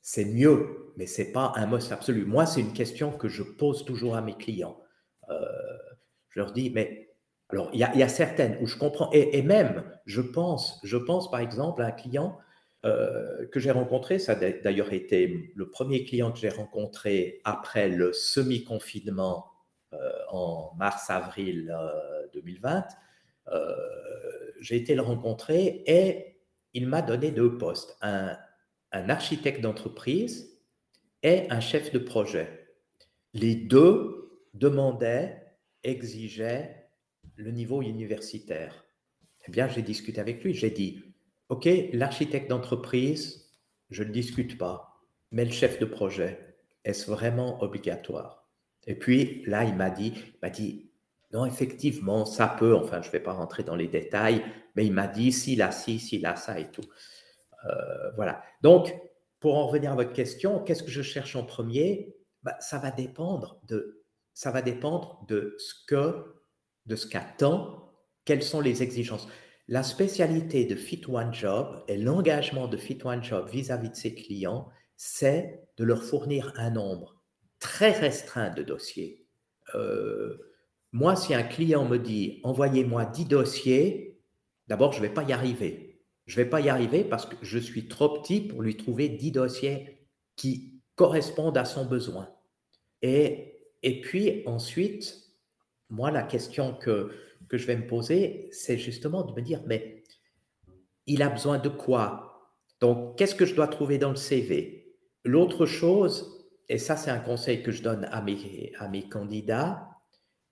c'est 0.03 0.25
mieux, 0.25 0.93
mais 0.97 1.07
ce 1.07 1.23
n'est 1.23 1.31
pas 1.31 1.53
un 1.55 1.67
must 1.67 1.93
absolu. 1.93 2.25
Moi, 2.25 2.47
c'est 2.47 2.63
une 2.63 2.73
question 2.73 3.13
que 3.13 3.29
je 3.29 3.45
pose 3.45 3.85
toujours 3.85 4.17
à 4.17 4.23
mes 4.23 4.37
clients. 4.37 4.77
je 6.31 6.41
leur 6.41 6.51
dis, 6.51 6.71
mais 6.71 7.15
alors, 7.51 7.71
il 7.73 7.79
y, 7.79 8.03
a 8.03 8.09
certaines 8.09 8.59
où 8.61 8.67
je 8.67 8.77
comprends, 8.77 9.09
et, 9.13 9.39
et, 9.39 9.43
même, 9.43 9.85
je 10.05 10.21
pense, 10.21 10.81
je 10.83 10.97
pense 10.97 11.31
par 11.31 11.39
exemple 11.39 11.83
à 11.83 11.87
un 11.87 11.93
client 11.93 12.41
euh, 12.87 13.47
que 13.49 13.61
j'ai 13.61 13.71
rencontré. 13.71 14.19
Ça 14.19 14.33
a 14.33 14.37
d'ailleurs 14.37 14.95
été 14.95 15.53
le 15.55 15.69
premier 15.69 16.05
client 16.05 16.33
que 16.33 16.39
j'ai 16.39 16.49
rencontré 16.49 17.43
après 17.45 17.89
le 17.91 18.15
semi-confinement 18.15 19.51
euh, 19.93 20.11
en 20.31 20.73
mars-avril 20.79 21.77
2020. 22.33 22.87
Euh, 23.49 23.75
j'ai 24.61 24.77
été 24.77 24.95
le 24.95 25.03
rencontrer 25.03 25.83
et 25.87 26.41
il 26.73 26.87
m'a 26.87 27.03
donné 27.03 27.33
deux 27.33 27.59
postes, 27.59 27.99
un, 28.01 28.35
un 28.93 29.09
architecte 29.11 29.61
d'entreprise 29.61 30.59
et 31.23 31.51
un 31.51 31.61
chef 31.61 31.93
de 31.93 31.99
projet. 31.99 32.67
Les 33.35 33.55
deux 33.55 34.43
demandaient, 34.55 35.55
exigeaient 35.83 36.89
le 37.37 37.51
niveau 37.51 37.83
universitaire. 37.83 38.87
Eh 39.47 39.51
bien, 39.51 39.69
j'ai 39.69 39.83
discuté 39.83 40.21
avec 40.21 40.43
lui, 40.45 40.55
j'ai 40.55 40.71
dit, 40.71 41.10
OK, 41.51 41.69
l'architecte 41.93 42.49
d'entreprise, 42.49 43.51
je 43.91 44.05
ne 44.05 44.11
discute 44.11 44.57
pas, 44.57 45.03
mais 45.33 45.45
le 45.45 45.51
chef 45.51 45.79
de 45.79 45.85
projet, 45.85 46.57
est-ce 46.85 47.11
vraiment 47.11 47.63
obligatoire? 47.63 48.49
Et 48.87 48.95
puis 48.95 49.45
là, 49.47 49.65
il 49.65 49.75
m'a 49.75 49.91
dit, 49.91 50.15
m'a 50.43 50.49
dit, 50.49 50.91
non, 51.33 51.47
effectivement, 51.47 52.25
ça 52.25 52.49
peut, 52.49 52.75
enfin, 52.75 53.03
je 53.03 53.09
ne 53.09 53.13
vais 53.13 53.21
pas 53.21 53.33
rentrer 53.33 53.63
dans 53.63 53.77
les 53.77 53.89
détails, 53.89 54.45
mais 54.77 54.87
il 54.87 54.93
m'a 54.93 55.09
dit, 55.09 55.33
s'il 55.33 55.61
a 55.61 55.73
ci, 55.73 55.99
s'il 55.99 56.25
a 56.25 56.37
ça 56.37 56.59
et 56.59 56.71
tout. 56.71 56.89
Euh, 57.67 58.11
voilà. 58.17 58.43
Donc, 58.63 58.95
pour 59.41 59.57
en 59.57 59.67
revenir 59.67 59.93
à 59.93 59.97
votre 59.97 60.13
question, 60.13 60.61
qu'est-ce 60.61 60.83
que 60.83 60.91
je 60.91 61.03
cherche 61.03 61.37
en 61.37 61.45
premier? 61.45 62.17
Bah, 62.43 62.57
Ça 62.61 62.79
va 62.79 62.91
dépendre 62.91 63.61
de 63.69 64.05
ça 64.33 64.51
va 64.51 64.63
dépendre 64.63 65.25
de 65.29 65.57
ce 65.59 65.75
que 65.87 66.37
de 66.87 66.97
ce 66.97 67.07
qu'attend, 67.07 67.93
quelles 68.25 68.43
sont 68.43 68.61
les 68.61 68.83
exigences. 68.83 69.29
La 69.71 69.85
spécialité 69.85 70.65
de 70.65 70.75
Fit 70.75 71.03
One 71.07 71.33
Job 71.33 71.85
et 71.87 71.97
l'engagement 71.97 72.67
de 72.67 72.77
Fit 72.77 72.99
One 73.05 73.23
Job 73.23 73.49
vis-à-vis 73.49 73.91
de 73.91 73.95
ses 73.95 74.17
clients, 74.17 74.69
c'est 74.97 75.63
de 75.77 75.85
leur 75.85 76.03
fournir 76.03 76.53
un 76.57 76.71
nombre 76.71 77.23
très 77.61 77.93
restreint 77.93 78.51
de 78.51 78.65
dossiers. 78.65 79.29
Euh, 79.77 80.37
moi, 80.91 81.15
si 81.15 81.35
un 81.35 81.45
client 81.45 81.85
me 81.85 81.99
dit 81.99 82.41
envoyez-moi 82.43 83.05
10 83.05 83.27
dossiers, 83.27 84.21
d'abord, 84.67 84.91
je 84.91 85.01
ne 85.01 85.07
vais 85.07 85.15
pas 85.15 85.23
y 85.23 85.33
arriver. 85.33 86.03
Je 86.27 86.37
ne 86.37 86.43
vais 86.45 86.51
pas 86.51 86.61
y 86.61 86.69
arriver 86.69 87.05
parce 87.05 87.27
que 87.27 87.37
je 87.41 87.59
suis 87.59 87.87
trop 87.87 88.21
petit 88.21 88.41
pour 88.41 88.63
lui 88.63 88.77
trouver 88.77 89.09
10 89.09 89.31
dossiers 89.31 90.05
qui 90.35 90.83
correspondent 90.97 91.59
à 91.59 91.65
son 91.65 91.87
besoin. 91.87 92.29
Et, 93.03 93.71
et 93.85 94.01
puis 94.01 94.43
ensuite, 94.47 95.17
moi, 95.91 96.11
la 96.11 96.25
question 96.25 96.75
que, 96.75 97.13
que 97.51 97.59
je 97.59 97.67
vais 97.67 97.77
me 97.77 97.87
poser, 97.87 98.49
c'est 98.53 98.79
justement 98.79 99.25
de 99.25 99.33
me 99.33 99.43
dire, 99.43 99.61
mais 99.67 100.05
il 101.07 101.23
a 101.23 101.29
besoin 101.29 101.59
de 101.59 101.69
quoi? 101.69 102.55
Donc, 102.81 103.19
qu'est-ce 103.19 103.35
que 103.35 103.45
je 103.45 103.57
dois 103.57 103.67
trouver 103.67 103.99
dans 103.99 104.11
le 104.11 104.17
CV 104.17 104.97
L'autre 105.25 105.67
chose, 105.67 106.49
et 106.69 106.79
ça 106.79 106.97
c'est 106.97 107.11
un 107.11 107.19
conseil 107.19 107.63
que 107.63 107.73
je 107.73 107.83
donne 107.83 108.05
à 108.13 108.23
mes, 108.23 108.73
à 108.79 108.89
mes 108.89 109.09
candidats, 109.09 109.89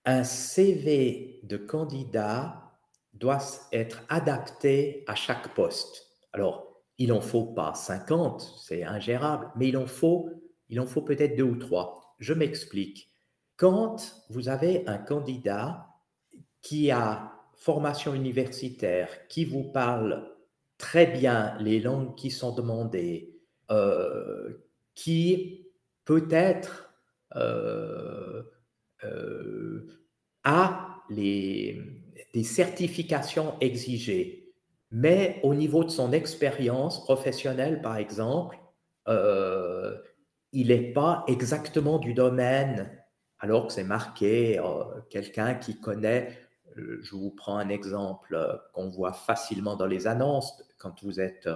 un 0.04 0.24
CV 0.24 1.40
de 1.44 1.56
candidat 1.56 2.72
doit 3.14 3.38
être 3.72 4.02
adapté 4.08 5.04
à 5.06 5.14
chaque 5.14 5.54
poste. 5.54 6.06
Alors, 6.32 6.82
il 6.98 7.12
en 7.12 7.20
faut 7.20 7.46
pas 7.46 7.74
50, 7.74 8.40
c'est 8.60 8.82
ingérable, 8.82 9.50
mais 9.54 9.68
il 9.68 9.76
en 9.76 9.86
faut, 9.86 10.30
il 10.68 10.80
en 10.80 10.86
faut 10.86 11.02
peut-être 11.02 11.36
deux 11.36 11.44
ou 11.44 11.56
trois. 11.56 12.14
Je 12.18 12.34
m'explique. 12.34 13.08
Quand 13.56 13.96
vous 14.30 14.48
avez 14.48 14.86
un 14.88 14.98
candidat 14.98 15.87
qui 16.68 16.90
a 16.90 17.32
formation 17.54 18.12
universitaire, 18.12 19.08
qui 19.28 19.46
vous 19.46 19.64
parle 19.64 20.34
très 20.76 21.06
bien 21.06 21.56
les 21.60 21.80
langues 21.80 22.14
qui 22.14 22.30
sont 22.30 22.54
demandées, 22.54 23.40
euh, 23.70 24.66
qui 24.94 25.66
peut-être 26.04 26.92
euh, 27.36 28.42
euh, 29.02 29.86
a 30.44 31.02
les, 31.08 31.80
des 32.34 32.44
certifications 32.44 33.58
exigées, 33.62 34.52
mais 34.90 35.40
au 35.44 35.54
niveau 35.54 35.84
de 35.84 35.90
son 35.90 36.12
expérience 36.12 37.02
professionnelle, 37.02 37.80
par 37.80 37.96
exemple, 37.96 38.58
il 40.52 40.68
n'est 40.68 40.92
pas 40.92 41.24
exactement 41.28 41.98
du 41.98 42.12
domaine 42.12 42.90
alors 43.38 43.68
que 43.68 43.72
c'est 43.72 43.84
marqué 43.84 44.60
quelqu'un 45.08 45.54
qui 45.54 45.80
connaît, 45.80 46.47
je 47.02 47.14
vous 47.14 47.30
prends 47.30 47.56
un 47.56 47.68
exemple 47.68 48.34
euh, 48.34 48.56
qu'on 48.72 48.88
voit 48.88 49.12
facilement 49.12 49.76
dans 49.76 49.86
les 49.86 50.06
annonces, 50.06 50.62
quand 50.78 51.02
vous 51.02 51.20
êtes 51.20 51.48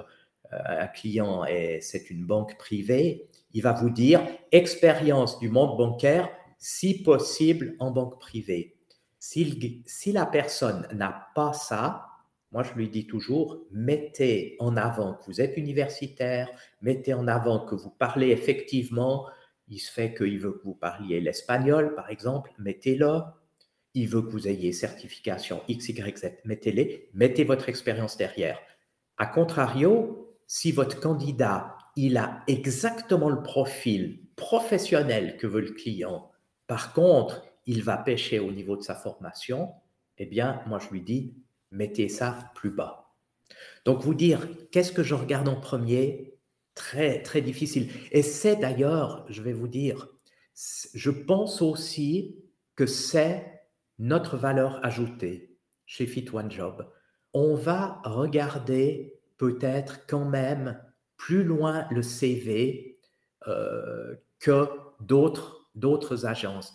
un 0.51 0.87
client 0.89 1.47
et 1.47 1.81
c'est 1.81 2.11
une 2.11 2.27
banque 2.27 2.59
privée, 2.59 3.27
il 3.55 3.63
va 3.63 3.73
vous 3.73 3.89
dire 3.89 4.21
expérience 4.51 5.39
du 5.39 5.49
monde 5.49 5.79
bancaire, 5.79 6.29
si 6.59 7.03
possible 7.03 7.75
en 7.79 7.91
banque 7.91 8.21
privée. 8.21 8.77
Si, 9.19 9.83
si 9.87 10.13
la 10.13 10.27
personne 10.27 10.87
n'a 10.93 11.29
pas 11.35 11.55
ça, 11.55 12.07
moi 12.51 12.65
je 12.65 12.75
lui 12.75 12.91
dis 12.91 13.07
toujours, 13.07 13.63
mettez 13.71 14.57
en 14.59 14.77
avant 14.77 15.15
que 15.15 15.25
vous 15.25 15.41
êtes 15.41 15.57
universitaire, 15.57 16.51
mettez 16.83 17.15
en 17.15 17.29
avant 17.29 17.65
que 17.65 17.75
vous 17.75 17.91
parlez 17.91 18.29
effectivement 18.29 19.27
il 19.73 19.79
se 19.79 19.91
fait 19.91 20.13
qu'il 20.13 20.39
veut 20.39 20.53
que 20.53 20.65
vous 20.65 20.75
parliez 20.75 21.21
l'espagnol, 21.21 21.95
par 21.95 22.11
exemple, 22.11 22.53
mettez-le. 22.59 23.21
Il 23.95 24.09
veut 24.09 24.23
que 24.23 24.31
vous 24.31 24.49
ayez 24.49 24.73
certification 24.73 25.63
X, 25.69 25.89
Y, 25.89 26.19
Z, 26.19 26.33
mettez-les. 26.45 27.11
Mettez 27.13 27.45
votre 27.45 27.69
expérience 27.69 28.17
derrière. 28.17 28.59
A 29.19 29.27
contrario, 29.27 30.35
si 30.47 30.73
votre 30.73 30.99
candidat, 31.01 31.77
il 31.97 32.17
a 32.17 32.43
exactement 32.47 33.29
le 33.29 33.43
profil 33.43 34.27
professionnel 34.37 35.37
que 35.37 35.47
veut 35.47 35.61
le 35.61 35.73
client, 35.73 36.31
par 36.67 36.93
contre, 36.95 37.43
il 37.67 37.83
va 37.83 37.97
pêcher 37.99 38.39
au 38.39 38.51
niveau 38.51 38.77
de 38.77 38.83
sa 38.83 38.95
formation, 38.95 39.73
eh 40.19 40.27
bien, 40.27 40.63
moi, 40.67 40.79
je 40.79 40.89
lui 40.89 41.03
dis, 41.03 41.37
mettez 41.71 42.09
ça 42.09 42.51
plus 42.55 42.71
bas. 42.71 43.15
Donc, 43.85 44.03
vous 44.03 44.15
dire, 44.15 44.49
qu'est-ce 44.71 44.93
que 44.93 45.03
je 45.03 45.15
regarde 45.15 45.49
en 45.49 45.61
premier? 45.61 46.39
Très, 46.75 47.23
très 47.23 47.43
difficile. 47.43 47.91
Et 48.11 48.23
c'est 48.23 48.57
d'ailleurs, 48.57 49.27
je 49.29 49.43
vais 49.43 49.53
vous 49.53 49.69
dire, 49.69 50.09
je 50.95 51.11
pense 51.11 51.61
aussi 51.61 52.39
que 52.77 52.87
c'est 52.87 53.62
notre 53.99 54.37
valeur 54.37 54.85
ajoutée 54.85 55.59
chez 55.87 56.07
Fit 56.07 56.27
One 56.33 56.51
Job. 56.51 56.89
On 57.35 57.55
va 57.55 58.01
regarder 58.05 59.21
peut-être 59.39 60.07
quand 60.07 60.25
même 60.25 60.81
plus 61.17 61.45
loin 61.45 61.87
le 61.91 62.03
CV 62.03 62.99
euh, 63.49 64.15
que 64.39 64.69
d'autres, 65.01 66.27
agences. 66.27 66.75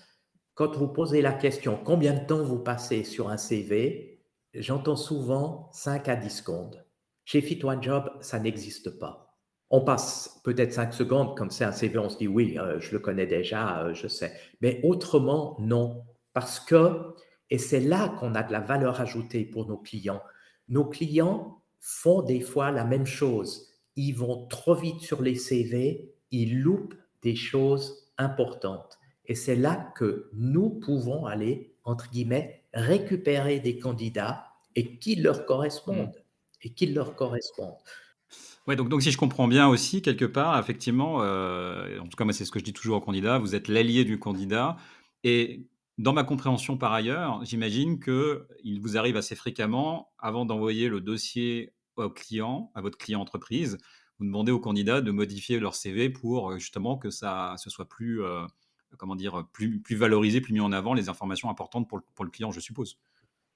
Quand 0.56 0.76
vous 0.76 0.88
posez 0.88 1.22
la 1.22 1.34
question 1.34 1.80
combien 1.84 2.14
de 2.14 2.26
temps 2.26 2.44
vous 2.44 2.60
passez 2.60 3.04
sur 3.04 3.30
un 3.30 3.38
CV, 3.38 4.24
j'entends 4.54 4.96
souvent 4.96 5.70
5 5.74 6.10
à 6.10 6.16
10 6.16 6.30
secondes. 6.30 6.86
Chez 7.26 7.42
Fit 7.42 7.60
One 7.64 7.84
Job, 7.84 8.10
ça 8.22 8.40
n'existe 8.40 8.90
pas. 9.00 9.28
On 9.70 9.82
passe 9.82 10.40
peut-être 10.46 10.72
cinq 10.72 10.94
secondes, 10.94 11.36
comme 11.38 11.52
c'est 11.52 11.66
un 11.66 11.74
CV, 11.74 11.98
on 11.98 12.10
se 12.10 12.18
dit 12.18 12.28
oui, 12.28 12.58
euh, 12.58 12.80
je 12.80 12.94
le 12.94 13.00
connais 13.00 13.28
déjà, 13.28 13.84
euh, 13.84 13.94
je 13.94 14.08
sais. 14.08 14.32
Mais 14.62 14.80
autrement, 14.84 15.58
non. 15.60 16.06
Parce 16.38 16.60
que, 16.60 17.16
et 17.50 17.58
c'est 17.58 17.80
là 17.80 18.10
qu'on 18.10 18.36
a 18.36 18.44
de 18.44 18.52
la 18.52 18.60
valeur 18.60 19.02
ajoutée 19.02 19.44
pour 19.44 19.66
nos 19.66 19.78
clients, 19.78 20.22
nos 20.70 20.86
clients 20.86 21.64
font 21.80 22.22
des 22.22 22.42
fois 22.42 22.70
la 22.70 22.84
même 22.84 23.08
chose. 23.08 23.74
Ils 23.96 24.12
vont 24.12 24.46
trop 24.46 24.76
vite 24.76 25.02
sur 25.02 25.24
les 25.24 25.34
CV, 25.34 26.14
ils 26.30 26.62
loupent 26.62 26.94
des 27.24 27.36
choses 27.36 28.12
importantes. 28.20 29.00
Et 29.26 29.34
c'est 29.34 29.56
là 29.56 29.92
que 29.96 30.30
nous 30.34 30.70
pouvons 30.70 31.26
aller, 31.26 31.74
entre 31.86 32.08
guillemets, 32.12 32.62
récupérer 32.72 33.60
des 33.60 33.80
candidats 33.80 34.46
et 34.76 35.00
qui 35.00 35.16
leur 35.16 35.48
correspondent. 35.48 36.14
Mmh. 36.14 36.66
Et 36.66 36.70
qui 36.70 36.86
leur 36.86 37.16
correspondent. 37.16 37.82
Ouais, 38.68 38.76
donc, 38.76 38.90
donc 38.90 39.02
si 39.02 39.10
je 39.10 39.18
comprends 39.18 39.48
bien 39.48 39.68
aussi, 39.68 40.04
quelque 40.04 40.26
part, 40.26 40.60
effectivement, 40.60 41.24
euh, 41.24 41.98
en 41.98 42.08
tout 42.08 42.16
cas, 42.16 42.26
moi, 42.26 42.34
c'est 42.34 42.46
ce 42.46 42.52
que 42.52 42.60
je 42.60 42.64
dis 42.64 42.74
toujours 42.74 42.98
aux 42.98 43.02
candidats, 43.02 43.40
vous 43.40 43.56
êtes 43.56 43.70
l'allié 43.70 44.06
du 44.06 44.20
candidat. 44.20 44.78
Et 45.24 45.66
dans 45.98 46.14
ma 46.14 46.24
compréhension 46.24 46.78
par 46.78 46.94
ailleurs, 46.94 47.44
j'imagine 47.44 48.00
qu'il 48.00 48.80
vous 48.82 48.98
arrive 48.98 49.18
assez 49.18 49.36
fréquemment, 49.36 50.12
avant 50.20 50.46
d'envoyer 50.46 50.90
le 50.90 51.02
dossier 51.02 51.74
au 51.96 52.10
client, 52.10 52.72
à 52.76 52.82
votre 52.82 52.98
client 52.98 53.20
entreprise, 53.20 53.78
vous 54.20 54.26
demandez 54.26 54.52
aux 54.52 54.60
candidats 54.60 55.02
de 55.02 55.12
modifier 55.12 55.60
leur 55.60 55.76
CV 55.76 56.10
pour 56.10 56.52
euh, 56.52 56.58
justement 56.58 56.98
que 56.98 57.10
ça 57.10 57.56
ce 57.58 57.70
soit 57.70 57.88
plus, 57.88 58.24
euh, 58.24 58.46
comment 58.98 59.16
dire, 59.16 59.48
plus, 59.54 59.80
plus 59.80 59.96
valorisé, 59.96 60.42
plus 60.42 60.54
mis 60.54 60.60
en 60.60 60.72
avant 60.72 60.94
les 60.94 61.10
informations 61.10 61.50
importantes 61.50 61.88
pour 61.88 62.02
pour 62.16 62.26
le 62.26 62.32
client, 62.32 62.52
je 62.52 62.60
suppose. 62.60 63.00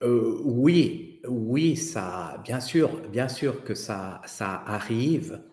Euh, 0.03 0.39
oui, 0.43 1.21
oui, 1.27 1.77
ça, 1.77 2.41
bien 2.43 2.59
sûr, 2.59 3.07
bien 3.09 3.27
sûr 3.27 3.63
que 3.63 3.75
ça, 3.75 4.21
ça 4.25 4.63
arrive. 4.65 5.43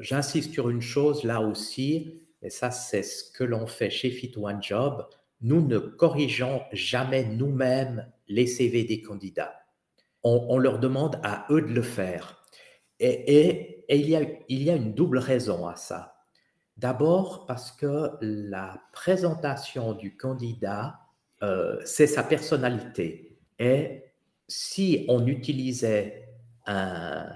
J'insiste 0.00 0.52
sur 0.52 0.70
une 0.70 0.80
chose 0.80 1.24
là 1.24 1.42
aussi, 1.42 2.22
et 2.42 2.48
ça, 2.48 2.70
c'est 2.70 3.02
ce 3.02 3.30
que 3.30 3.44
l'on 3.44 3.66
fait 3.66 3.90
chez 3.90 4.10
Fit 4.10 4.32
One 4.36 4.62
Job. 4.62 5.06
Nous 5.40 5.66
ne 5.66 5.78
corrigeons 5.78 6.62
jamais 6.72 7.24
nous-mêmes 7.24 8.10
les 8.28 8.46
CV 8.46 8.84
des 8.84 9.00
candidats. 9.00 9.56
On, 10.22 10.58
leur 10.58 10.78
demande 10.78 11.18
à 11.22 11.46
eux 11.50 11.62
de 11.62 11.72
le 11.72 11.82
faire. 11.82 12.42
Et, 12.98 13.86
il, 13.88 14.08
y 14.08 14.70
a, 14.70 14.74
une 14.76 14.92
double 14.92 15.18
raison 15.18 15.66
à 15.66 15.76
ça. 15.76 16.16
D'abord 16.76 17.46
parce 17.46 17.72
que 17.72 18.10
la 18.20 18.82
présentation 18.92 19.94
du 19.94 20.16
candidat 20.16 21.00
euh, 21.42 21.78
c'est 21.84 22.06
sa 22.06 22.22
personnalité. 22.22 23.38
Et 23.58 24.04
si 24.46 25.06
on 25.08 25.26
utilisait 25.26 26.28
un, 26.66 27.26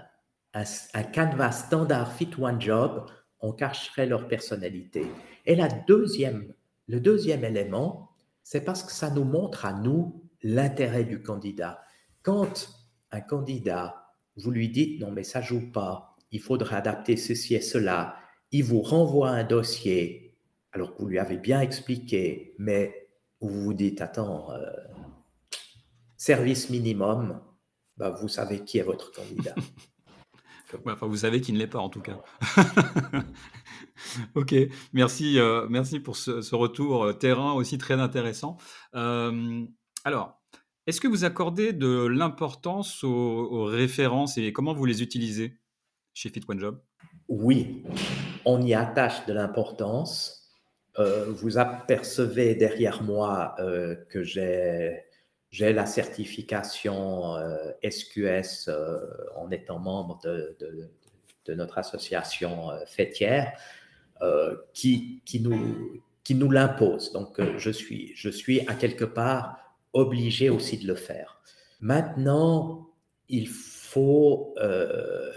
un, 0.53 1.03
canevas 1.05 1.53
standard 1.53 2.13
Fit 2.13 2.31
One 2.39 2.61
Job, 2.61 3.07
on 3.41 3.53
cacherait 3.53 4.07
leur 4.07 4.29
personnalité. 4.29 5.07
Et 5.47 5.55
la 5.55 5.69
deuxième, 5.69 6.53
le 6.87 7.01
deuxième 7.01 7.45
élément, 7.45 8.11
c'est 8.43 8.65
parce 8.65 8.83
que 8.83 8.93
ça 8.93 9.11
nous 9.11 9.25
montre 9.25 9.65
à 9.65 9.73
nous 9.73 10.23
l'intérêt 10.43 11.05
du 11.05 11.23
candidat. 11.23 11.83
Quand 12.23 12.69
un 13.11 13.21
candidat, 13.21 14.11
vous 14.37 14.51
lui 14.51 14.69
dites 14.69 15.01
non 15.01 15.11
mais 15.11 15.23
ça 15.23 15.41
joue 15.41 15.71
pas, 15.71 16.17
il 16.31 16.41
faudrait 16.41 16.77
adapter 16.77 17.17
ceci 17.17 17.55
et 17.55 17.61
cela, 17.61 18.17
il 18.51 18.65
vous 18.65 18.83
renvoie 18.83 19.31
un 19.31 19.45
dossier 19.45 20.25
alors 20.75 20.95
que 20.95 21.03
vous 21.03 21.09
lui 21.09 21.19
avez 21.19 21.39
bien 21.39 21.61
expliqué, 21.61 22.55
mais 22.59 23.09
vous 23.41 23.63
vous 23.63 23.75
dites, 23.75 24.01
attends, 24.01 24.51
euh, 24.53 24.71
service 26.17 26.69
minimum, 26.69 27.41
bah, 27.97 28.11
vous 28.11 28.29
savez 28.29 28.65
qui 28.65 28.79
est 28.79 28.83
votre 28.83 29.13
candidat. 29.13 29.55
enfin, 30.87 31.07
vous 31.07 31.19
savez 31.19 31.41
qui 31.41 31.53
ne 31.53 31.59
l'est 31.59 31.69
pas 31.69 31.79
en 31.79 31.89
tout 31.89 32.01
cas. 32.01 32.21
ok, 34.35 34.55
merci, 34.93 35.39
euh, 35.39 35.67
merci 35.69 36.01
pour 36.01 36.17
ce, 36.17 36.55
retour 36.55 37.05
euh, 37.05 37.13
terrain 37.13 37.53
aussi 37.53 37.79
très 37.79 37.95
intéressant. 37.95 38.57
Alors, 38.93 40.41
est-ce 40.87 41.01
que 41.01 41.09
vous 41.09 41.25
accordez 41.25 41.73
de 41.73 42.07
l'importance 42.07 43.05
aux, 43.05 43.65
références 43.65 44.37
et 44.37 44.53
comment 44.53 44.75
vous 44.75 44.85
les 44.85 45.03
utilisez 45.03 45.59
chez 46.13 46.29
Fit 46.29 46.43
One 46.47 46.61
Job? 46.61 46.81
Oui, 47.29 47.85
on 48.45 48.61
y 48.61 48.75
attache 48.75 49.25
de 49.27 49.33
l'importance. 49.33 50.53
Euh, 50.99 51.25
vous 51.31 51.59
apercevez 51.59 52.55
derrière 52.55 53.03
moi 53.03 53.55
euh, 53.59 53.97
que 54.11 54.23
j'ai 54.23 55.01
j'ai 55.51 55.73
la 55.73 55.87
certification 55.87 57.37
SQS 57.89 58.69
en 59.37 59.53
étant 59.53 59.79
membre 59.79 60.19
de, 60.25 60.57
de 61.47 61.55
notre 61.55 61.79
association 61.79 62.71
fêtière 62.87 63.57
qui, 64.73 65.21
qui 65.25 65.41
nous, 65.41 66.03
qui 66.23 66.35
nous 66.35 66.51
l'impose. 66.51 67.13
Donc, 67.13 67.41
je, 67.59 67.71
suis, 67.71 68.13
je 68.15 68.31
suis 68.31 68.61
à 68.69 68.75
quelque 68.75 69.05
part 69.05 69.59
obligé 69.93 70.51
aussi 70.51 70.79
de 70.79 70.87
le 70.87 70.95
faire. 70.95 71.41
Maintenant, 71.81 72.89
il 73.29 73.49
faut, 73.49 74.55
euh, 74.59 75.33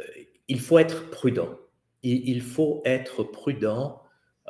il 0.48 0.60
faut 0.60 0.80
être 0.80 1.10
prudent. 1.10 1.58
Il, 2.04 2.42
faut 2.42 2.82
être 2.86 3.24
prudent 3.24 4.02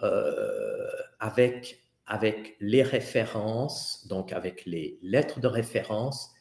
euh, 0.03 0.87
avec, 1.19 1.79
avec 2.05 2.55
les 2.59 2.83
références, 2.83 4.05
donc 4.07 4.31
avec 4.31 4.65
les 4.65 4.99
lettres 5.01 5.39
de 5.39 5.47
référence, 5.47 6.31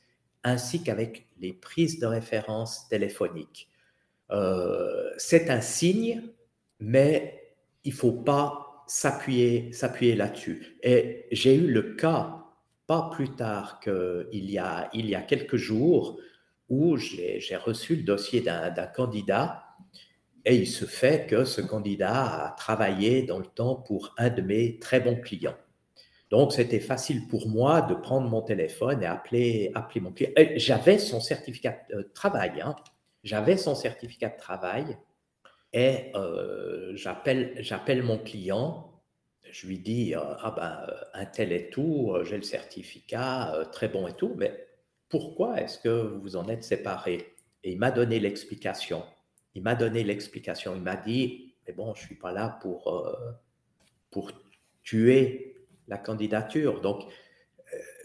ainsi 0.44 0.82
qu'avec 0.82 1.26
les 1.38 1.54
prises 1.54 1.98
de 1.98 2.06
référence 2.06 2.86
téléphoniques. 2.88 3.70
Euh, 4.30 5.10
c'est 5.16 5.48
un 5.48 5.62
signe, 5.62 6.22
mais 6.80 7.45
il 7.86 7.92
faut 7.92 8.12
pas 8.12 8.84
s'appuyer 8.86 9.72
s'appuyer 9.72 10.14
là-dessus. 10.14 10.76
Et 10.82 11.26
j'ai 11.32 11.54
eu 11.54 11.68
le 11.68 11.94
cas 11.94 12.44
pas 12.86 13.10
plus 13.12 13.30
tard 13.30 13.80
qu'il 13.80 14.50
y 14.50 14.58
a, 14.58 14.88
il 14.92 15.06
y 15.08 15.14
a 15.14 15.22
quelques 15.22 15.56
jours 15.56 16.20
où 16.68 16.96
j'ai 16.96 17.56
reçu 17.56 17.96
le 17.96 18.02
dossier 18.02 18.40
d'un 18.42 18.86
candidat 18.94 19.64
et 20.44 20.56
il 20.56 20.66
se 20.66 20.84
fait 20.84 21.26
que 21.26 21.44
ce 21.44 21.60
candidat 21.60 22.46
a 22.46 22.50
travaillé 22.52 23.22
dans 23.22 23.38
le 23.38 23.46
temps 23.46 23.74
pour 23.74 24.14
un 24.18 24.30
de 24.30 24.42
mes 24.42 24.78
très 24.78 25.00
bons 25.00 25.16
clients. 25.16 25.56
Donc, 26.30 26.52
c'était 26.52 26.80
facile 26.80 27.26
pour 27.28 27.48
moi 27.48 27.82
de 27.82 27.94
prendre 27.94 28.28
mon 28.28 28.42
téléphone 28.42 29.02
et 29.02 29.06
appeler, 29.06 29.72
appeler 29.74 30.00
mon 30.00 30.12
client. 30.12 30.30
J'avais 30.56 30.98
son 30.98 31.20
certificat 31.20 31.78
de 31.92 32.02
travail. 32.14 32.60
Hein. 32.60 32.76
J'avais 33.24 33.56
son 33.56 33.74
certificat 33.74 34.28
de 34.28 34.36
travail 34.36 34.96
et 35.76 36.10
euh, 36.14 36.96
j'appelle 36.96 38.02
mon 38.02 38.18
client 38.18 38.96
je 39.50 39.66
lui 39.66 39.78
dis 39.78 40.14
euh, 40.14 40.20
Ah 40.40 40.50
ben, 40.50 40.86
euh, 40.88 41.04
un 41.14 41.26
tel 41.26 41.52
et 41.52 41.70
tout, 41.70 42.12
euh, 42.12 42.24
j'ai 42.24 42.36
le 42.36 42.42
certificat, 42.42 43.66
très 43.72 43.88
bon 43.88 44.06
et 44.06 44.12
tout, 44.12 44.34
mais 44.36 44.66
pourquoi 45.08 45.60
est-ce 45.60 45.78
que 45.78 45.88
vous 45.88 46.36
en 46.36 46.48
êtes 46.48 46.64
séparés 46.64 47.34
Et 47.64 47.72
il 47.72 47.78
m'a 47.78 47.90
donné 47.90 48.20
l'explication. 48.20 49.02
Il 49.54 49.62
m'a 49.62 49.74
donné 49.74 50.04
l'explication. 50.04 50.74
Il 50.74 50.82
m'a 50.82 50.96
dit 50.96 51.54
Mais 51.66 51.72
bon, 51.72 51.94
je 51.94 52.02
ne 52.02 52.06
suis 52.06 52.16
pas 52.16 52.32
là 52.32 52.58
pour, 52.60 53.08
pour 54.10 54.32
tuer 54.82 55.64
la 55.88 55.96
candidature. 55.96 56.80
Donc, 56.80 57.04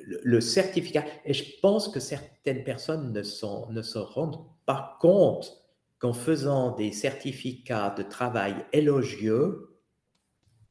le, 0.04 0.42
certificat, 0.42 1.04
et 1.26 1.34
je 1.34 1.60
pense 1.62 1.90
que 1.90 2.00
certaines 2.00 2.64
personnes 2.64 3.12
ne, 3.12 3.24
sont, 3.24 3.70
ne 3.72 3.82
se 3.82 4.00
rendent 4.00 4.46
pas 4.66 4.98
compte 5.00 5.61
qu'en 6.02 6.14
faisant 6.14 6.76
des 6.76 6.92
certificats 6.92 7.94
de 7.96 8.02
travail 8.02 8.56
élogieux, 8.74 9.78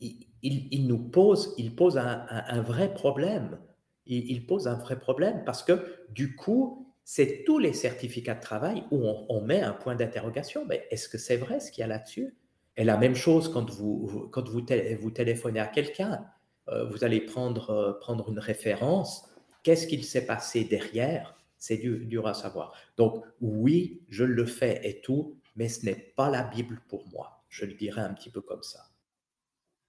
il, 0.01 0.87
nous 0.89 0.99
pose, 0.99 1.55
un, 1.97 2.63
vrai 2.63 2.93
problème. 2.93 3.59
Il, 4.07 4.45
pose 4.47 4.67
un 4.67 4.75
vrai 4.75 4.99
problème 4.99 5.45
parce 5.47 5.63
que 5.63 5.85
du 6.09 6.35
coup, 6.35 6.93
c'est 7.05 7.45
tous 7.47 7.59
les 7.59 7.73
certificats 7.73 8.35
de 8.35 8.41
travail 8.41 8.85
où 8.91 9.05
on, 9.29 9.41
met 9.41 9.61
un 9.61 9.73
point 9.73 9.95
d'interrogation. 9.95 10.65
Mais 10.67 10.87
est-ce 10.91 11.09
que 11.09 11.19
c'est 11.19 11.37
vrai 11.37 11.61
ce 11.61 11.71
qu'il 11.71 11.83
y 11.83 11.85
a 11.85 11.87
là-dessus? 11.87 12.35
Et 12.77 12.83
la 12.83 12.97
même 12.97 13.15
chose 13.15 13.49
quand 13.49 13.71
vous, 13.71 14.29
quand 14.33 14.49
vous 14.49 14.61
téléphonez 14.63 15.61
à 15.61 15.67
quelqu'un, 15.67 16.25
euh, 16.69 16.89
vous 16.89 17.05
allez 17.05 17.21
prendre, 17.21 17.71
euh, 17.71 17.93
prendre 18.01 18.31
une 18.31 18.39
référence. 18.39 19.29
Qu'est-ce 19.63 19.87
qu'il 19.87 20.05
s'est 20.05 20.27
passé 20.27 20.65
derrière? 20.65 21.40
C'est 21.61 21.77
dur 21.77 22.27
à 22.27 22.35
savoir. 22.35 22.73
Donc 22.97 23.23
oui, 23.41 24.01
je 24.09 24.25
le 24.25 24.47
fais 24.47 24.81
et 24.83 25.01
tout, 25.03 25.37
mais 25.55 25.69
ce 25.69 25.85
n'est 25.85 26.13
pas 26.17 26.31
la 26.31 26.43
Bible 26.43 26.81
pour 26.89 27.07
moi. 27.11 27.45
Je 27.49 27.67
le 27.67 27.75
dirais 27.75 28.01
un 28.01 28.15
petit 28.15 28.31
peu 28.31 28.41
comme 28.41 28.63
ça. 28.63 28.81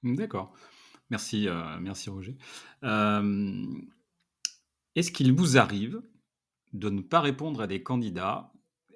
D'accord. 0.03 0.53
Merci, 1.09 1.47
euh, 1.47 1.79
merci 1.79 2.09
Roger. 2.09 2.35
est-ce 4.95 5.11
qu'il 5.11 5.31
vous 5.31 5.57
arrive 5.57 6.01
de 6.73 6.89
ne 6.89 7.01
pas 7.01 7.21
répondre 7.21 7.61
à 7.61 7.67
des 7.67 7.81
candidats? 7.81 8.51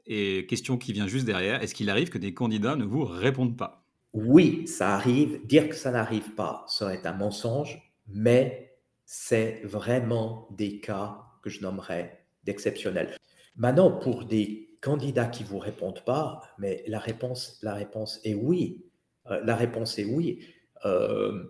Et 0.05 0.45
question 0.47 0.77
qui 0.77 0.93
vient 0.93 1.07
juste 1.07 1.25
derrière, 1.25 1.63
est-ce 1.63 1.73
qu'il 1.73 1.89
arrive 1.89 2.09
que 2.09 2.17
des 2.17 2.33
candidats 2.33 2.75
ne 2.75 2.85
vous 2.85 3.05
répondent 3.05 3.57
pas? 3.57 3.85
Oui, 4.13 4.67
ça 4.67 4.95
arrive. 4.95 5.45
Dire 5.45 5.69
que 5.69 5.75
ça 5.75 5.91
n'arrive 5.91 6.35
pas 6.35 6.65
serait 6.67 7.05
un 7.07 7.13
mensonge, 7.13 7.81
mais 8.07 8.77
c'est 9.05 9.61
vraiment 9.63 10.47
des 10.51 10.79
cas 10.79 11.21
que 11.41 11.49
je 11.49 11.61
nommerais 11.61 12.24
d'exceptionnels. 12.45 13.15
Maintenant, 13.55 13.91
pour 13.91 14.25
des 14.25 14.77
candidats 14.81 15.27
qui 15.27 15.43
vous 15.43 15.59
répondent 15.59 16.03
pas, 16.05 16.41
mais 16.57 16.83
la 16.87 16.99
réponse, 16.99 17.59
la 17.61 17.73
réponse 17.73 18.19
est 18.23 18.35
oui. 18.35 18.85
Euh, 19.31 19.41
la 19.43 19.55
réponse 19.55 19.97
est 19.97 20.05
oui. 20.05 20.45
Euh, 20.85 21.45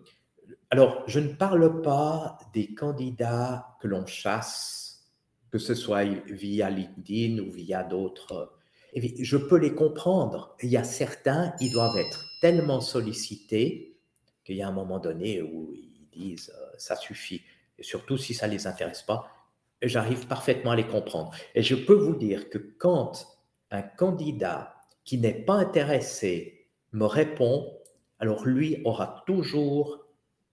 alors, 0.70 1.04
je 1.08 1.20
ne 1.20 1.34
parle 1.34 1.82
pas 1.82 2.38
des 2.54 2.74
candidats 2.74 3.76
que 3.82 3.88
l'on 3.88 4.06
chasse, 4.06 5.12
que 5.52 5.58
ce 5.58 5.76
soit 5.76 6.06
via 6.28 6.70
LinkedIn 6.70 7.42
ou 7.44 7.52
via 7.52 7.84
d'autres. 7.84 8.54
Je 8.96 9.38
peux 9.38 9.58
les 9.58 9.76
comprendre. 9.76 10.56
Il 10.62 10.70
y 10.70 10.78
a 10.78 10.84
certains, 10.84 11.54
ils 11.60 11.72
doivent 11.72 11.98
être 11.98 12.26
tellement 12.42 12.80
sollicités 12.80 13.98
qu'il 14.46 14.56
y 14.56 14.62
a 14.62 14.68
un 14.68 14.72
moment 14.72 15.00
donné 15.00 15.42
où 15.42 15.74
ils 15.74 16.08
disent 16.12 16.54
euh, 16.56 16.76
ça 16.78 16.96
suffit. 16.96 17.42
Et 17.78 17.84
surtout 17.84 18.18
si 18.18 18.34
ça 18.34 18.48
ne 18.48 18.54
les 18.54 18.68
intéresse 18.68 19.02
pas, 19.02 19.35
j'arrive 19.82 20.28
parfaitement 20.28 20.72
à 20.72 20.76
les 20.76 20.88
comprendre. 20.88 21.32
Et 21.54 21.64
je 21.64 21.76
peux 21.76 21.94
vous 21.94 22.16
dire 22.16 22.50
que 22.50 22.58
quand 22.58 23.28
un 23.72 23.82
candidat 23.82 24.76
qui 25.04 25.18
n'est 25.18 25.34
pas 25.34 25.56
intéressé 25.56 26.70
me 26.92 27.06
répond, 27.06 27.80
alors 28.20 28.46
lui 28.46 28.82
aura 28.86 29.24
toujours 29.28 30.06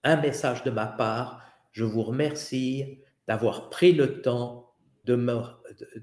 un 0.03 0.17
message 0.17 0.63
de 0.63 0.71
ma 0.71 0.85
part. 0.85 1.41
Je 1.71 1.83
vous 1.83 2.03
remercie 2.03 2.99
d'avoir 3.27 3.69
pris 3.69 3.93
le 3.93 4.21
temps 4.21 4.73
de 5.05 5.15
me, 5.15 5.41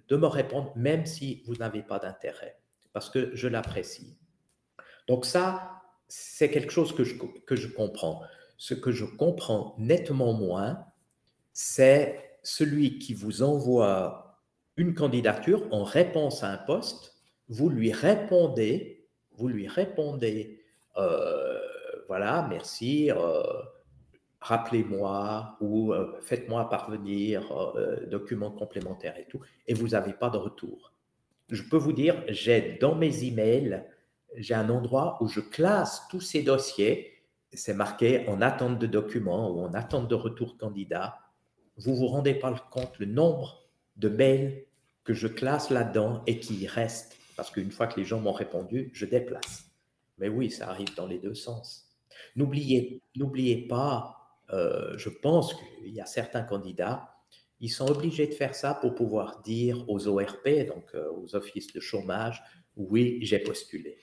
de 0.09 0.17
me 0.17 0.27
répondre, 0.27 0.73
même 0.77 1.07
si 1.07 1.43
vous 1.47 1.55
n'avez 1.57 1.83
pas 1.83 1.99
d'intérêt, 1.99 2.59
parce 2.93 3.09
que 3.11 3.35
je 3.35 3.49
l'apprécie. 3.49 4.19
Donc 5.07 5.25
ça, 5.25 5.83
c'est 6.09 6.51
quelque 6.51 6.73
chose 6.73 6.95
que 6.95 7.03
que 7.03 7.57
je 7.57 7.69
comprends. 7.69 8.23
Ce 8.57 8.75
que 8.75 8.91
je 8.91 9.05
comprends 9.05 9.75
nettement 9.79 10.33
moins, 10.33 10.85
c'est 11.53 12.30
celui 12.43 12.99
qui 12.99 13.15
vous 13.15 13.43
envoie 13.43 14.41
une 14.77 14.95
candidature 14.95 15.67
en 15.71 15.85
réponse 15.85 16.43
à 16.43 16.51
un 16.51 16.59
poste, 16.59 17.15
vous 17.49 17.69
lui 17.69 17.93
répondez, 17.93 19.09
vous 19.33 19.49
lui 19.49 19.69
répondez 19.69 20.61
euh, 20.97 21.59
voilà, 22.09 22.47
merci, 22.49 23.11
euh, 23.11 23.43
rappelez-moi 24.41 25.57
ou 25.61 25.93
euh, 25.93 26.19
faites-moi 26.23 26.69
parvenir 26.69 27.75
documents 28.09 28.51
complémentaires 28.51 29.17
et 29.19 29.27
tout, 29.27 29.41
et 29.67 29.75
vous 29.75 29.89
n'avez 29.89 30.13
pas 30.13 30.31
de 30.31 30.37
retour. 30.37 30.93
Je 31.51 31.63
peux 31.63 31.77
vous 31.77 31.93
dire, 31.93 32.23
j'ai 32.29 32.79
dans 32.81 32.95
mes 32.95 33.25
emails, 33.25 33.85
j'ai 34.37 34.55
un 34.55 34.71
endroit 34.71 35.19
où 35.21 35.29
je 35.29 35.41
classe 35.41 36.07
tous 36.09 36.21
ces 36.21 36.43
dossiers. 36.43 37.13
C'est 37.53 37.75
marqué 37.75 38.29
en 38.29 38.41
attente 38.41 38.79
de 38.79 38.87
documents 38.87 39.51
ou 39.51 39.61
en 39.61 39.75
attente 39.75 40.07
de 40.07 40.15
retour 40.15 40.57
candidat. 40.57 41.19
Vous 41.81 41.97
vous 41.97 42.09
rendez 42.09 42.35
pas 42.35 42.53
compte 42.71 42.99
le 42.99 43.07
nombre 43.07 43.65
de 43.97 44.09
mails 44.09 44.65
que 45.03 45.15
je 45.15 45.27
classe 45.27 45.71
là-dedans 45.71 46.23
et 46.27 46.39
qui 46.39 46.67
restent 46.67 47.17
parce 47.41 47.51
qu'une 47.51 47.71
fois 47.71 47.87
que 47.87 47.99
les 47.99 48.05
gens 48.05 48.21
m'ont 48.21 48.33
répondu, 48.33 48.91
je 48.93 49.07
déplace. 49.07 49.65
Mais 50.19 50.29
oui, 50.29 50.51
ça 50.51 50.69
arrive 50.69 50.95
dans 50.95 51.07
les 51.07 51.19
deux 51.19 51.33
sens. 51.33 51.89
N'oubliez, 52.37 53.01
pas, 53.67 54.15
euh, 54.53 54.93
je 54.99 55.09
pense 55.09 55.55
qu'il 55.55 55.95
y 55.95 56.03
a 56.03 56.05
certains 56.05 56.43
candidats, 56.43 57.15
ils 57.61 57.71
sont 57.71 57.91
obligés 57.91 58.27
de 58.27 58.35
faire 58.35 58.55
ça 58.55 58.75
pour 58.75 58.95
pouvoir 58.95 59.41
dire 59.41 59.83
aux 59.89 60.07
ORP, 60.07 60.67
donc 60.69 60.85
euh, 60.95 61.07
aux 61.17 61.35
offices 61.35 61.73
de 61.73 61.81
chômage, 61.81 62.43
oui, 62.77 63.21
j'ai 63.23 63.39
postulé. 63.39 63.97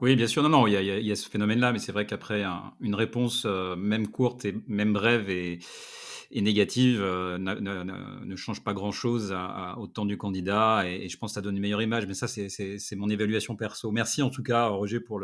Oui, 0.00 0.14
bien 0.14 0.28
sûr, 0.28 0.44
non, 0.44 0.48
non, 0.48 0.68
il 0.68 0.74
y 0.74 1.10
a, 1.10 1.16
ce 1.16 1.28
phénomène-là, 1.28 1.72
mais 1.72 1.80
c'est 1.80 1.92
vrai 1.92 2.06
qu'après, 2.06 2.44
une 2.80 2.94
réponse, 2.94 3.44
euh, 3.44 3.74
même 3.74 4.06
courte 4.06 4.44
et 4.44 4.54
même 4.68 4.92
brève 4.92 5.28
et, 5.28 5.58
négative, 6.42 7.00
ne, 7.00 8.36
change 8.36 8.62
pas 8.64 8.72
grand-chose 8.72 9.34
au 9.76 9.86
temps 9.86 10.04
du 10.04 10.16
candidat, 10.16 10.82
et, 10.86 11.08
je 11.08 11.18
pense 11.18 11.32
que 11.32 11.34
ça 11.34 11.40
donne 11.40 11.56
une 11.56 11.62
meilleure 11.62 11.82
image, 11.82 12.06
mais 12.06 12.14
ça, 12.14 12.26
c'est 12.28 12.96
mon 12.96 13.08
évaluation 13.08 13.56
perso. 13.56 13.90
Merci 13.90 14.22
en 14.22 14.30
tout 14.30 14.42
cas, 14.42 14.66
Roger, 14.66 15.00
pour 15.00 15.20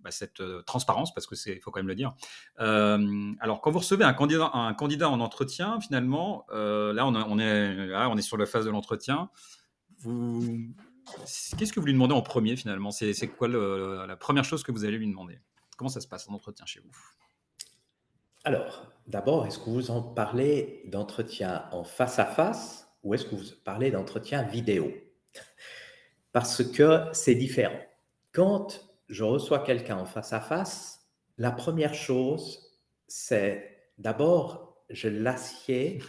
bah, 0.00 0.10
cette 0.10 0.42
transparence, 0.66 1.14
parce 1.14 1.26
que 1.26 1.34
c'est, 1.34 1.60
faut 1.60 1.70
quand 1.70 1.80
même 1.80 1.88
le 1.88 1.94
dire. 1.94 2.12
alors, 2.58 3.60
quand 3.62 3.70
vous 3.70 3.78
recevez 3.78 4.04
un 4.04 4.12
candidat, 4.12 4.50
un 4.54 4.74
candidat 4.74 5.08
en 5.08 5.20
entretien, 5.20 5.80
finalement, 5.80 6.46
là, 6.50 7.06
on, 7.06 7.38
est, 7.38 7.86
là, 7.86 8.08
on 8.10 8.16
est 8.16 8.22
sur 8.22 8.36
la 8.36 8.46
phase 8.46 8.64
de 8.64 8.70
l'entretien. 8.70 9.30
Qu'est-ce 11.58 11.72
que 11.72 11.80
vous 11.80 11.86
lui 11.86 11.92
demandez 11.92 12.14
en 12.14 12.22
premier, 12.22 12.56
finalement? 12.56 12.90
C'est, 12.90 13.28
quoi 13.28 13.48
la 13.48 14.16
première 14.16 14.44
chose 14.44 14.62
que 14.62 14.72
vous 14.72 14.84
allez 14.84 14.98
lui 14.98 15.08
demander? 15.08 15.40
Comment 15.76 15.90
ça 15.90 16.00
se 16.00 16.08
passe 16.08 16.28
en 16.28 16.34
entretien 16.34 16.66
chez 16.66 16.80
vous? 16.80 16.92
Alors, 18.44 18.92
d'abord, 19.06 19.46
est-ce 19.46 19.60
que 19.60 19.70
vous 19.70 19.92
en 19.92 20.02
parlez 20.02 20.82
d'entretien 20.86 21.64
en 21.70 21.84
face 21.84 22.18
à 22.18 22.24
face 22.24 22.88
ou 23.04 23.14
est-ce 23.14 23.24
que 23.24 23.36
vous 23.36 23.44
parlez 23.64 23.92
d'entretien 23.92 24.42
vidéo? 24.42 24.92
Parce 26.32 26.64
que 26.64 27.04
c'est 27.12 27.36
différent. 27.36 27.78
Quand 28.32 28.80
je 29.08 29.22
reçois 29.22 29.60
quelqu'un 29.60 29.96
en 29.96 30.06
face 30.06 30.32
à 30.32 30.40
face, 30.40 31.06
la 31.38 31.52
première 31.52 31.94
chose, 31.94 32.80
c'est 33.06 33.78
d'abord, 33.98 34.84
je 34.90 35.08
l'assieds 35.08 36.00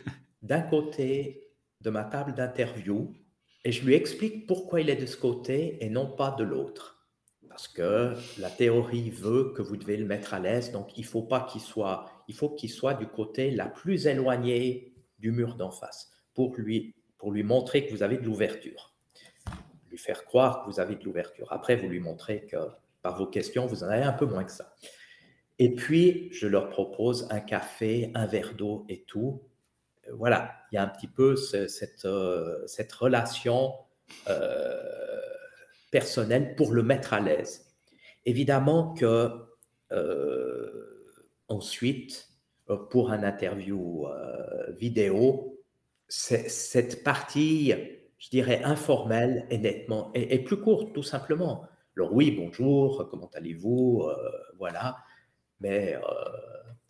d'un 0.42 0.62
côté 0.62 1.52
de 1.82 1.92
ma 1.92 2.04
table 2.04 2.34
d'interview 2.34 3.14
et 3.64 3.72
je 3.72 3.86
lui 3.86 3.94
explique 3.94 4.48
pourquoi 4.48 4.82
il 4.82 4.90
est 4.90 4.96
de 4.96 5.06
ce 5.06 5.18
côté 5.18 5.84
et 5.86 5.90
non 5.90 6.08
pas 6.08 6.32
de 6.32 6.44
l'autre. 6.44 6.94
Parce 7.48 7.68
que 7.68 8.16
la 8.40 8.50
théorie 8.50 9.12
veut 9.12 9.54
que 9.56 9.62
vous 9.62 9.78
devez 9.78 9.96
le 9.98 10.06
mettre 10.06 10.34
à 10.34 10.40
l'aise, 10.40 10.72
donc 10.72 10.98
il 10.98 11.06
faut 11.06 11.22
pas 11.22 11.42
qu'il 11.42 11.62
soit, 11.62 12.10
il 12.28 12.36
faut 12.36 12.50
qu'il 12.50 12.70
soit 12.70 12.94
du 12.94 13.08
côté 13.08 13.52
la 13.52 13.68
plus 13.68 14.08
éloigné 14.08 14.94
du 15.20 15.32
mur 15.32 15.56
d'en 15.56 15.72
face 15.72 16.12
pour 16.34 16.56
lui, 16.58 16.96
pour 17.18 17.32
lui 17.32 17.44
montrer 17.44 17.86
que 17.86 17.92
vous 17.92 18.04
avez 18.04 18.18
de 18.18 18.24
l'ouverture. 18.24 18.94
Lui 19.90 19.98
faire 19.98 20.26
croire 20.26 20.64
que 20.64 20.72
vous 20.72 20.80
avez 20.80 20.96
de 20.96 21.04
l'ouverture. 21.04 21.52
Après, 21.52 21.76
vous 21.76 21.88
lui 21.88 22.00
montrez 22.00 22.46
que 22.46 22.58
par 23.02 23.18
vos 23.18 23.28
questions, 23.28 23.66
vous 23.66 23.84
en 23.84 23.88
avez 23.88 24.04
un 24.04 24.14
peu 24.14 24.26
moins 24.26 24.44
que 24.44 24.52
ça. 24.52 24.74
Et 25.60 25.76
puis, 25.76 26.30
je 26.32 26.48
leur 26.48 26.70
propose 26.70 27.28
un 27.30 27.40
café, 27.40 28.12
un 28.16 28.26
verre 28.26 28.54
d'eau 28.56 28.86
et 28.90 29.04
tout. 29.04 29.44
Voilà, 30.12 30.56
il 30.72 30.76
y 30.76 30.78
a 30.78 30.84
un 30.84 30.88
petit 30.88 31.08
peu 31.08 31.36
cette, 31.36 32.06
euh, 32.06 32.66
cette 32.68 32.92
relation 32.92 33.74
euh, 34.30 34.82
personnelle 35.92 36.56
pour 36.56 36.74
le 36.74 36.84
mettre 36.84 37.14
à 37.14 37.20
l'aise. 37.20 37.68
Évidemment 38.26 38.94
que 38.94 39.30
euh, 39.92 40.93
ensuite, 41.48 42.30
pour 42.90 43.12
un 43.12 43.24
interview 43.24 44.06
vidéo, 44.78 45.60
cette 46.08 47.04
partie, 47.04 47.74
je 48.18 48.30
dirais, 48.30 48.64
informelle 48.64 49.46
est 49.50 49.58
nettement 49.58 50.12
est 50.14 50.40
plus 50.40 50.60
courte, 50.60 50.94
tout 50.94 51.04
simplement. 51.04 51.68
Alors 51.96 52.14
oui, 52.14 52.32
bonjour, 52.32 53.08
comment 53.10 53.30
allez-vous 53.34 54.04
euh, 54.08 54.16
Voilà, 54.58 54.98
mais 55.60 55.96
euh, 55.96 56.02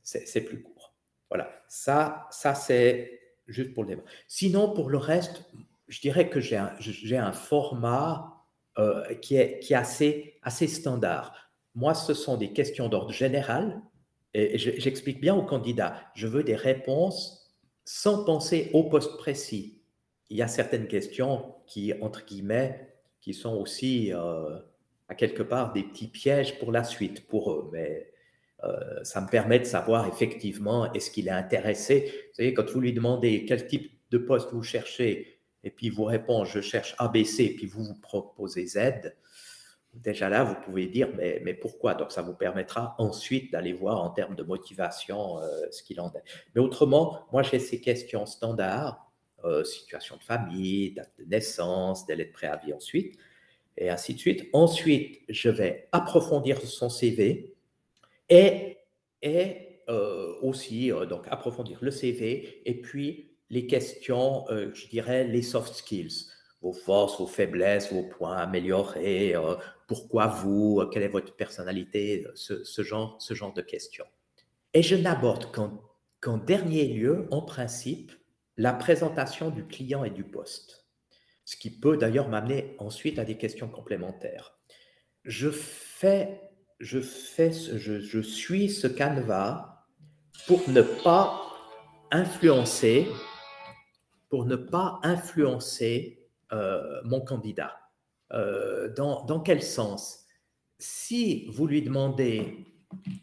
c'est 0.01 0.41
plus 0.41 0.61
court. 0.61 0.93
Voilà, 1.29 1.49
ça, 1.67 2.27
ça 2.31 2.55
c'est 2.55 3.19
juste 3.47 3.73
pour 3.73 3.83
le 3.83 3.89
débat. 3.89 4.03
Sinon, 4.27 4.73
pour 4.73 4.89
le 4.89 4.97
reste, 4.97 5.43
je 5.87 5.99
dirais 5.99 6.29
que 6.29 6.39
j'ai 6.39 6.57
un, 6.57 6.75
un, 7.17 7.31
format 7.33 8.45
euh, 8.77 9.13
qui 9.15 9.35
est, 9.35 9.59
qui 9.59 9.75
assez, 9.75 10.39
assez 10.41 10.67
standard. 10.67 11.33
Moi, 11.75 11.93
ce 11.93 12.13
sont 12.13 12.37
des 12.37 12.53
questions 12.53 12.87
d'ordre 12.87 13.11
général 13.11 13.81
et 14.33 14.57
j'explique 14.57 15.21
bien 15.21 15.35
aux 15.35 15.45
candidats, 15.45 16.11
je 16.15 16.27
veux 16.27 16.43
des 16.43 16.55
réponses 16.55 17.53
sans 17.85 18.23
penser 18.23 18.69
au 18.73 18.83
poste 18.83 19.17
précis. 19.17 19.81
Il 20.29 20.37
y 20.37 20.41
a 20.41 20.47
certaines 20.47 20.87
questions 20.87 21.55
qui, 21.67 21.93
entre 22.01 22.25
guillemets, 22.25 22.95
qui 23.19 23.33
sont 23.33 23.55
aussi 23.55 24.11
à 24.11 25.15
quelque 25.15 25.43
part 25.43 25.73
des 25.73 25.83
petits 25.83 26.07
pièges 26.07 26.57
pour 26.59 26.71
la 26.71 26.83
suite 26.83 27.27
pour 27.27 27.51
eux. 27.51 27.69
Mais 27.71 28.11
euh, 28.63 29.03
ça 29.03 29.21
me 29.21 29.27
permet 29.27 29.59
de 29.59 29.65
savoir 29.65 30.07
effectivement 30.07 30.91
est-ce 30.93 31.11
qu'il 31.11 31.27
est 31.27 31.31
intéressé. 31.31 32.11
Vous 32.29 32.35
savez, 32.35 32.53
quand 32.53 32.69
vous 32.71 32.79
lui 32.79 32.93
demandez 32.93 33.45
quel 33.45 33.67
type 33.67 33.91
de 34.11 34.17
poste 34.17 34.51
vous 34.51 34.63
cherchez, 34.63 35.39
et 35.63 35.69
puis 35.69 35.87
il 35.87 35.93
vous 35.93 36.05
répond 36.05 36.45
je 36.45 36.61
cherche 36.61 36.95
ABC, 36.97 37.43
et 37.43 37.55
puis 37.55 37.65
vous 37.65 37.83
vous 37.83 37.99
proposez 37.99 38.65
Z, 38.65 39.13
déjà 39.93 40.29
là, 40.29 40.43
vous 40.43 40.55
pouvez 40.55 40.87
dire 40.87 41.09
mais, 41.15 41.53
pourquoi? 41.53 41.93
Donc 41.93 42.11
ça 42.11 42.21
vous 42.21 42.33
permettra 42.33 42.95
ensuite 42.97 43.51
d'aller 43.51 43.73
voir 43.73 44.01
en 44.01 44.09
termes 44.09 44.35
de 44.35 44.43
motivation 44.43 45.39
euh, 45.39 45.47
ce 45.71 45.83
qu'il 45.83 45.99
en 46.01 46.11
est. 46.13 46.23
Mais 46.55 46.61
autrement, 46.61 47.25
moi 47.31 47.43
j'ai 47.43 47.59
ces 47.59 47.79
questions 47.79 48.25
standards, 48.25 49.11
euh, 49.43 49.63
situation 49.63 50.17
de 50.17 50.23
famille, 50.23 50.93
date 50.93 51.11
de 51.19 51.25
naissance, 51.25 52.05
délai 52.05 52.25
de 52.25 52.31
préavis 52.31 52.73
ensuite 52.73 53.17
et 53.77 53.89
ainsi 53.89 54.13
de 54.13 54.19
suite. 54.19 54.49
Ensuite, 54.53 55.21
je 55.29 55.49
vais 55.49 55.89
approfondir 55.91 56.61
son 56.61 56.89
CV 56.89 57.55
et, 58.29 58.77
et 59.21 59.81
euh, 59.89 60.35
aussi 60.41 60.91
donc 61.09 61.25
approfondir 61.29 61.79
le 61.81 61.91
CV 61.91 62.61
et 62.65 62.81
puis 62.81 63.31
les 63.49 63.67
questions, 63.67 64.45
je 64.49 64.87
dirais 64.87 65.25
les 65.25 65.43
soft 65.43 65.75
skills, 65.75 66.25
vos 66.61 66.73
forces, 66.73 67.19
vos 67.19 67.27
faiblesses, 67.27 67.91
vos 67.91 68.03
points 68.03 68.37
améliorés, 68.37 69.35
pourquoi 69.93 70.27
vous, 70.27 70.83
quelle 70.91 71.03
est 71.03 71.07
votre 71.07 71.35
personnalité, 71.35 72.25
ce, 72.35 72.81
genre, 72.81 73.15
ce 73.19 73.33
genre 73.33 73.53
de 73.53 73.61
questions. 73.61 74.05
Et 74.73 74.81
je 74.81 74.95
n'aborde 74.95 75.51
qu'en 76.19 76.37
dernier 76.37 76.87
lieu, 76.87 77.27
en 77.31 77.41
principe, 77.41 78.11
la 78.57 78.73
présentation 78.73 79.49
du 79.49 79.65
client 79.65 80.03
et 80.03 80.09
du 80.09 80.23
poste 80.23 80.83
ce 81.45 81.55
qui 81.57 81.69
peut 81.69 81.97
d'ailleurs 81.97 82.29
m'amener 82.29 82.75
ensuite 82.79 83.19
à 83.19 83.25
des 83.25 83.37
questions 83.37 83.67
complémentaires. 83.67 84.53
Je 85.23 85.49
fais, 85.49 86.41
je 86.79 86.99
fais, 86.99 87.51
je, 87.51 87.99
je 87.99 88.19
suis 88.19 88.69
ce 88.69 88.87
canevas 88.87 89.85
pour 90.47 90.67
ne 90.69 90.81
pas 90.81 91.41
influencer, 92.11 93.07
pour 94.29 94.45
ne 94.45 94.55
pas 94.55 94.99
influencer 95.03 96.29
euh, 96.51 97.01
mon 97.03 97.21
candidat. 97.21 97.77
Euh, 98.33 98.89
dans, 98.93 99.25
dans, 99.25 99.39
quel 99.39 99.61
sens? 99.61 100.25
Si 100.79 101.45
vous 101.51 101.67
lui 101.67 101.81
demandez, 101.81 102.65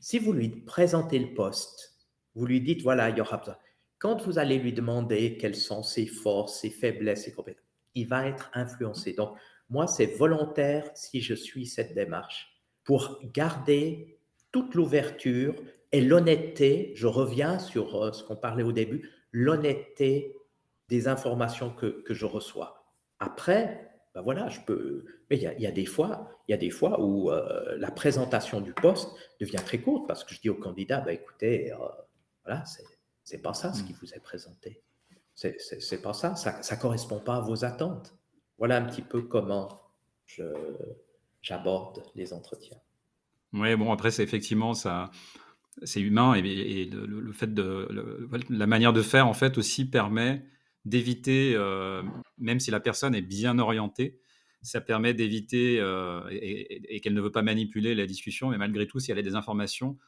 si 0.00 0.18
vous 0.18 0.32
lui 0.32 0.48
présentez 0.48 1.18
le 1.18 1.34
poste, 1.34 1.98
vous 2.34 2.46
lui 2.46 2.60
dites 2.60 2.82
voilà, 2.82 3.10
il 3.10 3.18
y 3.18 3.20
aura 3.20 3.38
besoin. 3.38 3.56
Quand 3.98 4.22
vous 4.22 4.38
allez 4.38 4.58
lui 4.58 4.72
demander 4.72 5.36
quelles 5.36 5.56
sont 5.56 5.82
ses 5.82 6.06
forces, 6.06 6.60
ses 6.60 6.70
faiblesses, 6.70 7.24
ses 7.24 7.32
compétences, 7.32 7.64
il 7.94 8.06
va 8.06 8.26
être 8.26 8.50
influencé. 8.54 9.12
Donc, 9.12 9.36
moi, 9.68 9.86
c'est 9.86 10.06
volontaire 10.06 10.90
si 10.94 11.20
je 11.20 11.34
suis 11.34 11.66
cette 11.66 11.94
démarche 11.94 12.48
pour 12.84 13.20
garder 13.34 14.18
toute 14.52 14.74
l'ouverture 14.74 15.54
et 15.92 16.00
l'honnêteté. 16.00 16.92
Je 16.94 17.06
reviens 17.06 17.58
sur 17.58 18.02
euh, 18.02 18.12
ce 18.12 18.24
qu'on 18.24 18.36
parlait 18.36 18.62
au 18.62 18.72
début, 18.72 19.10
l'honnêteté 19.32 20.34
des 20.88 21.06
informations 21.06 21.70
que, 21.70 22.02
que, 22.02 22.14
je 22.14 22.26
reçois. 22.26 22.84
Après, 23.20 23.89
ben 24.14 24.22
voilà, 24.22 24.48
je 24.48 24.60
peux. 24.60 25.04
Mais 25.30 25.36
il 25.36 25.42
y, 25.42 25.66
a, 25.66 25.70
des 25.70 25.86
fois, 25.86 26.28
il 26.48 26.52
y 26.52 26.54
a 26.54 26.56
des 26.56 26.70
fois 26.70 27.00
où 27.00 27.30
euh, 27.30 27.76
la 27.76 27.90
présentation 27.90 28.60
du 28.60 28.72
poste 28.72 29.08
devient 29.40 29.62
très 29.64 29.80
courte 29.80 30.08
parce 30.08 30.24
que 30.24 30.34
je 30.34 30.40
dis 30.40 30.48
au 30.48 30.56
candidat, 30.56 31.00
ben 31.00 31.12
écoutez, 31.12 31.72
euh, 31.72 31.76
voilà, 32.44 32.64
c'est 33.22 33.42
pas 33.42 33.54
ça 33.54 33.72
ce 33.72 33.84
qui 33.84 33.92
mmh. 33.92 33.98
vous 34.02 34.14
est 34.14 34.20
présenté. 34.20 34.82
C'est 35.34 36.02
pas 36.02 36.12
ça, 36.12 36.34
ça 36.34 36.60
ne 36.60 36.80
correspond 36.80 37.20
pas 37.20 37.36
à 37.36 37.40
vos 37.40 37.64
attentes. 37.64 38.14
Voilà 38.58 38.76
un 38.76 38.82
petit 38.82 39.02
peu 39.02 39.22
comment 39.22 39.80
j'aborde 41.40 42.02
les 42.14 42.32
entretiens. 42.32 42.76
Oui, 43.52 43.74
bon, 43.76 43.92
après, 43.92 44.10
c'est 44.10 44.22
effectivement 44.22 44.74
ça. 44.74 45.10
C'est 45.82 46.00
humain 46.00 46.34
et, 46.34 46.84
le, 46.92 47.32
fait 47.32 47.54
de 47.54 47.88
la 48.50 48.66
manière 48.66 48.92
de 48.92 49.02
faire 49.02 49.26
en 49.26 49.32
fait 49.32 49.56
aussi 49.56 49.88
permet 49.88 50.44
d'éviter, 50.84 51.52
euh, 51.54 52.02
même 52.38 52.60
si 52.60 52.70
la 52.70 52.80
personne 52.80 53.14
est 53.14 53.22
bien 53.22 53.58
orientée, 53.58 54.18
ça 54.62 54.80
permet 54.80 55.14
d'éviter 55.14 55.78
euh, 55.80 56.22
et, 56.30 57.00
qu'elle 57.00 57.14
ne 57.14 57.20
veut 57.20 57.32
pas 57.32 57.42
manipuler 57.42 57.94
la 57.94 58.06
discussion, 58.06 58.50
mais 58.50 58.58
malgré 58.58 58.86
tout, 58.86 59.00
si 59.00 59.10
elle 59.10 59.18
a 59.18 59.22
des 59.22 59.34
informations, 59.34 59.98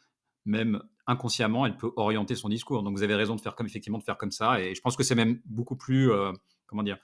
même 0.45 0.83
inconsciemment, 1.07 1.67
elle 1.67 1.77
peut 1.77 1.93
orienter 1.97 2.35
son 2.35 2.49
discours. 2.49 2.83
Donc 2.83 2.97
vous 2.97 3.03
avez 3.03 3.15
raison 3.15 3.37
de 3.37 3.41
faire 3.41 3.55
comme 3.55 3.67
effectivement 3.67 3.99
de 3.99 4.03
faire 4.03 4.19
comme 4.19 4.31
ça. 4.31 4.61
Et 4.61 4.75
je 4.75 4.81
pense 4.81 4.97
que 4.97 5.03
c'est 5.03 5.15
même 5.15 5.41
beaucoup 5.47 5.77
plus, 5.77 6.11
euh, 6.11 6.33
comment 6.67 6.83
dire, 6.83 6.99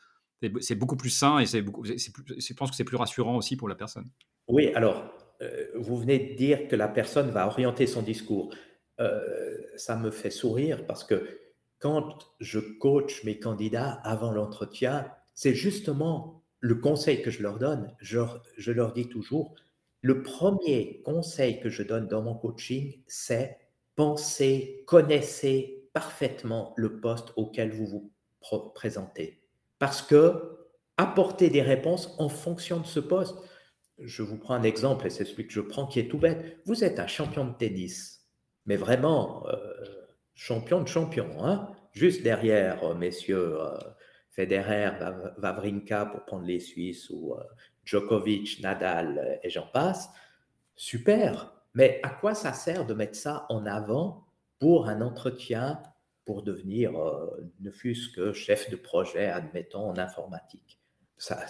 c'est 0.61 0.77
beaucoup 0.77 0.97
plus 0.97 1.11
sain 1.11 1.41
et 1.41 1.47
c'est 1.47 1.62
beaucoup, 1.62 1.85
je 1.85 2.55
pense 2.55 2.71
que 2.71 2.77
c'est 2.77 2.85
plus 2.85 2.97
rassurant 2.97 3.37
aussi 3.37 3.57
pour 3.57 3.69
la 3.69 3.75
personne. 3.75 4.09
Oui, 4.47 4.69
alors 4.75 5.12
vous 5.75 5.97
venez 5.97 6.19
de 6.19 6.35
dire 6.35 6.69
que 6.69 6.77
la 6.77 6.87
personne 6.89 7.31
va 7.31 7.47
orienter 7.47 7.89
son 7.89 8.03
discours. 8.03 8.55
Ça 9.77 9.97
me 9.97 10.12
fait 10.12 10.31
sourire 10.31 10.87
parce 10.87 11.03
que 11.03 11.47
quand 11.79 12.33
je 12.41 12.59
coach 12.59 13.24
mes 13.24 13.39
candidats 13.39 14.01
avant 14.05 14.33
l'entretien, 14.33 15.11
c'est 15.35 15.55
justement 15.55 16.43
le 16.61 16.76
conseil 16.76 17.22
que 17.22 17.31
je 17.31 17.43
leur 17.43 17.59
donne. 17.59 17.95
je 18.01 18.72
leur 18.72 18.93
dis 18.93 19.09
toujours, 19.09 19.55
le 20.01 20.22
premier 20.22 21.03
conseil 21.05 21.61
que 21.61 21.70
je 21.70 21.83
donne 21.83 22.09
dans 22.09 22.22
mon 22.22 22.35
coaching, 22.35 23.03
c'est 23.07 23.59
pensez, 23.97 24.85
connaissez 24.87 25.89
parfaitement 25.93 26.72
le 26.76 27.01
poste 27.01 27.33
auquel 27.37 27.72
vous 27.72 27.87
vous 27.87 28.12
présentez. 28.74 29.41
Parce 29.79 30.03
que 30.03 30.57
apporter 30.97 31.51
des 31.51 31.62
réponses 31.62 32.14
en 32.18 32.29
fonction 32.29 32.81
de 32.81 32.87
ce 32.87 33.01
poste. 33.01 33.37
je 33.99 34.22
vous 34.22 34.37
prends 34.37 34.55
un 34.55 34.62
exemple, 34.62 35.07
et 35.07 35.11
c'est 35.11 35.24
celui 35.24 35.47
que 35.47 35.53
je 35.53 35.61
prends 35.61 35.87
qui 35.87 35.99
est 35.99 36.09
tout 36.09 36.18
bête. 36.18 36.61
Vous 36.66 36.85
êtes 36.85 37.01
un 37.01 37.09
champion 37.09 37.45
de 37.45 37.55
tennis, 37.55 38.24
mais 38.66 38.76
vraiment 38.76 39.45
champion 40.39 40.80
de 40.82 40.89
champion, 40.89 41.28
hein 41.45 41.68
juste 41.93 42.22
derrière, 42.22 42.95
messieurs 42.95 43.59
Federer, 44.30 44.93
Wawrinka 45.43 46.07
pour 46.07 46.24
prendre 46.24 46.45
les 46.45 46.61
Suisses, 46.61 47.11
ou 47.11 47.34
Djokovic, 47.84 48.61
Nadal, 48.62 49.41
et 49.43 49.51
j'en 49.51 49.66
passe. 49.66 50.09
Super, 50.76 51.53
mais 51.74 51.99
à 52.05 52.11
quoi 52.11 52.34
ça 52.34 52.53
sert 52.53 52.86
de 52.86 52.95
mettre 52.95 53.16
ça 53.16 53.47
en 53.49 53.66
avant 53.66 54.26
pour 54.61 54.89
un 54.89 55.01
entretien 55.01 55.82
pour 56.24 56.43
devenir, 56.43 56.97
euh, 56.97 57.51
ne 57.61 57.70
fût-ce 57.70 58.11
que 58.11 58.32
chef 58.32 58.70
de 58.70 58.76
projet, 58.76 59.26
admettons, 59.26 59.91
en 59.91 59.99
informatique? 59.99 60.78
Ça 61.16 61.41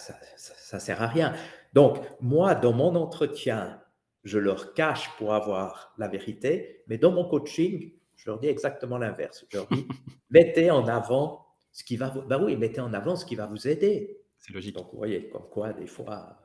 ne 0.72 0.78
sert 0.78 1.03
à 1.03 1.09
rien. 1.09 1.34
Donc, 1.74 1.99
moi, 2.20 2.55
dans 2.55 2.72
mon 2.72 2.95
entretien, 2.95 3.82
je 4.24 4.39
leur 4.39 4.72
cache 4.72 5.11
pour 5.18 5.34
avoir 5.34 5.93
la 5.99 6.09
vérité, 6.09 6.84
mais 6.86 6.97
dans 6.97 7.11
mon 7.11 7.28
coaching, 7.28 7.93
je 8.19 8.29
leur 8.29 8.39
dis 8.39 8.49
exactement 8.49 8.99
l'inverse. 8.99 9.47
Je 9.49 9.57
leur 9.57 9.69
dis, 9.69 9.87
mettez 10.31 10.71
en 10.71 10.87
avant 10.87 11.47
ce 11.73 11.85
qui 11.85 11.97
va 11.97 12.11
vous... 12.11 12.23
Ben 12.23 12.43
oui, 12.43 12.57
mettez 12.57 12.81
en 12.81 12.93
avant 12.93 13.16
ce 13.16 13.25
qui 13.25 13.37
va 13.37 13.47
vous 13.47 13.66
aider. 13.69 14.19
C'est 14.39 14.53
logique. 14.53 14.75
Donc, 14.75 14.91
vous 14.93 14.99
voyez, 14.99 15.29
comme 15.31 15.49
quoi, 15.49 15.73
des 15.73 15.87
fois, 15.87 16.37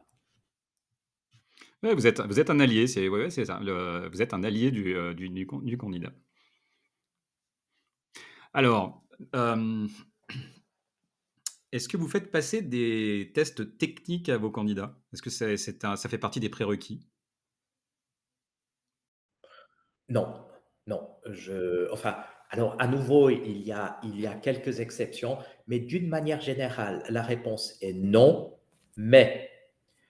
vous 1.81 2.07
êtes, 2.07 2.21
vous 2.21 2.39
êtes 2.39 2.49
un 2.49 2.59
allié, 2.59 2.87
c'est 2.87 3.09
ouais, 3.09 3.29
ça. 3.29 3.59
vous 4.11 4.21
êtes 4.21 4.33
un 4.33 4.43
allié 4.43 4.71
du, 4.71 4.95
euh, 4.95 5.13
du, 5.13 5.29
du, 5.29 5.77
candidat. 5.77 6.13
Alors, 8.53 9.03
euh, 9.35 9.87
est-ce 11.71 11.89
que 11.89 11.97
vous 11.97 12.07
faites 12.07 12.31
passer 12.31 12.61
des 12.61 13.31
tests 13.33 13.77
techniques 13.77 14.29
à 14.29 14.37
vos 14.37 14.51
candidats? 14.51 14.97
Est-ce 15.11 15.21
que 15.21 15.29
c'est, 15.29 15.57
ça 15.57 15.97
fait 16.09 16.17
partie 16.17 16.39
des 16.39 16.49
prérequis? 16.49 17.05
Non, 20.09 20.45
non. 20.87 21.09
Je, 21.29 21.91
enfin, 21.91 22.17
alors 22.49 22.75
à 22.79 22.87
nouveau, 22.87 23.29
il 23.29 23.61
y 23.61 23.71
a, 23.71 23.99
il 24.03 24.19
y 24.19 24.27
a 24.27 24.35
quelques 24.35 24.79
exceptions, 24.79 25.37
mais 25.67 25.79
d'une 25.79 26.07
manière 26.07 26.41
générale, 26.41 27.03
la 27.09 27.21
réponse 27.21 27.77
est 27.81 27.93
non. 27.93 28.57
Mais, 28.95 29.49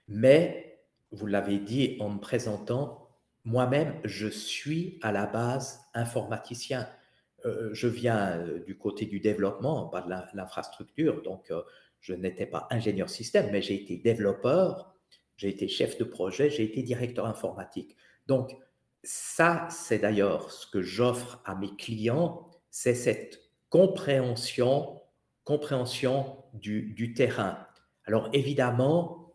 mais 0.07 0.81
vous 1.11 1.25
l'avez 1.25 1.59
dit 1.59 1.97
en 1.99 2.09
me 2.09 2.19
présentant, 2.19 3.07
moi-même, 3.45 3.99
je 4.03 4.27
suis 4.27 4.99
à 5.01 5.11
la 5.11 5.25
base 5.25 5.81
informaticien. 5.93 6.87
Euh, 7.45 7.69
je 7.73 7.87
viens 7.87 8.37
euh, 8.37 8.59
du 8.63 8.77
côté 8.77 9.05
du 9.05 9.19
développement, 9.19 9.87
pas 9.87 10.01
de 10.01 10.09
l'infrastructure, 10.33 11.21
donc 11.23 11.51
euh, 11.51 11.61
je 11.99 12.13
n'étais 12.13 12.45
pas 12.45 12.67
ingénieur 12.71 13.09
système, 13.09 13.51
mais 13.51 13.61
j'ai 13.61 13.75
été 13.75 13.97
développeur, 13.97 14.95
j'ai 15.35 15.49
été 15.49 15.67
chef 15.67 15.97
de 15.97 16.05
projet, 16.05 16.49
j'ai 16.49 16.63
été 16.63 16.83
directeur 16.83 17.25
informatique. 17.25 17.97
Donc 18.27 18.55
ça, 19.03 19.67
c'est 19.69 19.99
d'ailleurs 19.99 20.51
ce 20.51 20.65
que 20.65 20.81
j'offre 20.81 21.41
à 21.45 21.55
mes 21.55 21.75
clients, 21.75 22.49
c'est 22.69 22.95
cette 22.95 23.41
compréhension, 23.69 25.01
compréhension 25.43 26.37
du, 26.53 27.13
terrain. 27.13 27.67
Alors 28.05 28.29
évidemment, 28.33 29.33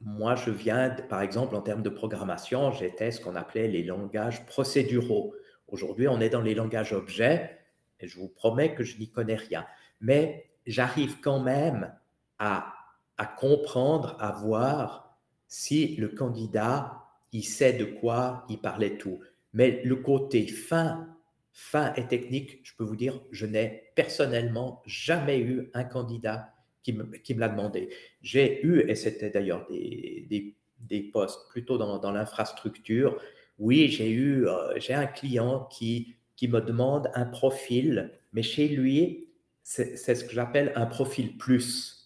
moi, 0.00 0.34
je 0.34 0.50
viens, 0.50 0.90
par 0.90 1.22
exemple, 1.22 1.54
en 1.56 1.62
termes 1.62 1.82
de 1.82 1.88
programmation, 1.88 2.72
j'étais 2.72 3.10
ce 3.10 3.20
qu'on 3.20 3.36
appelait 3.36 3.68
les 3.68 3.82
langages 3.82 4.46
procéduraux. 4.46 5.34
Aujourd'hui, 5.68 6.08
on 6.08 6.20
est 6.20 6.30
dans 6.30 6.40
les 6.40 6.54
langages 6.54 6.92
objets, 6.92 7.58
et 8.00 8.08
je 8.08 8.18
vous 8.18 8.28
promets 8.28 8.74
que 8.74 8.84
je 8.84 8.98
n'y 8.98 9.10
connais 9.10 9.36
rien. 9.36 9.64
Mais 10.00 10.50
j'arrive 10.66 11.20
quand 11.20 11.40
même 11.40 11.94
à, 12.38 12.74
à, 13.16 13.26
comprendre, 13.26 14.16
à 14.20 14.32
voir 14.32 15.18
si 15.46 15.96
le 15.96 16.08
candidat, 16.08 17.01
il 17.32 17.44
sait 17.44 17.72
de 17.72 17.84
quoi 17.84 18.44
il 18.48 18.58
parlait 18.58 18.96
tout. 18.96 19.20
Mais 19.52 19.82
le 19.84 19.96
côté 19.96 20.46
fin, 20.46 21.08
fin 21.52 21.92
et 21.94 22.06
technique, 22.06 22.60
je 22.62 22.74
peux 22.76 22.84
vous 22.84 22.96
dire, 22.96 23.20
je 23.30 23.46
n'ai 23.46 23.92
personnellement 23.94 24.82
jamais 24.86 25.38
eu 25.40 25.70
un 25.74 25.84
candidat 25.84 26.54
qui 26.82 26.92
me, 26.92 27.06
l'a 27.38 27.48
demandé. 27.48 27.90
J'ai 28.22 28.64
eu, 28.64 28.80
et 28.88 28.94
c'était 28.94 29.30
d'ailleurs 29.30 29.66
des, 29.68 30.56
des, 30.80 31.02
postes 31.12 31.48
plutôt 31.50 31.78
dans, 31.78 31.98
dans 31.98 32.12
l'infrastructure, 32.12 33.20
oui, 33.58 33.88
j'ai 33.88 34.10
eu, 34.10 34.48
euh, 34.48 34.78
j'ai 34.78 34.94
un 34.94 35.06
client 35.06 35.68
qui, 35.70 36.16
qui 36.36 36.48
me 36.48 36.60
demande 36.60 37.10
un 37.14 37.26
profil, 37.26 38.10
mais 38.32 38.42
chez 38.42 38.68
lui, 38.68 39.28
c'est 39.62 39.96
ce 39.96 40.24
que 40.24 40.32
j'appelle 40.32 40.72
un 40.74 40.86
profil 40.86 41.36
plus. 41.36 42.01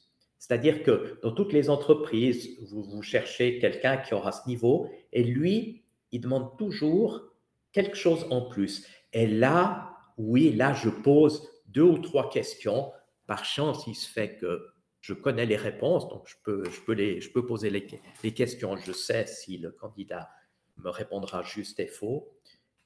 C'est-à-dire 0.46 0.84
que 0.84 1.18
dans 1.24 1.32
toutes 1.32 1.52
les 1.52 1.70
entreprises, 1.70 2.56
vous, 2.70 3.02
cherchez 3.02 3.58
quelqu'un 3.58 3.96
qui 3.96 4.14
aura 4.14 4.30
ce 4.30 4.46
niveau, 4.46 4.88
et 5.12 5.24
lui, 5.24 5.82
il 6.12 6.20
demande 6.20 6.56
toujours 6.56 7.32
quelque 7.72 7.96
chose 7.96 8.24
en 8.30 8.42
plus. 8.42 8.86
Et 9.12 9.26
là, 9.26 9.90
oui, 10.18 10.52
là, 10.52 10.72
je 10.72 10.88
pose 10.88 11.50
deux 11.66 11.82
ou 11.82 11.98
trois 11.98 12.30
questions 12.30 12.92
par 13.26 13.44
chance, 13.44 13.88
il 13.88 13.96
se 13.96 14.08
fait 14.08 14.36
que 14.36 14.68
je 15.00 15.14
connais 15.14 15.46
les 15.46 15.56
réponses, 15.56 16.08
donc 16.08 16.28
je 16.28 16.36
peux, 16.44 16.64
je 16.70 16.80
peux, 16.80 16.92
les, 16.92 17.20
je 17.20 17.32
peux 17.32 17.44
poser 17.44 17.68
les, 17.68 17.84
les 18.22 18.32
questions. 18.32 18.76
Je 18.76 18.92
sais 18.92 19.26
si 19.26 19.58
le 19.58 19.72
candidat 19.72 20.30
me 20.76 20.90
répondra 20.90 21.42
juste 21.42 21.80
et 21.80 21.88
faux. 21.88 22.30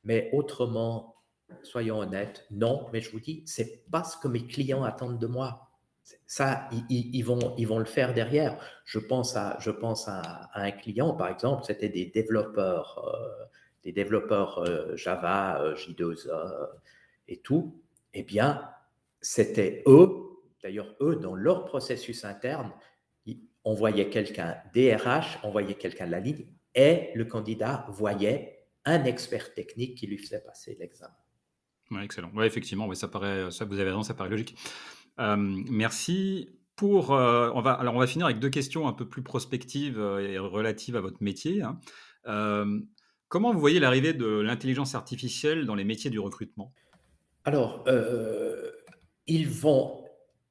Mais 0.03 0.31
autrement, 0.33 1.17
soyons 1.63 1.99
honnêtes, 1.99 2.47
non. 2.51 2.87
Mais 2.95 3.03
je 3.03 3.11
vous 3.11 3.21
dis, 3.21 3.43
c'est 3.45 3.85
pas 3.91 4.03
ce 4.03 4.17
que 4.17 4.29
mes 4.29 4.47
clients 4.47 4.83
attendent 4.83 5.19
de 5.19 5.27
moi. 5.27 5.70
Ça, 6.27 6.69
ils, 6.89 7.23
vont, 7.23 7.55
ils 7.59 7.67
vont 7.67 7.79
le 7.79 7.85
faire 7.85 8.15
derrière. 8.15 8.57
Je 8.85 8.99
pense 8.99 9.37
à, 9.37 9.57
je 9.61 9.71
pense 9.71 10.09
à, 10.09 10.51
un 10.55 10.71
client, 10.71 11.15
par 11.15 11.29
exemple, 11.29 11.65
c'était 11.65 11.89
des 11.89 12.07
développeurs, 12.07 13.05
euh, 13.05 13.45
des 13.83 13.93
développeurs 13.93 14.59
euh, 14.59 14.97
Java, 14.97 15.61
euh, 15.61 15.75
J2E 15.75 16.69
et 17.29 17.39
tout. 17.39 17.81
Eh 18.15 18.23
bien, 18.23 18.69
c'était 19.21 19.83
eux, 19.87 20.09
d'ailleurs 20.63 20.95
eux, 21.01 21.17
dans 21.17 21.35
leur 21.35 21.65
processus 21.65 22.25
interne, 22.25 22.73
on 23.65 23.75
voyait 23.75 24.09
quelqu'un 24.09 24.57
DRH, 24.75 25.39
on 25.43 25.51
voyait 25.51 25.75
quelqu'un 25.75 26.07
de 26.07 26.13
la 26.13 26.21
ligne, 26.21 26.47
et 26.75 27.11
le 27.15 27.25
candidat 27.25 27.87
voyait 27.91 28.67
un 28.85 29.05
expert 29.05 29.53
technique 29.53 29.99
qui 29.99 30.07
lui 30.07 30.17
faisait 30.17 30.41
passer 30.41 30.77
l'examen. 30.81 31.15
Ouais, 31.91 32.05
excellent. 32.05 32.31
Ouais, 32.35 32.47
effectivement, 32.47 32.93
ça 32.95 33.09
paraît, 33.09 33.51
ça, 33.51 33.65
vous 33.65 33.75
avez 33.75 33.91
raison, 33.91 34.03
ça 34.03 34.15
paraît 34.15 34.31
logique. 34.31 34.57
Merci. 35.19 36.49
Pour, 36.77 37.11
on 37.11 37.61
va, 37.61 37.73
alors 37.73 37.95
on 37.95 37.99
va 37.99 38.07
finir 38.07 38.25
avec 38.25 38.39
deux 38.39 38.49
questions 38.49 38.89
un 38.89 38.95
peu 38.95 39.07
plus 39.07 39.23
prospectives 39.23 39.99
et 39.99 40.39
relatives 40.39 40.97
à 40.97 41.03
votre 41.03 41.23
métier. 41.23 41.63
Hein. 41.63 41.79
comment 43.29 43.53
vous 43.53 43.61
voyez 43.61 43.81
l'arrivée 43.81 44.15
de 44.15 44.27
l'intelligence 44.41 44.95
artificielle 44.95 45.67
dans 45.67 45.75
les 45.75 45.85
métiers 45.85 46.09
du 46.09 46.19
recrutement? 46.19 46.73
Alors, 47.45 47.85
ils 49.27 49.49
vont, 49.49 50.05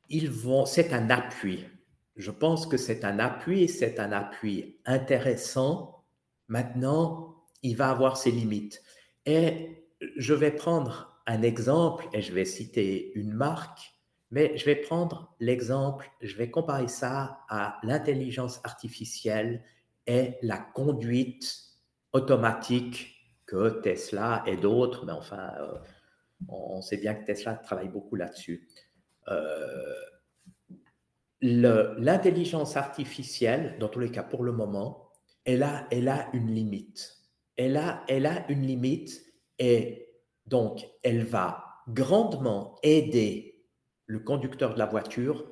ils 0.09 0.29
vont, 0.29 0.65
c'est 0.65 0.93
un 0.93 1.09
appui. 1.09 1.65
Je 2.15 2.31
pense 2.31 2.67
que 2.67 2.77
c'est 2.77 3.05
un 3.05 3.17
appui, 3.19 3.67
c'est 3.67 3.99
un 3.99 4.11
appui 4.11 4.77
intéressant. 4.85 6.03
Maintenant, 6.47 7.43
il 7.63 7.75
va 7.75 7.89
avoir 7.89 8.17
ses 8.17 8.31
limites. 8.31 8.81
Et 9.25 9.85
je 10.17 10.33
vais 10.33 10.51
prendre 10.51 11.21
un 11.27 11.41
exemple 11.41 12.07
et 12.13 12.21
je 12.21 12.33
vais 12.33 12.45
citer 12.45 13.11
une 13.15 13.33
marque, 13.33 13.79
mais 14.31 14.57
je 14.57 14.65
vais 14.65 14.75
prendre 14.75 15.33
l'exemple, 15.39 16.09
je 16.21 16.35
vais 16.35 16.51
comparer 16.51 16.87
ça 16.87 17.41
à 17.49 17.79
l'intelligence 17.83 18.61
artificielle 18.63 19.63
et 20.05 20.35
la 20.41 20.57
conduite 20.57 21.55
automatique 22.13 23.15
que 23.45 23.81
Tesla 23.81 24.43
et 24.45 24.57
d'autres, 24.57 25.05
mais 25.05 25.11
enfin, 25.11 25.51
euh, 25.59 25.73
on 26.47 26.81
sait 26.81 26.97
bien 26.97 27.15
que 27.15 27.25
Tesla 27.25 27.55
travaille 27.55 27.89
beaucoup 27.89 28.15
là-dessus. 28.15 28.67
Euh, 29.27 29.95
l'intelligence 31.41 32.77
artificielle, 32.77 33.77
dans 33.79 33.87
tous 33.87 33.99
les 33.99 34.11
cas 34.11 34.23
pour 34.23 34.43
le 34.43 34.51
moment, 34.51 35.09
elle 35.45 35.63
a, 35.63 35.87
elle 35.89 36.07
a 36.07 36.29
une 36.33 36.53
limite. 36.53 37.17
Elle 37.55 37.77
a, 37.77 38.03
elle 38.07 38.25
a 38.25 38.49
une 38.51 38.61
limite 38.65 39.21
et 39.57 40.07
donc 40.45 40.87
elle 41.03 41.23
va 41.23 41.65
grandement 41.87 42.77
aider 42.83 43.58
le 44.09 44.19
conducteur 44.19 44.73
de 44.73 44.79
la 44.79 44.87
voiture. 44.87 45.45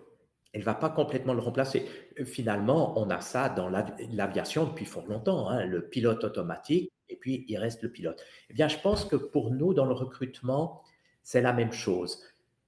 Elle 0.51 0.61
ne 0.61 0.65
va 0.65 0.73
pas 0.73 0.89
complètement 0.89 1.35
le 1.35 1.41
remplacer. 1.41 1.85
Finalement, 2.25 2.99
on 2.99 3.09
a 3.11 3.21
ça 3.21 3.49
dans 3.49 3.69
l'aviation 3.69 4.65
depuis 4.65 4.85
fort 4.85 5.05
longtemps, 5.05 5.47
hein, 5.49 5.65
le 5.65 5.87
pilote 5.87 6.23
automatique, 6.23 6.91
et 7.07 7.15
puis 7.17 7.45
il 7.47 7.57
reste 7.57 7.83
le 7.83 7.91
pilote. 7.91 8.19
Eh 8.49 8.53
bien, 8.53 8.67
je 8.67 8.79
pense 8.79 9.05
que 9.05 9.15
pour 9.15 9.51
nous, 9.51 9.75
dans 9.75 9.85
le 9.85 9.93
recrutement, 9.93 10.81
c'est 11.21 11.41
la 11.41 11.53
même 11.53 11.71
chose. 11.71 12.23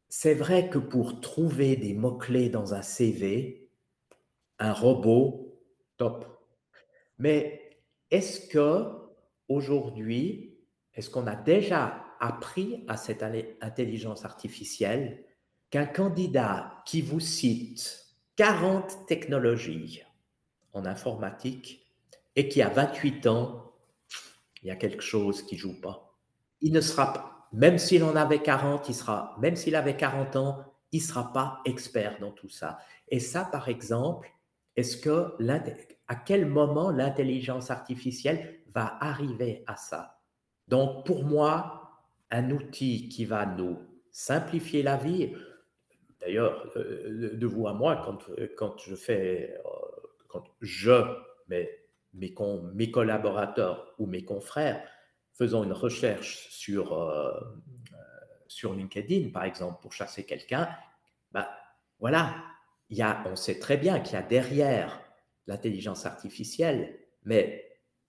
C'est 0.09 0.35
vrai 0.35 0.69
que 0.69 0.77
pour 0.77 1.21
trouver 1.21 1.75
des 1.75 1.95
mots-clés 1.95 2.49
dans 2.49 2.75
un 2.75 2.83
CV, 2.83 3.67
un 4.59 4.73
robot, 4.73 5.59
top. 5.97 6.45
Mais 7.17 7.79
est-ce 8.11 8.47
que 8.47 8.91
aujourd'hui, 9.47 10.55
est-ce 10.93 11.09
qu'on 11.09 11.25
a 11.25 11.35
déjà 11.35 12.05
appris 12.19 12.83
à 12.87 12.95
cette 12.95 13.23
intelligence 13.61 14.23
artificielle 14.23 15.23
qu'un 15.69 15.85
candidat 15.85 16.81
qui 16.85 17.01
vous 17.01 17.19
cite 17.19 18.05
40 18.35 19.05
technologies 19.07 20.03
en 20.73 20.85
informatique 20.85 21.87
et 22.35 22.47
qui 22.47 22.61
a 22.61 22.69
28 22.69 23.27
ans, 23.27 23.73
il 24.61 24.67
y 24.67 24.71
a 24.71 24.75
quelque 24.75 25.03
chose 25.03 25.41
qui 25.43 25.57
joue 25.57 25.79
pas. 25.79 26.15
Il 26.61 26.71
ne 26.71 26.81
sera 26.81 27.13
pas, 27.13 27.47
même 27.53 27.77
s'il 27.77 28.03
en 28.03 28.15
avait 28.15 28.41
40, 28.41 28.89
il 28.89 28.95
sera, 28.95 29.35
même 29.39 29.55
s'il 29.55 29.75
avait 29.75 29.95
40 29.95 30.35
ans, 30.35 30.63
il 30.91 31.01
sera 31.01 31.31
pas 31.31 31.61
expert 31.65 32.19
dans 32.19 32.31
tout 32.31 32.49
ça. 32.49 32.79
Et 33.09 33.19
ça, 33.19 33.45
par 33.45 33.69
exemple, 33.69 34.29
est-ce 34.75 34.97
que 34.97 35.35
à 36.07 36.15
quel 36.15 36.45
moment 36.45 36.89
l'intelligence 36.89 37.69
artificielle 37.71 38.61
va 38.73 38.97
arriver 39.01 39.63
à 39.67 39.75
ça? 39.75 40.19
Donc, 40.67 41.05
pour 41.05 41.23
moi, 41.23 41.79
un 42.31 42.51
outil 42.51 43.09
qui 43.09 43.25
va 43.25 43.45
nous 43.45 43.79
simplifier 44.11 44.83
la 44.83 44.97
vie. 44.97 45.33
D'ailleurs, 46.21 46.69
euh, 46.75 47.35
de 47.35 47.47
vous 47.47 47.67
à 47.67 47.73
moi, 47.73 48.01
quand, 48.03 48.19
quand 48.57 48.77
je 48.79 48.95
fais, 48.95 49.57
euh, 49.65 49.69
quand 50.27 50.43
je, 50.61 51.03
mais 51.47 51.69
mes, 52.13 52.33
mes 52.73 52.91
collaborateurs 52.91 53.93
ou 53.99 54.05
mes 54.05 54.23
confrères, 54.23 54.83
faisons 55.33 55.63
une 55.63 55.73
recherche 55.73 56.49
sur, 56.49 56.93
euh, 56.93 57.31
sur 58.47 58.73
LinkedIn, 58.73 59.29
par 59.29 59.43
exemple, 59.43 59.81
pour 59.81 59.93
chasser 59.93 60.25
quelqu'un, 60.25 60.69
bah, 61.31 61.49
voilà, 61.99 62.35
il 62.89 62.97
y 62.97 63.01
a, 63.01 63.23
on 63.25 63.35
sait 63.35 63.59
très 63.59 63.77
bien 63.77 63.99
qu'il 63.99 64.13
y 64.13 64.17
a 64.17 64.23
derrière 64.23 65.01
l'intelligence 65.47 66.05
artificielle, 66.05 66.97
mais 67.23 67.65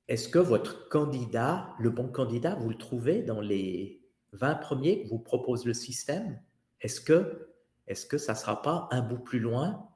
est-ce 0.08 0.28
que 0.28 0.38
votre 0.38 0.88
candidat, 0.88 1.74
le 1.78 1.90
bon 1.90 2.08
candidat, 2.08 2.56
vous 2.56 2.68
le 2.68 2.76
trouvez 2.76 3.22
dans 3.22 3.40
les 3.40 4.02
20 4.32 4.56
premiers 4.56 5.02
que 5.02 5.08
vous 5.08 5.18
propose 5.18 5.64
le 5.66 5.74
système? 5.74 6.42
Est-ce 6.80 7.00
que, 7.00 7.49
est 7.86 8.08
que 8.08 8.18
ça 8.18 8.32
ne 8.32 8.38
sera 8.38 8.62
pas 8.62 8.88
un 8.90 9.00
bout 9.00 9.18
plus 9.18 9.40
loin? 9.40 9.88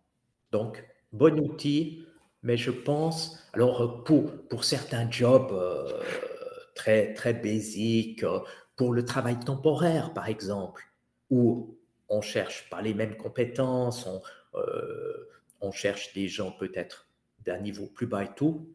Donc, 0.52 0.84
bon 1.12 1.38
outil, 1.40 2.06
mais 2.42 2.56
je 2.56 2.70
pense, 2.70 3.38
alors 3.52 4.04
pour, 4.04 4.64
certains 4.64 5.10
jobs 5.10 5.52
euh, 5.52 6.00
très, 6.74 7.14
très 7.14 7.34
basiques, 7.34 8.24
pour 8.76 8.92
le 8.92 9.04
travail 9.04 9.38
temporaire 9.40 10.12
par 10.12 10.28
exemple, 10.28 10.84
où 11.30 11.78
on 12.08 12.20
cherche 12.20 12.68
pas 12.70 12.82
les 12.82 12.94
mêmes 12.94 13.16
compétences, 13.16 14.06
on, 14.06 14.20
euh, 14.58 15.28
on 15.60 15.72
cherche 15.72 16.12
des 16.12 16.28
gens 16.28 16.52
peut-être 16.52 17.08
d'un 17.44 17.58
niveau 17.58 17.86
plus 17.86 18.06
bas 18.06 18.24
et 18.24 18.34
tout. 18.34 18.68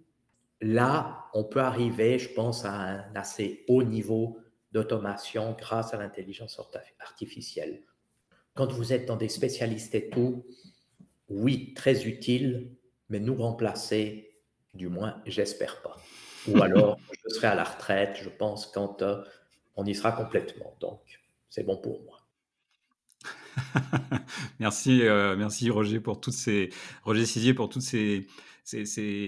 Là, 0.62 1.26
on 1.34 1.44
peut 1.44 1.62
arriver, 1.62 2.20
je 2.20 2.34
pense, 2.34 2.66
à 2.66 2.74
un 2.74 3.16
assez 3.16 3.64
haut 3.68 3.84
niveau 3.84 4.40
d'automation 4.72 5.56
grâce 5.58 5.94
à 5.94 5.98
l'intelligence 5.98 6.60
artificielle. 7.00 7.84
Quand 8.60 8.74
vous 8.74 8.92
êtes 8.92 9.06
dans 9.06 9.16
des 9.16 9.30
spécialistes 9.30 9.96
et 9.96 10.10
tout, 10.10 10.46
oui, 11.30 11.74
très 11.76 12.06
utile, 12.06 12.76
mais 13.08 13.22
nous 13.22 13.36
remplacer, 13.36 14.36
du 14.74 14.90
moins, 14.90 15.22
j'espère 15.26 15.82
pas. 15.82 15.96
Ou 16.46 16.62
alors, 16.62 17.00
je 17.24 17.34
serai 17.36 17.48
à 17.48 17.56
la 17.56 17.64
retraite, 17.64 18.20
je 18.22 18.28
pense, 18.28 18.68
quand 18.68 19.02
euh, 19.02 19.24
on 19.78 19.86
y 19.86 19.96
sera 19.96 20.12
complètement. 20.12 20.76
Donc, 20.82 21.00
c'est 21.50 21.64
bon 21.64 21.78
pour 21.78 22.02
moi. 22.04 22.20
merci, 24.60 25.04
euh, 25.04 25.38
merci 25.38 25.70
Roger 25.70 26.02
pour 26.02 26.20
toutes 26.20 26.34
ces 26.34 26.70
Roger 27.06 27.26
Sizier 27.26 27.54
pour 27.54 27.70
toutes 27.70 27.82
ces, 27.82 28.28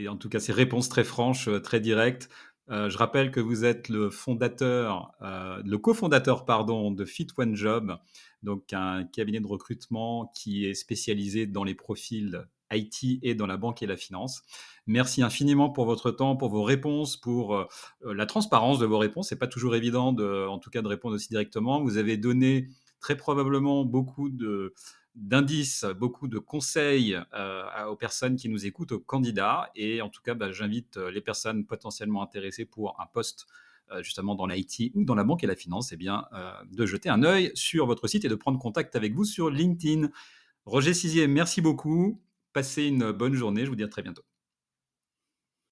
en 0.10 0.18
tout 0.18 0.28
cas 0.28 0.42
ces 0.42 0.52
réponses 0.52 0.90
très 0.90 1.06
franches, 1.06 1.48
euh, 1.48 1.62
très 1.62 1.80
directes. 1.80 2.30
Euh, 2.70 2.90
je 2.90 2.98
rappelle 2.98 3.32
que 3.32 3.40
vous 3.40 3.64
êtes 3.64 3.88
le 3.88 4.10
fondateur, 4.10 5.14
le 5.22 5.78
cofondateur 5.78 6.44
pardon 6.44 6.92
de 6.92 7.06
Fit 7.06 7.28
One 7.38 7.56
Job, 7.56 7.98
donc 8.44 8.74
un 8.74 9.04
cabinet 9.04 9.40
de 9.40 9.48
recrutement 9.48 10.32
qui 10.36 10.66
est 10.66 10.74
spécialisé 10.74 11.46
dans 11.46 11.64
les 11.64 11.76
profils 11.76 12.48
IT 12.72 13.20
et 13.22 13.36
dans 13.36 13.48
la 13.48 13.58
banque 13.58 13.84
et 13.84 13.88
la 13.88 13.98
finance. 13.98 14.44
Merci 14.88 15.22
infiniment 15.22 15.70
pour 15.70 15.86
votre 15.86 16.10
temps, 16.12 16.36
pour 16.38 16.50
vos 16.50 16.64
réponses, 16.64 17.18
pour 17.18 17.68
la 18.02 18.26
transparence 18.26 18.80
de 18.80 18.86
vos 18.86 18.98
réponses. 18.98 19.28
C'est 19.28 19.38
pas 19.38 19.48
toujours 19.48 19.76
évident, 19.76 20.14
de, 20.14 20.48
en 20.48 20.58
tout 20.58 20.70
cas, 20.70 20.82
de 20.82 20.88
répondre 20.88 21.16
aussi 21.16 21.28
directement. 21.28 21.84
Vous 21.84 21.98
avez 21.98 22.16
donné 22.16 22.70
très 23.02 23.18
probablement 23.18 23.84
beaucoup 23.84 24.30
de 24.30 24.74
d'indices, 25.16 25.86
beaucoup 26.00 26.28
de 26.28 26.40
conseils 26.40 27.20
euh, 27.34 27.86
aux 27.86 27.96
personnes 27.96 28.38
qui 28.38 28.50
nous 28.50 28.66
écoutent, 28.66 28.94
aux 28.94 29.00
candidats. 29.00 29.70
Et 29.76 30.02
en 30.02 30.10
tout 30.10 30.22
cas, 30.22 30.36
bah, 30.36 30.52
j'invite 30.52 30.98
euh, 30.98 31.12
les 31.12 31.22
personnes 31.22 31.66
potentiellement 31.66 32.24
intéressées 32.24 32.66
pour 32.66 33.00
un 33.02 33.06
poste 33.08 33.46
euh, 33.46 33.71
justement 34.02 34.36
dans 34.36 34.46
l'IT 34.46 34.92
ou 34.96 35.04
dans 35.04 35.16
la 35.16 35.24
banque 35.24 35.44
et 35.44 35.48
la 35.48 35.56
finance, 35.56 35.92
eh 35.92 35.98
bien, 35.98 36.26
de 36.72 36.86
jeter 36.86 37.10
un 37.10 37.24
œil 37.24 37.52
sur 37.56 37.86
votre 37.86 38.08
site 38.08 38.26
et 38.26 38.30
de 38.30 38.36
prendre 38.36 38.60
contact 38.60 38.96
avec 38.96 39.14
vous 39.14 39.26
sur 39.26 39.50
LinkedIn. 39.50 40.10
Roger 40.66 40.94
Sizier, 40.94 41.28
merci 41.28 41.62
beaucoup. 41.62 42.22
Passez 42.54 42.86
une 42.86 43.12
bonne 43.12 43.34
journée. 43.34 43.66
Je 43.66 43.70
vous 43.70 43.76
dis 43.76 43.84
à 43.84 43.88
très 43.88 44.02
bientôt. 44.02 44.24